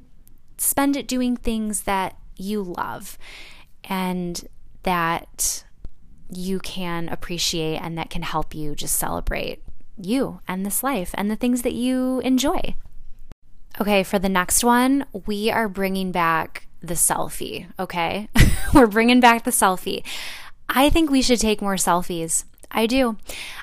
spend 0.57 0.97
it 0.97 1.07
doing 1.07 1.37
things 1.37 1.83
that 1.83 2.17
you 2.37 2.63
love 2.63 3.19
and 3.85 4.47
that 4.83 5.65
you 6.31 6.59
can 6.61 7.09
appreciate 7.09 7.79
and 7.79 7.99
that 7.99 8.11
can 8.11 8.23
help 8.23 8.55
you 8.55 8.75
just 8.75 8.97
celebrate 8.97 9.63
you 9.97 10.41
and 10.47 10.65
this 10.65 10.83
life 10.83 11.11
and 11.15 11.31
the 11.31 11.37
things 11.37 11.63
that 11.63 11.73
you 11.73 12.21
enjoy. 12.21 12.75
Okay, 13.81 14.03
for 14.03 14.19
the 14.19 14.29
next 14.29 14.65
one, 14.65 15.07
we 15.27 15.51
are 15.51 15.69
bringing 15.69 16.13
back 16.13 16.67
the 16.81 16.95
selfie, 16.95 17.67
okay? 17.79 18.29
We're 18.75 18.87
bringing 18.87 19.21
back 19.21 19.45
the 19.45 19.51
selfie. 19.51 20.05
I 20.69 20.91
think 20.91 21.11
we 21.11 21.23
should 21.23 21.41
take 21.41 21.61
more 21.61 21.77
selfies. 21.77 22.45
I 22.71 22.87
do. 22.87 23.17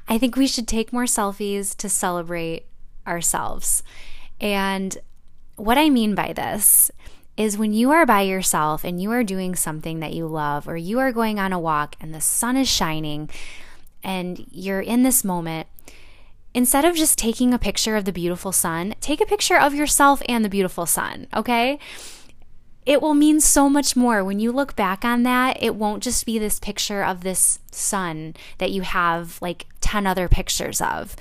I 0.07 0.18
think 0.18 0.36
we 0.36 0.47
should 0.47 0.68
take 0.68 0.91
more 0.91 1.05
selfies 1.05 1.76
to 1.78 1.89
celebrate 1.89 2.65
ourselves. 3.05 3.84
And 4.41 4.97
what 5.55 5.78
I 5.78 5.89
mean 5.89 6.13
by 6.13 6.34
this 6.34 6.91
is 7.38 7.57
when 7.57 7.73
you 7.73 7.91
are 7.91 8.05
by 8.05 8.21
yourself 8.21 8.83
and 8.83 9.01
you 9.01 9.11
are 9.11 9.23
doing 9.23 9.55
something 9.55 9.99
that 9.99 10.13
you 10.13 10.25
love, 10.27 10.67
or 10.67 10.75
you 10.75 10.99
are 10.99 11.11
going 11.11 11.39
on 11.39 11.53
a 11.53 11.59
walk 11.59 11.95
and 12.01 12.13
the 12.13 12.21
sun 12.21 12.57
is 12.57 12.67
shining 12.67 13.29
and 14.03 14.45
you're 14.51 14.81
in 14.81 15.03
this 15.03 15.23
moment, 15.23 15.67
instead 16.53 16.83
of 16.83 16.95
just 16.95 17.19
taking 17.19 17.53
a 17.53 17.59
picture 17.59 17.95
of 17.95 18.05
the 18.05 18.11
beautiful 18.11 18.51
sun, 18.51 18.95
take 18.99 19.21
a 19.21 19.25
picture 19.25 19.59
of 19.59 19.75
yourself 19.75 20.21
and 20.27 20.43
the 20.43 20.49
beautiful 20.49 20.85
sun, 20.85 21.27
okay? 21.35 21.77
It 22.85 23.01
will 23.01 23.13
mean 23.13 23.41
so 23.41 23.69
much 23.69 23.95
more 23.95 24.23
when 24.23 24.39
you 24.39 24.51
look 24.51 24.75
back 24.75 25.03
on 25.03 25.23
that. 25.23 25.61
It 25.61 25.75
won't 25.75 26.01
just 26.01 26.25
be 26.25 26.39
this 26.39 26.59
picture 26.59 27.03
of 27.03 27.21
this 27.21 27.59
sun 27.69 28.33
that 28.59 28.71
you 28.71 28.81
have 28.81 29.39
like 29.41 29.67
10 29.81 30.07
other 30.07 30.27
pictures 30.29 30.81
of. 30.81 31.15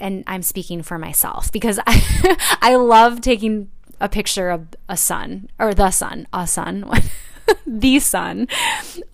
And 0.00 0.22
I'm 0.28 0.42
speaking 0.42 0.82
for 0.82 0.96
myself 0.96 1.50
because 1.50 1.80
I, 1.84 2.58
I 2.62 2.76
love 2.76 3.20
taking 3.20 3.70
a 4.00 4.08
picture 4.08 4.50
of 4.50 4.68
a 4.88 4.96
sun 4.96 5.48
or 5.58 5.74
the 5.74 5.90
sun, 5.90 6.26
a 6.32 6.46
sun, 6.46 6.88
the 7.66 7.98
sun. 7.98 8.48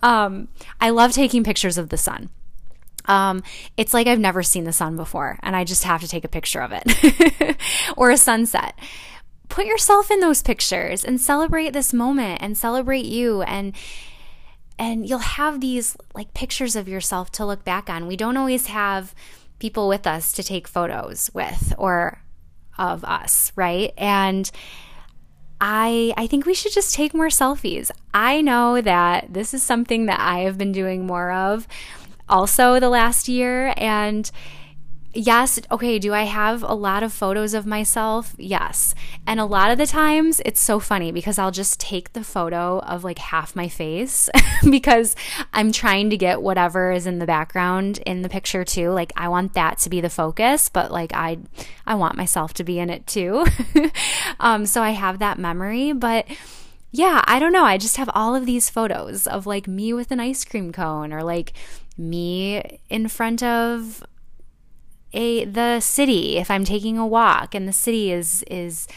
Um, 0.01 0.47
I 0.79 0.89
love 0.89 1.11
taking 1.11 1.43
pictures 1.43 1.77
of 1.77 1.89
the 1.89 1.97
sun. 1.97 2.29
Um, 3.05 3.43
it's 3.77 3.93
like 3.93 4.07
I've 4.07 4.19
never 4.19 4.43
seen 4.43 4.63
the 4.63 4.73
sun 4.73 4.95
before, 4.95 5.37
and 5.43 5.55
I 5.55 5.63
just 5.63 5.83
have 5.83 6.01
to 6.01 6.07
take 6.07 6.23
a 6.23 6.29
picture 6.29 6.61
of 6.61 6.71
it 6.73 7.57
or 7.97 8.09
a 8.09 8.17
sunset. 8.17 8.77
Put 9.47 9.67
yourself 9.67 10.09
in 10.09 10.21
those 10.21 10.41
pictures 10.41 11.05
and 11.05 11.21
celebrate 11.21 11.71
this 11.71 11.93
moment 11.93 12.41
and 12.41 12.57
celebrate 12.57 13.05
you 13.05 13.43
and 13.43 13.75
and 14.77 15.07
you'll 15.07 15.19
have 15.19 15.61
these 15.61 15.95
like 16.13 16.33
pictures 16.33 16.75
of 16.75 16.87
yourself 16.87 17.31
to 17.33 17.45
look 17.45 17.63
back 17.63 17.89
on. 17.89 18.07
We 18.07 18.17
don't 18.17 18.37
always 18.37 18.67
have 18.67 19.15
people 19.59 19.87
with 19.87 20.05
us 20.05 20.33
to 20.33 20.43
take 20.43 20.67
photos 20.67 21.31
with 21.33 21.73
or 21.77 22.21
of 22.77 23.03
us, 23.03 23.51
right? 23.55 23.93
And 23.97 24.49
I 25.61 26.13
I 26.17 26.27
think 26.27 26.45
we 26.45 26.53
should 26.53 26.73
just 26.73 26.93
take 26.93 27.13
more 27.13 27.27
selfies. 27.27 27.91
I 28.13 28.41
know 28.41 28.81
that 28.81 29.33
this 29.33 29.53
is 29.53 29.63
something 29.63 30.05
that 30.07 30.19
I 30.19 30.39
have 30.39 30.57
been 30.57 30.71
doing 30.71 31.05
more 31.05 31.31
of 31.31 31.67
also 32.27 32.79
the 32.79 32.89
last 32.89 33.27
year 33.27 33.73
and 33.77 34.29
yes, 35.15 35.59
okay, 35.71 35.97
do 35.97 36.13
I 36.13 36.23
have 36.23 36.61
a 36.61 36.73
lot 36.73 37.01
of 37.01 37.13
photos 37.13 37.53
of 37.53 37.65
myself? 37.65 38.35
Yes. 38.37 38.93
And 39.25 39.39
a 39.39 39.45
lot 39.45 39.71
of 39.71 39.77
the 39.77 39.87
times 39.87 40.41
it's 40.45 40.59
so 40.59 40.79
funny 40.79 41.11
because 41.11 41.39
I'll 41.39 41.51
just 41.51 41.79
take 41.79 42.13
the 42.13 42.23
photo 42.23 42.79
of 42.79 43.03
like 43.03 43.17
half 43.17 43.55
my 43.55 43.67
face 43.67 44.29
because 44.69 45.15
I'm 45.53 45.71
trying 45.71 46.09
to 46.09 46.17
get 46.17 46.41
whatever 46.41 46.91
is 46.91 47.07
in 47.07 47.19
the 47.19 47.25
background 47.25 47.99
in 48.05 48.21
the 48.21 48.29
picture 48.29 48.65
too. 48.65 48.91
Like 48.91 49.13
I 49.15 49.27
want 49.29 49.53
that 49.53 49.77
to 49.79 49.89
be 49.89 50.01
the 50.01 50.09
focus, 50.09 50.69
but 50.69 50.91
like 50.91 51.13
I 51.13 51.37
I 51.87 51.95
want 51.95 52.17
myself 52.17 52.53
to 52.55 52.63
be 52.63 52.79
in 52.79 52.89
it 52.89 53.07
too. 53.07 53.45
um 54.39 54.65
so 54.65 54.81
I 54.81 54.91
have 54.91 55.19
that 55.19 55.39
memory, 55.39 55.93
but 55.93 56.27
yeah, 56.91 57.23
I 57.27 57.39
don't 57.39 57.51
know. 57.51 57.65
I 57.65 57.77
just 57.77 57.97
have 57.97 58.09
all 58.13 58.35
of 58.35 58.45
these 58.45 58.69
photos 58.69 59.27
of 59.27 59.45
like 59.45 59.67
me 59.67 59.93
with 59.93 60.11
an 60.11 60.19
ice 60.19 60.45
cream 60.45 60.71
cone 60.71 61.11
or 61.11 61.23
like 61.23 61.53
me 61.97 62.79
in 62.89 63.07
front 63.07 63.43
of 63.43 64.03
a 65.15 65.45
the 65.45 65.79
city 65.79 66.37
if 66.37 66.51
I'm 66.51 66.65
taking 66.65 66.97
a 66.97 67.07
walk 67.07 67.55
and 67.55 67.67
the 67.67 67.73
city 67.73 68.11
is 68.11 68.43
is 68.43 68.87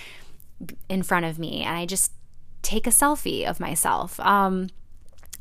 in 0.89 1.03
front 1.03 1.25
of 1.25 1.39
me 1.39 1.63
and 1.63 1.77
I 1.77 1.87
just 1.87 2.13
take 2.63 2.87
a 2.87 2.91
selfie 2.91 3.47
of 3.49 3.61
myself. 3.61 4.19
Um, 4.21 4.69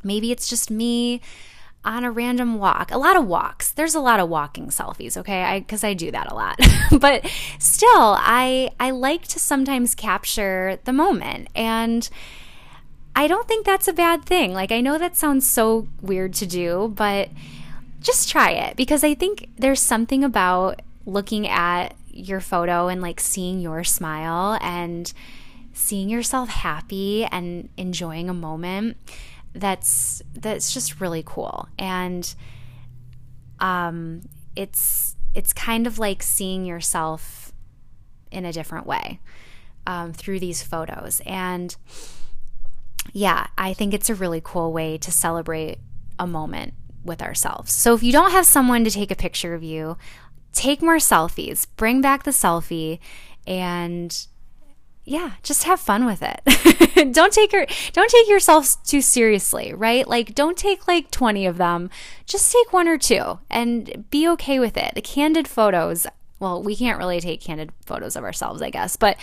maybe 0.04 0.32
it's 0.32 0.48
just 0.48 0.70
me 0.70 1.20
on 1.84 2.04
a 2.04 2.12
random 2.12 2.60
walk. 2.60 2.92
A 2.92 2.98
lot 2.98 3.16
of 3.16 3.26
walks. 3.26 3.72
There's 3.72 3.96
a 3.96 4.00
lot 4.00 4.20
of 4.20 4.30
walking 4.30 4.68
selfies, 4.68 5.18
okay? 5.18 5.44
I 5.44 5.62
cuz 5.62 5.84
I 5.84 5.94
do 5.94 6.12
that 6.12 6.32
a 6.32 6.36
lot. 6.36 6.60
but 7.00 7.26
still, 7.60 8.16
I 8.20 8.70
I 8.80 8.92
like 8.92 9.28
to 9.30 9.40
sometimes 9.40 9.96
capture 9.96 10.80
the 10.84 10.94
moment 10.94 11.50
and 11.56 12.10
I 13.16 13.28
don't 13.28 13.48
think 13.48 13.66
that's 13.66 13.88
a 13.88 13.94
bad 13.94 14.26
thing. 14.26 14.54
Like 14.54 14.72
I 14.72 14.80
know 14.80 15.00
that 15.00 15.16
sounds 15.16 15.48
so 15.48 15.88
weird 16.02 16.34
to 16.36 16.46
do, 16.46 16.94
but 16.96 17.30
just 18.08 18.30
try 18.30 18.52
it 18.52 18.76
because 18.76 19.04
I 19.04 19.14
think 19.14 19.50
there's 19.58 19.82
something 19.82 20.24
about 20.24 20.82
looking 21.06 21.48
at 21.48 21.96
your 22.10 22.40
photo 22.40 22.88
and 22.88 23.02
like 23.02 23.20
seeing 23.20 23.60
your 23.60 23.84
smile 23.84 24.58
and 24.62 25.14
seeing 25.74 26.10
yourself 26.10 26.50
happy 26.50 27.26
and 27.26 27.70
enjoying 27.78 28.30
a 28.30 28.34
moment 28.34 28.98
that's 29.54 30.24
that's 30.34 30.74
just 30.74 31.00
really 31.00 31.24
cool. 31.26 31.68
And 31.78 32.34
um 33.60 34.22
it's 34.56 35.16
it's 35.36 35.54
kind 35.54 35.86
of 35.86 36.00
like 36.00 36.24
seeing 36.24 36.66
yourself 36.66 37.52
in 38.32 38.46
a 38.46 38.52
different 38.52 38.88
way 38.88 39.20
um, 39.86 40.14
through 40.14 40.40
these 40.40 40.64
photos. 40.64 41.22
And 41.26 41.76
yeah 43.14 43.48
i 43.58 43.74
think 43.74 43.94
it's 43.94 44.10
a 44.10 44.16
really 44.16 44.42
cool 44.44 44.74
way 44.74 44.98
to 44.98 45.12
celebrate 45.12 45.78
a 46.20 46.28
moment 46.28 46.74
with 47.04 47.22
ourselves. 47.22 47.72
So 47.72 47.94
if 47.94 48.04
you 48.04 48.12
don't 48.12 48.32
have 48.32 48.46
someone 48.46 48.84
to 48.84 48.92
take 48.92 49.12
a 49.12 49.16
picture 49.16 49.54
of 49.54 49.64
you, 49.64 49.98
take 50.54 50.82
more 50.82 50.98
selfies, 50.98 51.68
bring 51.78 52.02
back 52.02 52.24
the 52.24 52.32
selfie, 52.32 53.00
and 53.46 54.28
yeah, 55.06 55.32
just 55.42 55.64
have 55.64 55.80
fun 55.80 56.06
with 56.06 56.22
it. 56.22 57.14
don't 57.14 57.32
take 57.32 57.54
your 57.54 57.66
don't 57.94 58.10
take 58.10 58.28
yourself 58.28 58.84
too 58.84 59.02
seriously, 59.02 59.74
right? 59.74 60.06
Like 60.06 60.36
don't 60.36 60.58
take 60.58 60.86
like 60.86 61.12
20 61.12 61.46
of 61.46 61.58
them. 61.58 61.90
Just 62.26 62.52
take 62.52 62.74
one 62.74 62.90
or 62.90 62.98
two 62.98 63.40
and 63.50 64.06
be 64.10 64.28
okay 64.30 64.60
with 64.60 64.76
it. 64.76 64.96
The 64.96 65.02
candid 65.02 65.48
photos, 65.48 66.08
well, 66.40 66.62
we 66.62 66.76
can't 66.76 67.00
really 67.00 67.22
take 67.22 67.40
candid 67.40 67.72
photos 67.86 68.18
of 68.18 68.26
ourselves, 68.26 68.62
I 68.62 68.70
guess, 68.70 68.98
but 68.98 69.16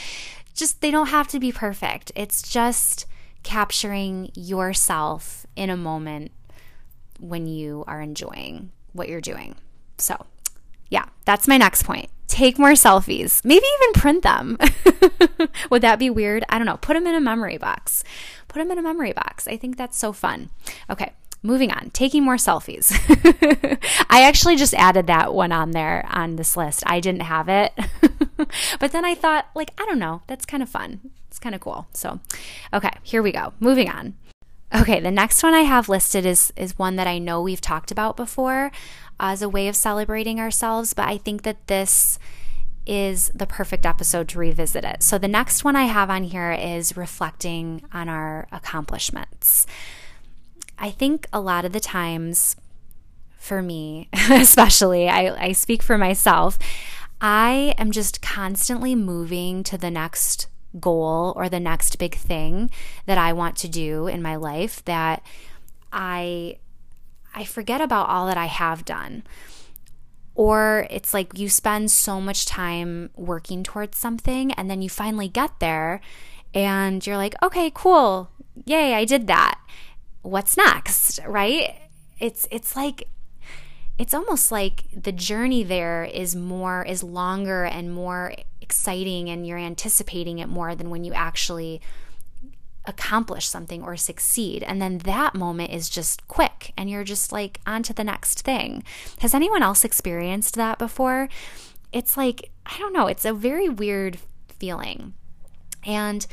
just 0.54 0.80
they 0.80 0.90
don't 0.90 1.08
have 1.08 1.28
to 1.28 1.38
be 1.38 1.52
perfect. 1.52 2.12
It's 2.14 2.40
just 2.40 3.04
capturing 3.42 4.30
yourself 4.34 5.44
in 5.54 5.68
a 5.68 5.76
moment 5.76 6.32
when 7.24 7.46
you 7.46 7.84
are 7.86 8.00
enjoying 8.00 8.70
what 8.92 9.08
you're 9.08 9.20
doing. 9.20 9.56
So, 9.98 10.26
yeah, 10.90 11.06
that's 11.24 11.48
my 11.48 11.56
next 11.56 11.84
point. 11.84 12.10
Take 12.28 12.58
more 12.58 12.72
selfies. 12.72 13.44
Maybe 13.44 13.64
even 13.64 14.00
print 14.00 14.22
them. 14.22 14.58
Would 15.70 15.82
that 15.82 15.98
be 15.98 16.10
weird? 16.10 16.44
I 16.48 16.58
don't 16.58 16.66
know. 16.66 16.76
Put 16.76 16.94
them 16.94 17.06
in 17.06 17.14
a 17.14 17.20
memory 17.20 17.58
box. 17.58 18.04
Put 18.48 18.58
them 18.58 18.70
in 18.70 18.78
a 18.78 18.82
memory 18.82 19.12
box. 19.12 19.48
I 19.48 19.56
think 19.56 19.76
that's 19.76 19.96
so 19.96 20.12
fun. 20.12 20.50
Okay, 20.90 21.12
moving 21.42 21.70
on. 21.70 21.90
Taking 21.90 22.24
more 22.24 22.36
selfies. 22.36 22.92
I 24.10 24.22
actually 24.24 24.56
just 24.56 24.74
added 24.74 25.06
that 25.06 25.32
one 25.32 25.52
on 25.52 25.70
there 25.70 26.06
on 26.10 26.36
this 26.36 26.56
list. 26.56 26.82
I 26.86 27.00
didn't 27.00 27.22
have 27.22 27.48
it. 27.48 27.72
but 28.80 28.92
then 28.92 29.04
I 29.04 29.14
thought, 29.14 29.46
like, 29.54 29.70
I 29.80 29.86
don't 29.86 29.98
know. 29.98 30.22
That's 30.26 30.46
kind 30.46 30.62
of 30.62 30.68
fun. 30.68 31.00
It's 31.28 31.38
kind 31.38 31.54
of 31.54 31.60
cool. 31.60 31.86
So, 31.92 32.20
okay, 32.72 32.92
here 33.02 33.22
we 33.22 33.32
go. 33.32 33.52
Moving 33.60 33.88
on. 33.88 34.14
Okay, 34.72 35.00
the 35.00 35.10
next 35.10 35.42
one 35.42 35.54
I 35.54 35.62
have 35.62 35.88
listed 35.88 36.26
is 36.26 36.52
is 36.56 36.78
one 36.78 36.96
that 36.96 37.06
I 37.06 37.18
know 37.18 37.40
we've 37.40 37.60
talked 37.60 37.90
about 37.90 38.16
before 38.16 38.66
uh, 39.20 39.32
as 39.32 39.42
a 39.42 39.48
way 39.48 39.68
of 39.68 39.76
celebrating 39.76 40.40
ourselves, 40.40 40.94
but 40.94 41.08
I 41.08 41.18
think 41.18 41.42
that 41.42 41.66
this 41.66 42.18
is 42.86 43.30
the 43.34 43.46
perfect 43.46 43.86
episode 43.86 44.28
to 44.28 44.38
revisit 44.38 44.84
it. 44.84 45.02
So 45.02 45.16
the 45.16 45.28
next 45.28 45.64
one 45.64 45.76
I 45.76 45.84
have 45.84 46.10
on 46.10 46.24
here 46.24 46.52
is 46.52 46.96
reflecting 46.96 47.82
on 47.92 48.08
our 48.08 48.46
accomplishments. 48.52 49.66
I 50.78 50.90
think 50.90 51.26
a 51.32 51.40
lot 51.40 51.64
of 51.64 51.72
the 51.72 51.80
times 51.80 52.56
for 53.38 53.62
me, 53.62 54.08
especially, 54.30 55.08
I, 55.08 55.46
I 55.46 55.52
speak 55.52 55.82
for 55.82 55.96
myself, 55.96 56.58
I 57.20 57.74
am 57.78 57.90
just 57.90 58.20
constantly 58.20 58.94
moving 58.94 59.62
to 59.64 59.78
the 59.78 59.90
next 59.90 60.48
goal 60.80 61.32
or 61.36 61.48
the 61.48 61.60
next 61.60 61.98
big 61.98 62.14
thing 62.14 62.70
that 63.06 63.18
I 63.18 63.32
want 63.32 63.56
to 63.58 63.68
do 63.68 64.06
in 64.06 64.22
my 64.22 64.36
life 64.36 64.84
that 64.84 65.22
I 65.92 66.58
I 67.34 67.44
forget 67.44 67.80
about 67.80 68.08
all 68.08 68.26
that 68.26 68.36
I 68.36 68.46
have 68.46 68.84
done. 68.84 69.24
Or 70.36 70.86
it's 70.90 71.14
like 71.14 71.38
you 71.38 71.48
spend 71.48 71.90
so 71.90 72.20
much 72.20 72.46
time 72.46 73.10
working 73.16 73.62
towards 73.62 73.98
something 73.98 74.52
and 74.52 74.70
then 74.70 74.82
you 74.82 74.88
finally 74.88 75.28
get 75.28 75.60
there 75.60 76.00
and 76.52 77.04
you're 77.04 77.16
like, 77.16 77.34
"Okay, 77.42 77.70
cool. 77.74 78.30
Yay, 78.64 78.94
I 78.94 79.04
did 79.04 79.26
that. 79.26 79.60
What's 80.22 80.56
next?" 80.56 81.20
Right? 81.26 81.74
It's 82.18 82.48
it's 82.50 82.76
like 82.76 83.08
it's 83.98 84.14
almost 84.14 84.50
like 84.50 84.84
the 84.92 85.12
journey 85.12 85.62
there 85.62 86.04
is 86.04 86.34
more 86.34 86.84
is 86.84 87.02
longer 87.02 87.64
and 87.64 87.94
more 87.94 88.34
exciting 88.64 89.28
and 89.28 89.46
you're 89.46 89.58
anticipating 89.58 90.38
it 90.38 90.48
more 90.48 90.74
than 90.74 90.88
when 90.88 91.04
you 91.04 91.12
actually 91.12 91.80
accomplish 92.86 93.46
something 93.46 93.82
or 93.82 93.96
succeed. 93.96 94.62
And 94.62 94.80
then 94.80 94.98
that 94.98 95.34
moment 95.34 95.72
is 95.72 95.88
just 95.88 96.26
quick 96.28 96.72
and 96.76 96.88
you're 96.88 97.04
just 97.04 97.30
like 97.30 97.60
on 97.66 97.82
to 97.84 97.92
the 97.92 98.04
next 98.04 98.40
thing. 98.40 98.82
Has 99.20 99.34
anyone 99.34 99.62
else 99.62 99.84
experienced 99.84 100.54
that 100.56 100.78
before? 100.78 101.28
It's 101.92 102.16
like 102.16 102.50
i 102.66 102.78
don't 102.78 102.94
know. 102.94 103.06
It's 103.06 103.26
a 103.26 103.32
very 103.32 103.68
weird 103.68 104.18
feeling. 104.58 105.14
And 105.86 106.26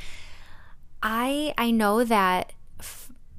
i 1.03 1.53
i 1.57 1.71
know 1.71 2.03
that 2.03 2.53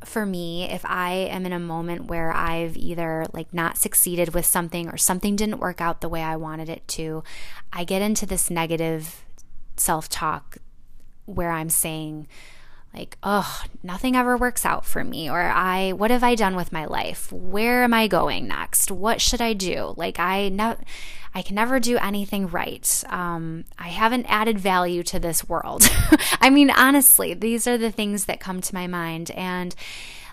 for 0.06 0.26
me, 0.26 0.68
if 0.70 0.84
I 0.84 1.12
am 1.12 1.46
in 1.46 1.52
a 1.52 1.58
moment 1.58 2.06
where 2.06 2.32
I've 2.32 2.76
either 2.76 3.26
like 3.32 3.52
not 3.52 3.78
succeeded 3.78 4.34
with 4.34 4.46
something 4.46 4.88
or 4.88 4.96
something 4.96 5.36
didn't 5.36 5.58
work 5.58 5.80
out 5.80 6.00
the 6.00 6.08
way 6.08 6.22
I 6.22 6.36
wanted 6.36 6.68
it 6.68 6.86
to, 6.88 7.22
I 7.72 7.84
get 7.84 8.02
into 8.02 8.26
this 8.26 8.50
negative 8.50 9.24
self 9.76 10.08
talk 10.08 10.58
where 11.26 11.50
I'm 11.50 11.70
saying, 11.70 12.26
like, 12.94 13.16
oh, 13.22 13.62
nothing 13.82 14.16
ever 14.16 14.36
works 14.36 14.66
out 14.66 14.84
for 14.84 15.02
me. 15.02 15.30
Or 15.30 15.40
I, 15.40 15.92
what 15.92 16.10
have 16.10 16.22
I 16.22 16.34
done 16.34 16.56
with 16.56 16.72
my 16.72 16.84
life? 16.84 17.32
Where 17.32 17.84
am 17.84 17.94
I 17.94 18.06
going 18.06 18.46
next? 18.46 18.90
What 18.90 19.20
should 19.20 19.40
I 19.40 19.54
do? 19.54 19.94
Like, 19.96 20.18
I 20.18 20.48
know. 20.48 20.76
I 21.34 21.40
can 21.40 21.54
never 21.54 21.80
do 21.80 21.96
anything 21.96 22.48
right. 22.48 23.04
Um, 23.08 23.64
I 23.78 23.88
haven't 23.88 24.26
added 24.26 24.58
value 24.58 25.02
to 25.04 25.18
this 25.18 25.48
world. 25.48 25.88
I 26.42 26.50
mean, 26.50 26.70
honestly, 26.70 27.32
these 27.32 27.66
are 27.66 27.78
the 27.78 27.90
things 27.90 28.26
that 28.26 28.38
come 28.38 28.60
to 28.60 28.74
my 28.74 28.86
mind. 28.86 29.30
And 29.30 29.74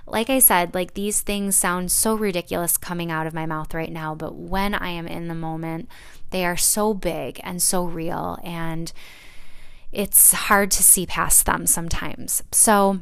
like 0.06 0.30
I 0.30 0.40
said, 0.40 0.74
like 0.74 0.96
these 0.96 1.22
things 1.22 1.56
sound 1.56 1.92
so 1.92 2.16
ridiculous 2.16 2.78
coming 2.78 3.12
out 3.12 3.28
of 3.28 3.34
my 3.34 3.46
mouth 3.46 3.74
right 3.74 3.92
now, 3.92 4.16
but 4.16 4.36
when 4.36 4.74
I 4.74 4.90
am 4.90 5.08
in 5.08 5.28
the 5.28 5.36
moment, 5.36 5.88
they 6.32 6.46
are 6.46 6.58
so 6.58 6.94
big 6.94 7.40
and 7.44 7.62
so 7.62 7.86
real, 7.86 8.38
and 8.44 8.92
it's 9.92 10.32
hard 10.34 10.72
to 10.72 10.84
see 10.84 11.06
past 11.06 11.46
them 11.46 11.66
sometimes. 11.66 12.44
So, 12.52 13.00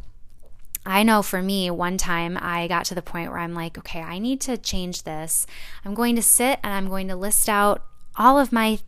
I 0.86 1.04
know 1.04 1.22
for 1.22 1.42
me, 1.42 1.70
one 1.70 1.98
time 1.98 2.38
I 2.40 2.68
got 2.68 2.86
to 2.86 2.96
the 2.96 3.02
point 3.02 3.30
where 3.30 3.40
I'm 3.40 3.54
like, 3.54 3.78
okay, 3.78 4.02
I 4.02 4.20
need 4.20 4.40
to 4.42 4.58
change 4.58 5.04
this. 5.04 5.46
I'm 5.84 5.94
going 5.94 6.16
to 6.16 6.22
sit 6.22 6.60
and 6.64 6.74
I'm 6.74 6.88
going 6.88 7.10
to 7.10 7.16
list 7.16 7.50
out 7.50 7.84
all 8.16 8.40
of 8.40 8.54
my 8.54 8.80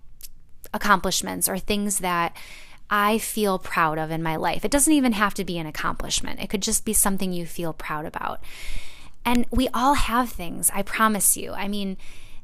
accomplishments 0.74 1.50
or 1.50 1.58
things 1.58 2.00
that 2.00 2.36
I 2.90 3.18
feel 3.18 3.60
proud 3.60 3.98
of 3.98 4.12
in 4.12 4.24
my 4.24 4.36
life. 4.38 4.64
It 4.64 4.72
doesn't 4.72 4.94
even 4.94 5.12
have 5.12 5.34
to 5.36 5.44
be 5.44 5.58
an 5.58 5.68
accomplishment, 5.68 6.42
it 6.42 6.50
could 6.50 6.62
just 6.62 6.86
be 6.86 6.94
something 6.94 7.34
you 7.34 7.46
feel 7.46 7.74
proud 7.74 8.06
about. 8.06 8.42
And 9.26 9.46
we 9.52 9.68
all 9.74 9.96
have 9.96 10.30
things, 10.30 10.72
I 10.74 10.82
promise 10.82 11.36
you. 11.36 11.52
I 11.52 11.68
mean, 11.68 11.98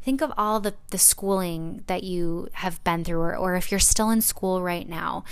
think 0.06 0.22
of 0.22 0.32
all 0.38 0.60
the, 0.60 0.76
the 0.92 1.00
schooling 1.00 1.84
that 1.88 2.04
you 2.04 2.48
have 2.54 2.82
been 2.84 3.04
through, 3.04 3.20
or, 3.20 3.36
or 3.36 3.56
if 3.56 3.72
you're 3.72 3.80
still 3.80 4.12
in 4.12 4.22
school 4.22 4.62
right 4.62 4.88
now. 4.88 5.26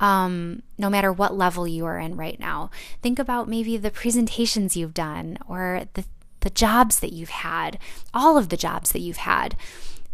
Um, 0.00 0.62
no 0.76 0.90
matter 0.90 1.12
what 1.12 1.36
level 1.36 1.68
you 1.68 1.84
are 1.84 2.00
in 2.00 2.16
right 2.16 2.40
now, 2.40 2.70
think 3.00 3.20
about 3.20 3.48
maybe 3.48 3.76
the 3.76 3.92
presentations 3.92 4.76
you've 4.76 4.92
done 4.92 5.38
or 5.46 5.84
the, 5.92 6.04
the 6.40 6.50
jobs 6.50 6.98
that 6.98 7.12
you've 7.12 7.28
had, 7.28 7.78
all 8.12 8.36
of 8.36 8.48
the 8.48 8.56
jobs 8.56 8.90
that 8.90 8.98
you've 9.00 9.18
had. 9.18 9.56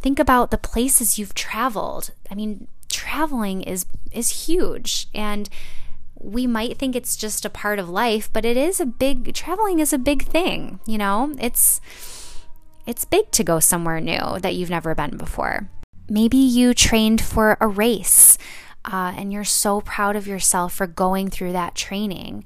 Think 0.00 0.18
about 0.18 0.50
the 0.50 0.58
places 0.58 1.18
you've 1.18 1.34
traveled. 1.34 2.10
I 2.30 2.34
mean, 2.34 2.66
traveling 2.90 3.62
is 3.62 3.86
is 4.12 4.46
huge 4.46 5.06
and 5.14 5.48
we 6.20 6.46
might 6.46 6.76
think 6.76 6.94
it's 6.94 7.16
just 7.16 7.44
a 7.44 7.50
part 7.50 7.78
of 7.78 7.88
life, 7.88 8.28
but 8.30 8.44
it 8.44 8.56
is 8.56 8.80
a 8.80 8.86
big 8.86 9.32
traveling 9.34 9.78
is 9.78 9.92
a 9.92 9.98
big 9.98 10.24
thing, 10.24 10.78
you 10.84 10.98
know? 10.98 11.34
It's 11.40 11.80
it's 12.90 13.04
big 13.04 13.30
to 13.30 13.44
go 13.44 13.60
somewhere 13.60 14.00
new 14.00 14.40
that 14.40 14.56
you've 14.56 14.68
never 14.68 14.96
been 14.96 15.16
before. 15.16 15.68
Maybe 16.08 16.36
you 16.36 16.74
trained 16.74 17.20
for 17.20 17.56
a 17.60 17.68
race 17.68 18.36
uh, 18.84 19.14
and 19.16 19.32
you're 19.32 19.44
so 19.44 19.80
proud 19.80 20.16
of 20.16 20.26
yourself 20.26 20.74
for 20.74 20.88
going 20.88 21.30
through 21.30 21.52
that 21.52 21.76
training. 21.76 22.42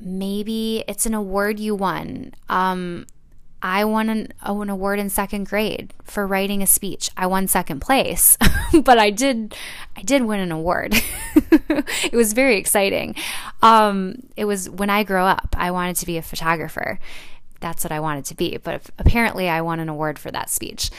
Maybe 0.00 0.82
it's 0.88 1.04
an 1.04 1.12
award 1.12 1.60
you 1.60 1.74
won. 1.74 2.32
Um, 2.48 3.06
I 3.60 3.84
won 3.84 4.08
an, 4.08 4.32
oh, 4.46 4.62
an 4.62 4.70
award 4.70 4.98
in 4.98 5.10
second 5.10 5.44
grade 5.44 5.92
for 6.04 6.26
writing 6.26 6.62
a 6.62 6.66
speech. 6.66 7.10
I 7.14 7.26
won 7.26 7.46
second 7.46 7.80
place, 7.80 8.38
but 8.82 8.98
I 8.98 9.10
did 9.10 9.54
I 9.94 10.02
did 10.02 10.22
win 10.22 10.40
an 10.40 10.52
award. 10.52 10.94
it 11.34 12.12
was 12.14 12.32
very 12.32 12.56
exciting. 12.56 13.14
Um, 13.60 14.22
it 14.36 14.46
was 14.46 14.70
when 14.70 14.88
I 14.88 15.02
grow 15.02 15.26
up. 15.26 15.54
I 15.58 15.70
wanted 15.70 15.96
to 15.96 16.06
be 16.06 16.16
a 16.16 16.22
photographer. 16.22 16.98
That's 17.60 17.84
what 17.84 17.92
I 17.92 18.00
wanted 18.00 18.24
to 18.26 18.34
be. 18.34 18.56
But 18.56 18.90
apparently, 18.98 19.48
I 19.48 19.60
won 19.60 19.80
an 19.80 19.88
award 19.88 20.18
for 20.18 20.30
that 20.30 20.50
speech. 20.50 20.90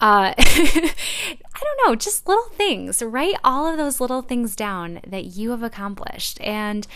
Uh, 0.00 0.32
I 0.38 0.94
don't 1.62 1.86
know, 1.86 1.94
just 1.94 2.26
little 2.26 2.48
things. 2.50 3.02
Write 3.02 3.36
all 3.44 3.66
of 3.66 3.76
those 3.76 4.00
little 4.00 4.22
things 4.22 4.56
down 4.56 5.00
that 5.06 5.36
you 5.36 5.50
have 5.50 5.62
accomplished 5.62 6.40
and 6.40 6.86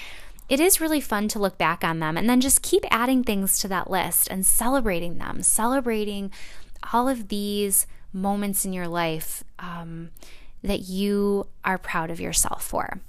it 0.49 0.61
is 0.61 0.80
really 0.80 1.01
fun 1.01 1.28
to 1.28 1.38
look 1.38 1.57
back 1.57 1.82
on 1.84 2.01
them 2.01 2.16
and 2.16 2.28
then 2.28 2.40
just 2.40 2.62
keep 2.62 2.84
adding 2.90 3.24
things 3.24 3.59
to 3.59 3.68
that 3.68 3.90
list 3.90 4.28
and 4.30 4.45
celebrating 4.45 5.18
them, 5.18 5.42
celebrating 5.42 6.30
all 6.92 7.09
of 7.09 7.28
these 7.28 7.86
moments 8.12 8.64
in 8.64 8.72
your 8.72 8.88
life 8.88 9.42
um, 9.59 10.11
that 10.62 10.82
you 10.82 11.47
are 11.64 11.78
proud 11.78 12.11
of 12.11 12.20
yourself 12.20 12.62
for. 12.62 13.01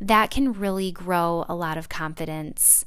That 0.00 0.30
can 0.30 0.52
really 0.52 0.92
grow 0.92 1.44
a 1.48 1.54
lot 1.54 1.76
of 1.76 1.88
confidence 1.88 2.84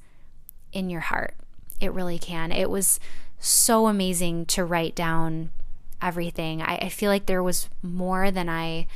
in 0.72 0.90
your 0.90 1.02
heart. 1.02 1.36
It 1.84 1.92
really 1.92 2.18
can. 2.18 2.52
It 2.52 2.70
was 2.70 3.00
so 3.40 3.88
amazing 3.88 4.46
to 4.48 4.64
write 4.64 4.96
down 4.96 5.52
everything. 6.02 6.62
I, 6.62 6.78
I 6.78 6.90
feel 6.90 7.12
like 7.12 7.26
there 7.26 7.44
was 7.44 7.70
more 7.82 8.32
than 8.32 8.48
I 8.48 8.88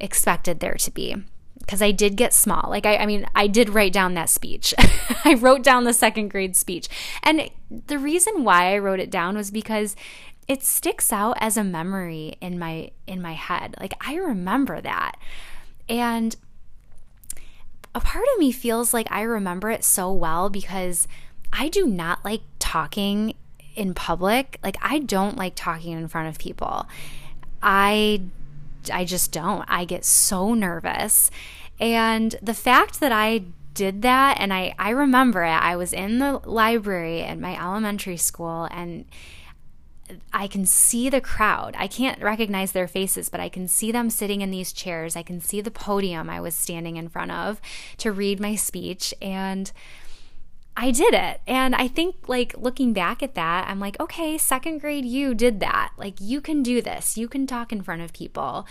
expected 0.00 0.58
there 0.58 0.74
to 0.74 0.90
be 0.90 1.16
because 1.60 1.80
I 1.80 1.92
did 1.92 2.16
get 2.16 2.34
small. 2.34 2.68
Like, 2.68 2.84
I, 2.84 2.96
I 2.96 3.06
mean, 3.06 3.26
I 3.34 3.46
did 3.46 3.70
write 3.70 3.92
down 3.92 4.14
that 4.14 4.28
speech. 4.28 4.74
I 5.24 5.34
wrote 5.34 5.62
down 5.62 5.84
the 5.84 5.92
second 5.92 6.28
grade 6.28 6.56
speech. 6.56 6.88
And 7.22 7.48
the 7.86 7.98
reason 7.98 8.42
why 8.42 8.74
I 8.74 8.78
wrote 8.78 8.98
it 8.98 9.10
down 9.10 9.36
was 9.36 9.52
because 9.52 9.94
it 10.48 10.64
sticks 10.64 11.12
out 11.12 11.36
as 11.38 11.56
a 11.56 11.62
memory 11.62 12.34
in 12.40 12.58
my 12.58 12.90
in 13.06 13.22
my 13.22 13.34
head. 13.34 13.76
Like 13.78 13.94
I 14.00 14.16
remember 14.16 14.80
that. 14.80 15.12
And 15.88 16.34
a 17.94 18.00
part 18.00 18.24
of 18.34 18.40
me 18.40 18.50
feels 18.52 18.92
like 18.92 19.06
I 19.10 19.22
remember 19.22 19.70
it 19.70 19.84
so 19.84 20.12
well 20.12 20.50
because 20.50 21.06
I 21.52 21.68
do 21.68 21.86
not 21.86 22.24
like 22.24 22.42
talking 22.58 23.34
in 23.74 23.94
public. 23.94 24.58
Like 24.62 24.76
I 24.80 24.98
don't 24.98 25.36
like 25.36 25.52
talking 25.54 25.92
in 25.92 26.08
front 26.08 26.28
of 26.28 26.38
people. 26.38 26.86
I 27.62 28.22
I 28.92 29.04
just 29.04 29.32
don't. 29.32 29.64
I 29.68 29.84
get 29.84 30.04
so 30.04 30.54
nervous. 30.54 31.30
And 31.78 32.36
the 32.42 32.54
fact 32.54 33.00
that 33.00 33.12
I 33.12 33.44
did 33.74 34.02
that 34.02 34.38
and 34.38 34.52
I 34.52 34.74
I 34.78 34.90
remember 34.90 35.44
it. 35.44 35.50
I 35.50 35.76
was 35.76 35.92
in 35.92 36.18
the 36.18 36.40
library 36.44 37.22
at 37.22 37.38
my 37.38 37.58
elementary 37.60 38.16
school 38.16 38.68
and 38.70 39.04
I 40.32 40.46
can 40.46 40.66
see 40.66 41.08
the 41.08 41.20
crowd. 41.20 41.74
I 41.78 41.86
can't 41.86 42.20
recognize 42.22 42.72
their 42.72 42.88
faces, 42.88 43.30
but 43.30 43.40
I 43.40 43.48
can 43.48 43.66
see 43.66 43.90
them 43.92 44.10
sitting 44.10 44.42
in 44.42 44.50
these 44.50 44.72
chairs. 44.72 45.16
I 45.16 45.22
can 45.22 45.40
see 45.40 45.60
the 45.60 45.70
podium 45.70 46.28
I 46.28 46.40
was 46.40 46.54
standing 46.54 46.96
in 46.96 47.08
front 47.08 47.30
of 47.30 47.60
to 47.98 48.12
read 48.12 48.40
my 48.40 48.54
speech 48.54 49.14
and 49.22 49.72
I 50.76 50.90
did 50.90 51.14
it. 51.14 51.40
And 51.46 51.74
I 51.74 51.88
think, 51.88 52.28
like, 52.28 52.54
looking 52.56 52.92
back 52.92 53.22
at 53.22 53.34
that, 53.34 53.68
I'm 53.68 53.78
like, 53.78 54.00
okay, 54.00 54.38
second 54.38 54.80
grade, 54.80 55.04
you 55.04 55.34
did 55.34 55.60
that. 55.60 55.92
Like, 55.96 56.14
you 56.20 56.40
can 56.40 56.62
do 56.62 56.80
this. 56.80 57.18
You 57.18 57.28
can 57.28 57.46
talk 57.46 57.72
in 57.72 57.82
front 57.82 58.02
of 58.02 58.12
people. 58.12 58.66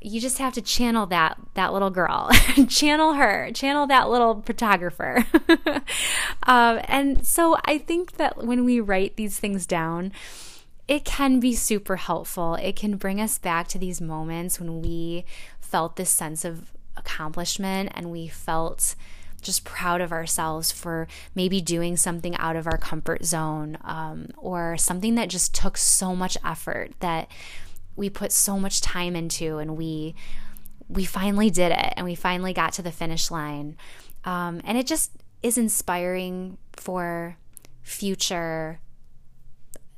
You 0.00 0.20
just 0.20 0.38
have 0.38 0.52
to 0.54 0.62
channel 0.62 1.06
that 1.06 1.38
that 1.54 1.72
little 1.72 1.88
girl, 1.90 2.30
channel 2.68 3.14
her, 3.14 3.50
channel 3.52 3.86
that 3.86 4.10
little 4.10 4.42
photographer. 4.42 5.24
um, 6.42 6.80
and 6.84 7.26
so 7.26 7.56
I 7.64 7.78
think 7.78 8.18
that 8.18 8.44
when 8.44 8.64
we 8.64 8.80
write 8.80 9.16
these 9.16 9.38
things 9.38 9.66
down, 9.66 10.12
it 10.86 11.06
can 11.06 11.40
be 11.40 11.54
super 11.54 11.96
helpful. 11.96 12.56
It 12.56 12.76
can 12.76 12.96
bring 12.96 13.18
us 13.18 13.38
back 13.38 13.66
to 13.68 13.78
these 13.78 14.00
moments 14.00 14.60
when 14.60 14.82
we 14.82 15.24
felt 15.58 15.96
this 15.96 16.10
sense 16.10 16.44
of 16.44 16.70
accomplishment 16.96 17.90
and 17.94 18.10
we 18.10 18.28
felt 18.28 18.94
just 19.44 19.64
proud 19.64 20.00
of 20.00 20.12
ourselves 20.12 20.72
for 20.72 21.06
maybe 21.34 21.60
doing 21.60 21.96
something 21.96 22.36
out 22.36 22.56
of 22.56 22.66
our 22.66 22.78
comfort 22.78 23.24
zone 23.24 23.78
um, 23.84 24.28
or 24.36 24.76
something 24.76 25.14
that 25.14 25.28
just 25.28 25.54
took 25.54 25.76
so 25.76 26.16
much 26.16 26.36
effort 26.44 26.92
that 27.00 27.30
we 27.96 28.10
put 28.10 28.32
so 28.32 28.58
much 28.58 28.80
time 28.80 29.14
into 29.14 29.58
and 29.58 29.76
we 29.76 30.14
we 30.88 31.04
finally 31.04 31.50
did 31.50 31.72
it 31.72 31.94
and 31.96 32.04
we 32.04 32.14
finally 32.14 32.52
got 32.52 32.72
to 32.74 32.82
the 32.82 32.92
finish 32.92 33.30
line. 33.30 33.76
Um, 34.24 34.60
and 34.64 34.76
it 34.76 34.86
just 34.86 35.12
is 35.42 35.56
inspiring 35.56 36.58
for 36.72 37.36
future 37.82 38.80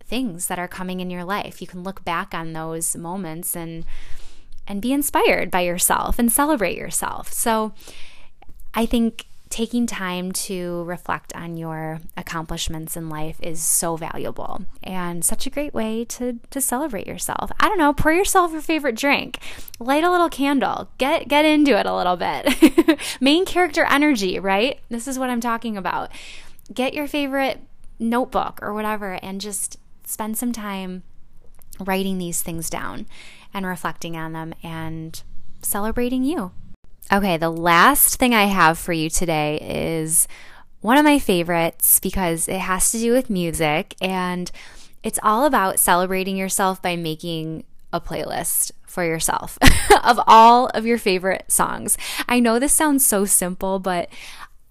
things 0.05 0.47
that 0.47 0.59
are 0.59 0.69
coming 0.69 1.01
in 1.01 1.11
your 1.11 1.25
life. 1.25 1.61
You 1.61 1.67
can 1.67 1.83
look 1.83 2.05
back 2.05 2.35
on 2.35 2.53
those 2.53 2.97
moments 2.97 3.57
and 3.57 3.85
and 4.69 4.83
be 4.83 4.93
inspired 4.93 5.51
by 5.51 5.61
yourself 5.61 6.19
and 6.19 6.31
celebrate 6.31 6.77
yourself. 6.77 7.33
So 7.33 7.73
i 8.77 8.87
think 8.87 9.27
taking 9.49 9.87
time 9.87 10.33
to 10.33 10.83
reflect 10.85 11.33
on 11.35 11.57
your 11.57 12.01
accomplishments 12.17 12.97
in 12.97 13.09
life 13.09 13.37
is 13.41 13.63
so 13.63 13.97
valuable 13.97 14.65
and 14.83 15.25
such 15.25 15.47
a 15.47 15.51
great 15.51 15.73
way 15.73 16.05
to 16.05 16.39
to 16.51 16.61
celebrate 16.61 17.07
yourself. 17.07 17.51
I 17.61 17.69
don't 17.69 17.79
know, 17.79 17.93
pour 17.93 18.13
yourself 18.13 18.53
your 18.53 18.61
favorite 18.61 18.97
drink, 18.97 19.39
light 19.79 20.05
a 20.05 20.11
little 20.11 20.29
candle, 20.29 20.89
get 20.99 21.29
get 21.29 21.45
into 21.45 21.79
it 21.79 21.87
a 21.87 21.97
little 21.97 22.17
bit. 22.17 22.99
Main 23.21 23.45
character 23.45 23.85
energy, 23.85 24.39
right? 24.39 24.81
This 24.89 25.07
is 25.07 25.19
what 25.19 25.31
I'm 25.31 25.41
talking 25.41 25.77
about. 25.77 26.11
Get 26.73 26.95
your 26.95 27.07
favorite 27.07 27.61
notebook 27.99 28.59
or 28.63 28.75
whatever 28.75 29.15
and 29.23 29.41
just 29.41 29.79
spend 30.05 30.37
some 30.37 30.53
time 30.53 31.03
writing 31.81 32.19
these 32.19 32.43
things 32.43 32.69
down 32.69 33.07
and 33.55 33.67
reflecting 33.67 34.17
on 34.17 34.33
them 34.33 34.55
and 34.63 35.23
celebrating 35.63 36.25
you. 36.25 36.53
Okay, 37.13 37.37
the 37.37 37.51
last 37.51 38.17
thing 38.17 38.35
I 38.35 38.45
have 38.45 38.79
for 38.79 38.93
you 38.93 39.09
today 39.09 39.59
is 39.61 40.27
one 40.81 40.99
of 40.99 41.05
my 41.05 41.21
favorites 41.21 42.01
because 42.01 42.49
it 42.49 42.59
has 42.59 42.91
to 42.91 42.99
do 42.99 43.13
with 43.13 43.31
music 43.31 43.95
and 44.01 44.51
it's 45.05 45.21
all 45.23 45.45
about 45.45 45.79
celebrating 45.79 46.37
yourself 46.37 46.83
by 46.83 46.97
making 46.97 47.63
a 47.93 48.01
playlist 48.01 48.73
for 48.89 49.05
yourself 49.05 49.57
of 50.05 50.19
all 50.27 50.67
of 50.69 50.85
your 50.85 50.99
favorite 50.99 51.45
songs. 51.47 51.97
I 52.29 52.41
know 52.41 52.59
this 52.59 52.73
sounds 52.73 53.07
so 53.07 53.25
simple, 53.25 53.79
but 53.79 54.09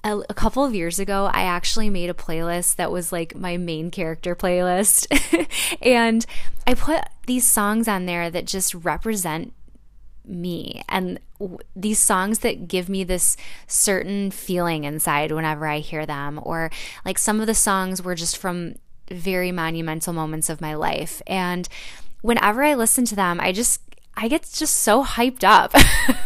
a, 0.04 0.18
a, 0.30 0.34
couple 0.34 0.66
of 0.66 0.76
years 0.76 1.00
ago, 1.00 1.30
I 1.34 1.44
actually 1.44 1.90
made 1.90 2.10
a 2.10 2.14
playlist 2.14 2.76
that 2.76 2.92
was 2.92 3.14
like 3.14 3.34
my 3.34 3.56
main 3.56 3.92
character 3.92 4.36
playlist. 4.36 5.08
and 5.82 6.26
I 6.68 6.74
put 6.74 7.02
these 7.28 7.46
songs 7.46 7.88
on 7.88 8.06
there 8.06 8.30
that 8.30 8.46
just 8.46 8.76
represent 8.76 9.54
me. 10.28 10.82
And 10.90 11.20
w- 11.40 11.60
these 11.76 12.00
songs 12.00 12.40
that 12.40 12.68
give 12.68 12.90
me 12.90 13.04
this 13.04 13.38
certain 13.68 14.32
feeling 14.32 14.84
inside 14.84 15.32
whenever 15.32 15.68
I 15.68 15.80
hear 15.80 16.06
them 16.06 16.40
or 16.44 16.72
like 17.04 17.18
some 17.18 17.40
of 17.40 17.48
the 17.48 17.56
songs 17.56 18.02
were 18.02 18.16
just 18.16 18.38
from 18.38 18.76
very 19.10 19.52
monumental 19.52 20.14
moments 20.14 20.50
of 20.50 20.62
my 20.62 20.74
life. 20.74 21.22
And 21.28 21.68
whenever 22.22 22.64
I 22.64 22.74
listen 22.74 23.06
to 23.06 23.16
them 23.16 23.40
I 23.40 23.52
just 23.52 23.82
I 24.18 24.28
get 24.28 24.50
just 24.54 24.78
so 24.78 25.04
hyped 25.04 25.44
up. 25.44 25.74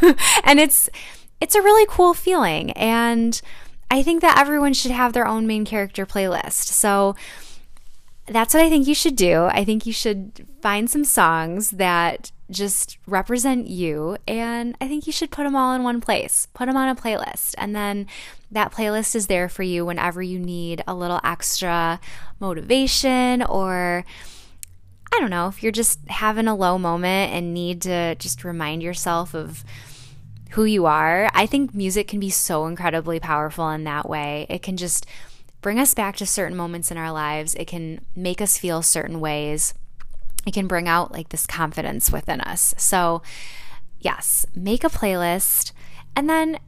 And 0.43 0.60
it's 0.60 0.89
it's 1.41 1.56
a 1.56 1.62
really 1.62 1.86
cool 1.89 2.14
feeling. 2.14 2.72
And 2.72 3.39
I 3.91 4.04
think 4.04 4.22
that 4.22 4.38
everyone 4.38 4.74
should 4.74 4.91
have 4.91 5.14
their 5.14 5.28
own 5.28 5.47
main 5.47 5.66
character 5.66 6.06
playlist. 6.06 6.66
So 6.66 7.16
that's 8.32 8.53
what 8.53 8.63
I 8.63 8.69
think 8.69 8.88
you 8.88 8.95
should 8.95 9.15
do. 9.15 9.45
I 9.45 9.63
think 9.63 9.86
you 9.86 9.93
should 9.93 10.47
find 10.61 10.89
some 10.89 11.03
songs 11.03 11.71
that 11.71 12.32
just 12.51 12.97
represent 13.05 13.67
you, 13.67 14.17
and 14.27 14.75
I 14.82 14.88
think 14.88 15.05
you 15.05 15.13
should 15.13 15.32
put 15.32 15.43
them 15.43 15.55
all 15.55 15.73
in 15.73 15.84
one 15.84 16.01
place. 16.01 16.47
Put 16.53 16.65
them 16.65 16.77
on 16.77 16.89
a 16.89 16.95
playlist, 16.95 17.55
and 17.57 17.75
then 17.75 18.07
that 18.51 18.71
playlist 18.71 19.15
is 19.15 19.27
there 19.27 19.49
for 19.49 19.63
you 19.63 19.86
whenever 19.86 20.21
you 20.21 20.39
need 20.39 20.84
a 20.88 20.95
little 20.95 21.19
extra 21.23 21.99
motivation 22.39 23.43
or. 23.43 24.05
I 25.11 25.19
don't 25.19 25.32
know, 25.32 25.47
if 25.47 25.63
you're 25.63 25.71
just 25.71 25.99
having 26.07 26.47
a 26.47 26.55
low 26.55 26.77
moment 26.77 27.34
and 27.34 27.51
need 27.51 27.82
to 27.82 28.13
just 28.15 28.43
remind 28.43 28.84
yourself 28.84 29.34
of 29.34 29.63
who 30.51 30.65
you 30.65 30.86
are, 30.86 31.32
I 31.34 31.47
think 31.47 31.73
music 31.73 32.07
can 32.07 32.19
be 32.19 32.30
so 32.30 32.67
incredibly 32.67 33.19
powerful 33.19 33.69
in 33.71 33.86
that 33.86 34.07
way. 34.07 34.45
It 34.49 34.61
can 34.61 34.77
just 34.77 35.07
bring 35.62 35.80
us 35.80 35.93
back 35.93 36.16
to 36.18 36.26
certain 36.26 36.57
moments 36.57 36.91
in 36.91 36.97
our 36.97 37.12
lives. 37.12 37.55
It 37.55 37.66
can 37.66 38.05
make 38.16 38.41
us 38.41 38.57
feel 38.57 38.82
certain 38.82 39.20
ways. 39.20 39.74
It 40.45 40.53
can 40.53 40.68
bring 40.68 40.88
out 40.88 41.12
like 41.12 41.30
this 41.30 41.45
confidence 41.45 42.12
within 42.12 42.41
us. 42.41 42.74
So, 42.78 43.22
yes, 43.99 44.45
make 44.55 44.84
a 44.84 44.89
playlist 44.89 45.74
and 46.16 46.30
then 46.30 46.60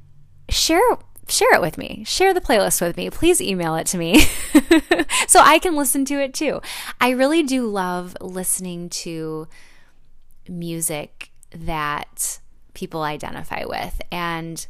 share 0.49 0.81
share 1.27 1.53
it 1.53 1.61
with 1.61 1.77
me. 1.77 2.03
Share 2.05 2.33
the 2.33 2.41
playlist 2.41 2.81
with 2.81 2.97
me. 2.97 3.09
Please 3.09 3.39
email 3.41 3.75
it 3.75 3.87
to 3.87 3.97
me 3.97 4.19
so 5.27 5.39
I 5.39 5.59
can 5.61 5.75
listen 5.75 6.03
to 6.05 6.15
it 6.15 6.33
too. 6.33 6.61
I 6.99 7.11
really 7.11 7.41
do 7.43 7.67
love 7.67 8.17
listening 8.19 8.89
to 8.89 9.47
music 10.49 11.31
that 11.51 12.39
people 12.73 13.03
identify 13.03 13.63
with 13.65 14.01
and 14.11 14.67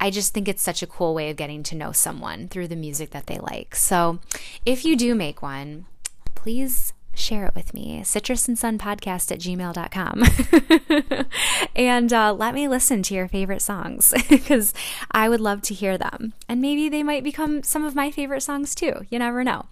I 0.00 0.10
just 0.10 0.32
think 0.32 0.48
it's 0.48 0.62
such 0.62 0.82
a 0.82 0.86
cool 0.86 1.14
way 1.14 1.30
of 1.30 1.36
getting 1.36 1.62
to 1.64 1.74
know 1.74 1.92
someone 1.92 2.48
through 2.48 2.68
the 2.68 2.76
music 2.76 3.10
that 3.10 3.26
they 3.26 3.38
like. 3.38 3.74
So 3.74 4.20
if 4.64 4.84
you 4.84 4.96
do 4.96 5.14
make 5.14 5.42
one, 5.42 5.86
please 6.34 6.92
share 7.14 7.46
it 7.46 7.54
with 7.54 7.74
me. 7.74 8.02
Citrus 8.04 8.46
and 8.46 8.58
Sun 8.58 8.78
Podcast 8.78 9.32
at 9.32 9.40
gmail.com. 9.40 11.26
and 11.76 12.12
uh, 12.12 12.32
let 12.32 12.54
me 12.54 12.68
listen 12.68 13.02
to 13.02 13.14
your 13.14 13.28
favorite 13.28 13.62
songs 13.62 14.14
because 14.28 14.72
I 15.10 15.28
would 15.28 15.40
love 15.40 15.62
to 15.62 15.74
hear 15.74 15.98
them. 15.98 16.32
And 16.48 16.60
maybe 16.60 16.88
they 16.88 17.02
might 17.02 17.24
become 17.24 17.62
some 17.62 17.84
of 17.84 17.94
my 17.94 18.10
favorite 18.10 18.42
songs 18.42 18.74
too. 18.74 19.04
You 19.10 19.18
never 19.18 19.42
know. 19.42 19.66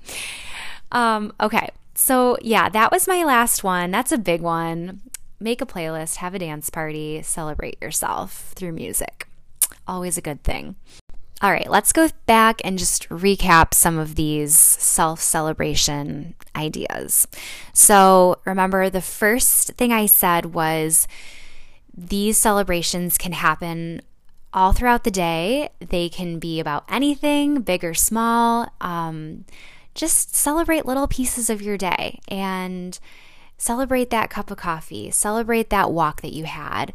Um, 0.90 1.32
okay. 1.40 1.70
So, 1.94 2.36
yeah, 2.42 2.68
that 2.68 2.92
was 2.92 3.08
my 3.08 3.24
last 3.24 3.64
one. 3.64 3.90
That's 3.90 4.12
a 4.12 4.18
big 4.18 4.42
one. 4.42 5.00
Make 5.38 5.60
a 5.62 5.66
playlist, 5.66 6.16
have 6.16 6.34
a 6.34 6.38
dance 6.38 6.68
party, 6.68 7.22
celebrate 7.22 7.80
yourself 7.80 8.52
through 8.54 8.72
music 8.72 9.25
always 9.86 10.18
a 10.18 10.22
good 10.22 10.42
thing. 10.42 10.76
All 11.42 11.50
right, 11.50 11.70
let's 11.70 11.92
go 11.92 12.08
back 12.24 12.62
and 12.64 12.78
just 12.78 13.08
recap 13.10 13.74
some 13.74 13.98
of 13.98 14.14
these 14.14 14.56
self 14.56 15.20
celebration 15.20 16.34
ideas. 16.54 17.28
So, 17.74 18.40
remember, 18.46 18.88
the 18.88 19.02
first 19.02 19.72
thing 19.74 19.92
I 19.92 20.06
said 20.06 20.54
was 20.54 21.06
these 21.94 22.38
celebrations 22.38 23.18
can 23.18 23.32
happen 23.32 24.00
all 24.54 24.72
throughout 24.72 25.04
the 25.04 25.10
day. 25.10 25.68
They 25.78 26.08
can 26.08 26.38
be 26.38 26.58
about 26.58 26.84
anything, 26.88 27.60
big 27.60 27.84
or 27.84 27.92
small. 27.92 28.68
Um, 28.80 29.44
just 29.94 30.34
celebrate 30.34 30.86
little 30.86 31.06
pieces 31.06 31.50
of 31.50 31.60
your 31.60 31.76
day 31.76 32.18
and 32.28 32.98
celebrate 33.58 34.08
that 34.08 34.30
cup 34.30 34.50
of 34.50 34.56
coffee, 34.56 35.10
celebrate 35.10 35.68
that 35.68 35.92
walk 35.92 36.22
that 36.22 36.32
you 36.32 36.44
had, 36.44 36.94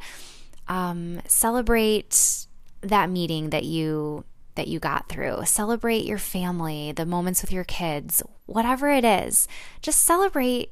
um, 0.67 1.21
celebrate 1.27 2.47
that 2.81 3.09
meeting 3.09 3.49
that 3.51 3.63
you 3.63 4.25
that 4.55 4.67
you 4.67 4.79
got 4.79 5.07
through. 5.07 5.45
Celebrate 5.45 6.05
your 6.05 6.17
family, 6.17 6.91
the 6.91 7.05
moments 7.05 7.41
with 7.41 7.53
your 7.53 7.63
kids, 7.63 8.21
whatever 8.47 8.89
it 8.89 9.05
is. 9.05 9.47
Just 9.81 10.01
celebrate 10.01 10.71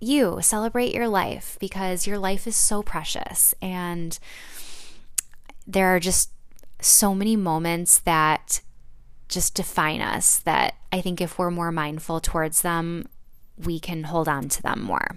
you, 0.00 0.38
celebrate 0.42 0.92
your 0.92 1.08
life 1.08 1.56
because 1.60 2.06
your 2.06 2.18
life 2.18 2.46
is 2.46 2.56
so 2.56 2.82
precious 2.82 3.54
and 3.62 4.18
there 5.66 5.94
are 5.94 6.00
just 6.00 6.30
so 6.80 7.14
many 7.14 7.36
moments 7.36 8.00
that 8.00 8.60
just 9.28 9.54
define 9.54 10.00
us 10.00 10.38
that 10.40 10.74
I 10.92 11.00
think 11.00 11.20
if 11.20 11.38
we're 11.38 11.50
more 11.50 11.72
mindful 11.72 12.20
towards 12.20 12.62
them, 12.62 13.08
we 13.56 13.80
can 13.80 14.04
hold 14.04 14.28
on 14.28 14.48
to 14.50 14.62
them 14.62 14.82
more. 14.82 15.16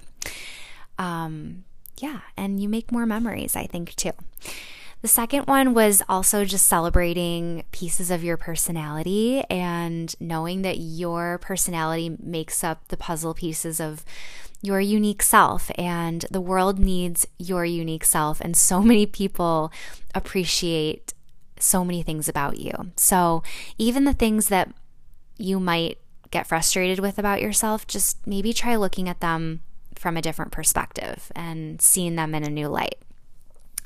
Um, 0.97 1.65
yeah, 1.97 2.21
and 2.35 2.61
you 2.61 2.69
make 2.69 2.91
more 2.91 3.05
memories, 3.05 3.55
I 3.55 3.65
think, 3.65 3.95
too. 3.95 4.11
The 5.01 5.07
second 5.07 5.43
one 5.45 5.73
was 5.73 6.01
also 6.09 6.43
just 6.43 6.67
celebrating 6.67 7.63
pieces 7.71 8.09
of 8.09 8.23
your 8.23 8.35
personality 8.35 9.43
and 9.49 10.13
knowing 10.19 10.63
that 10.63 10.77
your 10.77 11.37
personality 11.37 12.17
makes 12.21 12.63
up 12.63 12.87
the 12.87 12.97
puzzle 12.97 13.33
pieces 13.35 13.79
of 13.79 14.03
your 14.61 14.79
unique 14.79 15.21
self, 15.21 15.69
and 15.75 16.25
the 16.31 16.41
world 16.41 16.79
needs 16.79 17.27
your 17.37 17.63
unique 17.63 18.03
self. 18.03 18.41
And 18.41 18.57
so 18.57 18.81
many 18.81 19.05
people 19.05 19.71
appreciate 20.15 21.13
so 21.59 21.85
many 21.85 22.03
things 22.03 22.27
about 22.27 22.57
you. 22.57 22.91
So, 22.95 23.43
even 23.77 24.03
the 24.03 24.13
things 24.13 24.49
that 24.49 24.69
you 25.37 25.59
might 25.59 25.99
get 26.31 26.47
frustrated 26.47 26.99
with 26.99 27.17
about 27.17 27.41
yourself, 27.41 27.87
just 27.87 28.25
maybe 28.25 28.51
try 28.51 28.75
looking 28.75 29.07
at 29.07 29.21
them 29.21 29.61
from 29.95 30.17
a 30.17 30.21
different 30.21 30.51
perspective 30.51 31.31
and 31.35 31.81
seeing 31.81 32.15
them 32.15 32.35
in 32.35 32.43
a 32.43 32.49
new 32.49 32.67
light. 32.67 32.95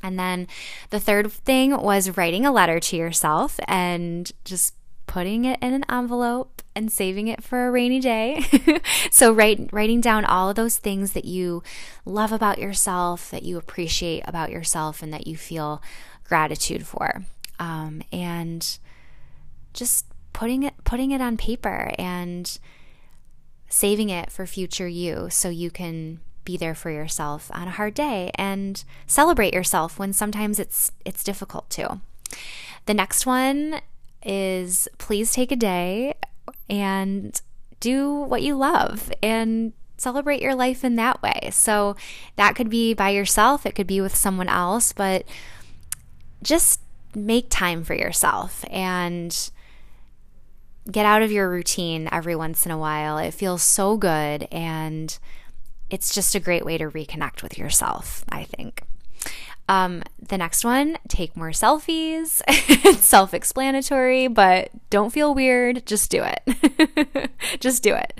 And 0.02 0.18
then 0.18 0.48
the 0.90 1.00
third 1.00 1.30
thing 1.32 1.76
was 1.76 2.16
writing 2.16 2.44
a 2.44 2.52
letter 2.52 2.80
to 2.80 2.96
yourself 2.96 3.60
and 3.68 4.30
just 4.44 4.74
putting 5.06 5.44
it 5.44 5.58
in 5.62 5.74
an 5.74 5.84
envelope 5.90 6.62
and 6.74 6.90
saving 6.90 7.28
it 7.28 7.42
for 7.42 7.66
a 7.66 7.70
rainy 7.70 8.00
day. 8.00 8.42
so 9.10 9.32
write, 9.32 9.70
writing 9.72 10.00
down 10.00 10.24
all 10.24 10.48
of 10.48 10.56
those 10.56 10.78
things 10.78 11.12
that 11.12 11.24
you 11.24 11.62
love 12.04 12.32
about 12.32 12.58
yourself, 12.58 13.30
that 13.30 13.42
you 13.42 13.58
appreciate 13.58 14.22
about 14.26 14.50
yourself, 14.50 15.02
and 15.02 15.12
that 15.12 15.26
you 15.26 15.36
feel 15.36 15.82
gratitude 16.24 16.86
for. 16.86 17.24
Um, 17.58 18.02
and 18.10 18.78
just 19.74 20.06
putting 20.32 20.62
it 20.62 20.74
putting 20.84 21.10
it 21.10 21.20
on 21.20 21.36
paper 21.36 21.92
and 21.98 22.58
saving 23.68 24.08
it 24.08 24.30
for 24.30 24.46
future 24.46 24.88
you 24.88 25.28
so 25.30 25.48
you 25.48 25.70
can 25.70 26.20
be 26.44 26.56
there 26.56 26.74
for 26.74 26.90
yourself 26.90 27.50
on 27.54 27.68
a 27.68 27.72
hard 27.72 27.94
day 27.94 28.30
and 28.34 28.84
celebrate 29.06 29.54
yourself 29.54 29.98
when 29.98 30.12
sometimes 30.12 30.58
it's 30.58 30.92
it's 31.04 31.24
difficult 31.24 31.68
to. 31.70 32.00
The 32.86 32.94
next 32.94 33.26
one 33.26 33.80
is 34.24 34.88
please 34.98 35.32
take 35.32 35.52
a 35.52 35.56
day 35.56 36.14
and 36.68 37.40
do 37.80 38.12
what 38.12 38.42
you 38.42 38.54
love 38.54 39.12
and 39.22 39.72
celebrate 39.96 40.42
your 40.42 40.54
life 40.54 40.84
in 40.84 40.96
that 40.96 41.22
way. 41.22 41.50
So 41.52 41.96
that 42.36 42.54
could 42.54 42.68
be 42.68 42.94
by 42.94 43.10
yourself, 43.10 43.64
it 43.64 43.74
could 43.74 43.86
be 43.86 44.00
with 44.00 44.14
someone 44.14 44.48
else, 44.48 44.92
but 44.92 45.24
just 46.42 46.80
make 47.14 47.46
time 47.50 47.84
for 47.84 47.94
yourself 47.94 48.64
and 48.70 49.50
get 50.90 51.06
out 51.06 51.22
of 51.22 51.30
your 51.30 51.48
routine 51.48 52.08
every 52.10 52.34
once 52.34 52.66
in 52.66 52.72
a 52.72 52.78
while. 52.78 53.18
It 53.18 53.32
feels 53.32 53.62
so 53.62 53.96
good 53.96 54.48
and 54.50 55.16
it's 55.92 56.14
just 56.14 56.34
a 56.34 56.40
great 56.40 56.64
way 56.64 56.78
to 56.78 56.90
reconnect 56.90 57.42
with 57.42 57.58
yourself, 57.58 58.24
I 58.30 58.44
think. 58.44 58.82
Um, 59.68 60.02
the 60.18 60.38
next 60.38 60.64
one, 60.64 60.96
take 61.06 61.36
more 61.36 61.50
selfies. 61.50 62.40
it's 62.48 63.04
self 63.04 63.34
explanatory, 63.34 64.26
but 64.26 64.70
don't 64.88 65.12
feel 65.12 65.34
weird. 65.34 65.86
Just 65.86 66.10
do 66.10 66.24
it. 66.24 67.30
just 67.60 67.82
do 67.82 67.94
it. 67.94 68.18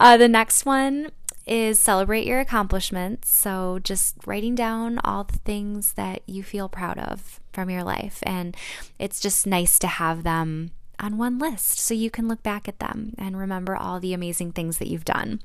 Uh, 0.00 0.16
the 0.16 0.28
next 0.28 0.66
one 0.66 1.10
is 1.46 1.78
celebrate 1.78 2.26
your 2.26 2.40
accomplishments. 2.40 3.30
So, 3.30 3.78
just 3.82 4.16
writing 4.26 4.56
down 4.56 4.98
all 5.04 5.24
the 5.24 5.38
things 5.38 5.92
that 5.92 6.22
you 6.26 6.42
feel 6.42 6.68
proud 6.68 6.98
of 6.98 7.40
from 7.52 7.70
your 7.70 7.84
life. 7.84 8.18
And 8.24 8.56
it's 8.98 9.20
just 9.20 9.46
nice 9.46 9.78
to 9.78 9.86
have 9.86 10.24
them 10.24 10.72
on 10.98 11.16
one 11.16 11.38
list 11.38 11.78
so 11.78 11.94
you 11.94 12.10
can 12.10 12.28
look 12.28 12.42
back 12.42 12.68
at 12.68 12.80
them 12.80 13.14
and 13.18 13.38
remember 13.38 13.76
all 13.76 14.00
the 14.00 14.14
amazing 14.14 14.52
things 14.52 14.78
that 14.78 14.88
you've 14.88 15.04
done. 15.04 15.40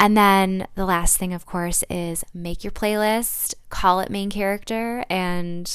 And 0.00 0.16
then 0.16 0.66
the 0.74 0.84
last 0.84 1.16
thing, 1.16 1.34
of 1.34 1.44
course, 1.44 1.82
is 1.90 2.24
make 2.32 2.62
your 2.62 2.70
playlist, 2.70 3.54
call 3.68 4.00
it 4.00 4.10
main 4.10 4.30
character, 4.30 5.04
and 5.10 5.70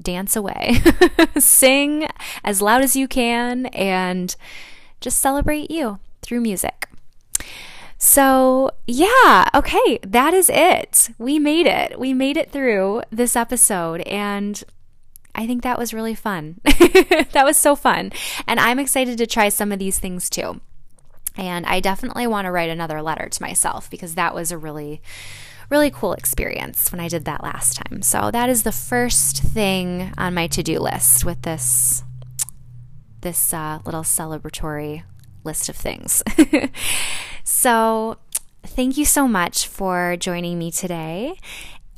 dance 0.00 0.36
away. 0.36 0.80
Sing 1.38 2.06
as 2.44 2.62
loud 2.62 2.82
as 2.82 2.94
you 2.94 3.08
can 3.08 3.66
and 3.66 4.34
just 5.00 5.18
celebrate 5.18 5.70
you 5.70 5.98
through 6.22 6.40
music. 6.40 6.88
So, 8.00 8.70
yeah, 8.86 9.48
okay, 9.56 9.98
that 10.06 10.32
is 10.32 10.48
it. 10.48 11.10
We 11.18 11.40
made 11.40 11.66
it. 11.66 11.98
We 11.98 12.14
made 12.14 12.36
it 12.36 12.52
through 12.52 13.02
this 13.10 13.34
episode, 13.34 14.02
and 14.02 14.62
I 15.34 15.48
think 15.48 15.64
that 15.64 15.78
was 15.78 15.92
really 15.92 16.14
fun. 16.14 16.60
that 16.64 17.42
was 17.44 17.56
so 17.56 17.74
fun. 17.74 18.12
And 18.46 18.60
I'm 18.60 18.78
excited 18.78 19.18
to 19.18 19.26
try 19.26 19.48
some 19.48 19.72
of 19.72 19.80
these 19.80 19.98
things 19.98 20.30
too. 20.30 20.60
And 21.38 21.64
I 21.64 21.80
definitely 21.80 22.26
want 22.26 22.46
to 22.46 22.50
write 22.50 22.68
another 22.68 23.00
letter 23.00 23.28
to 23.28 23.42
myself 23.42 23.88
because 23.88 24.16
that 24.16 24.34
was 24.34 24.50
a 24.50 24.58
really, 24.58 25.00
really 25.70 25.90
cool 25.90 26.12
experience 26.12 26.90
when 26.90 27.00
I 27.00 27.08
did 27.08 27.24
that 27.26 27.42
last 27.42 27.76
time. 27.76 28.02
So 28.02 28.30
that 28.32 28.50
is 28.50 28.64
the 28.64 28.72
first 28.72 29.42
thing 29.42 30.12
on 30.18 30.34
my 30.34 30.48
to 30.48 30.62
do 30.62 30.80
list 30.80 31.24
with 31.24 31.42
this 31.42 32.02
this 33.20 33.52
uh, 33.52 33.80
little 33.84 34.02
celebratory 34.02 35.02
list 35.44 35.68
of 35.68 35.76
things. 35.76 36.22
so, 37.44 38.16
thank 38.62 38.96
you 38.96 39.04
so 39.04 39.26
much 39.26 39.66
for 39.66 40.16
joining 40.18 40.56
me 40.56 40.70
today. 40.70 41.36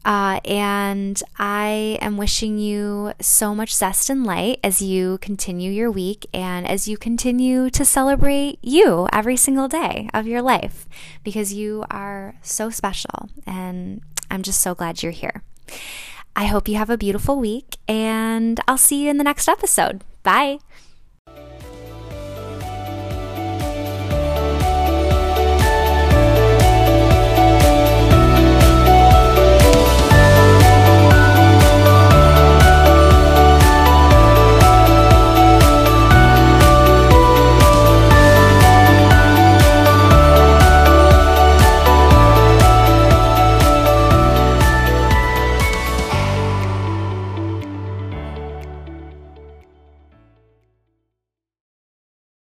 Uh, 0.05 0.41
and 0.45 1.23
I 1.39 1.99
am 2.01 2.17
wishing 2.17 2.59
you 2.59 3.13
so 3.21 3.55
much 3.55 3.75
zest 3.75 4.09
and 4.09 4.25
light 4.25 4.59
as 4.65 4.81
you 4.81 5.19
continue 5.19 5.71
your 5.71 5.91
week 5.91 6.27
and 6.33 6.67
as 6.67 6.89
you 6.89 6.97
continue 6.97 7.69
to 7.71 7.85
celebrate 7.85 8.59
you 8.63 9.09
every 9.13 9.37
single 9.37 9.69
day 9.69 10.09
of 10.15 10.27
your 10.27 10.41
life 10.43 10.89
because 11.23 11.53
you 11.53 11.85
are 11.91 12.35
so 12.43 12.71
special. 12.71 13.29
And 13.47 14.01
I'm 14.31 14.43
just 14.43 14.61
so 14.61 14.75
glad 14.75 15.03
you're 15.03 15.13
here. 15.13 15.43
I 16.35 16.47
hope 16.47 16.69
you 16.69 16.77
have 16.77 16.91
a 16.91 16.97
beautiful 16.97 17.39
week, 17.39 17.77
and 17.89 18.61
I'll 18.67 18.79
see 18.79 19.05
you 19.05 19.11
in 19.11 19.19
the 19.19 19.25
next 19.25 19.49
episode. 19.49 20.05
Bye. 20.23 20.59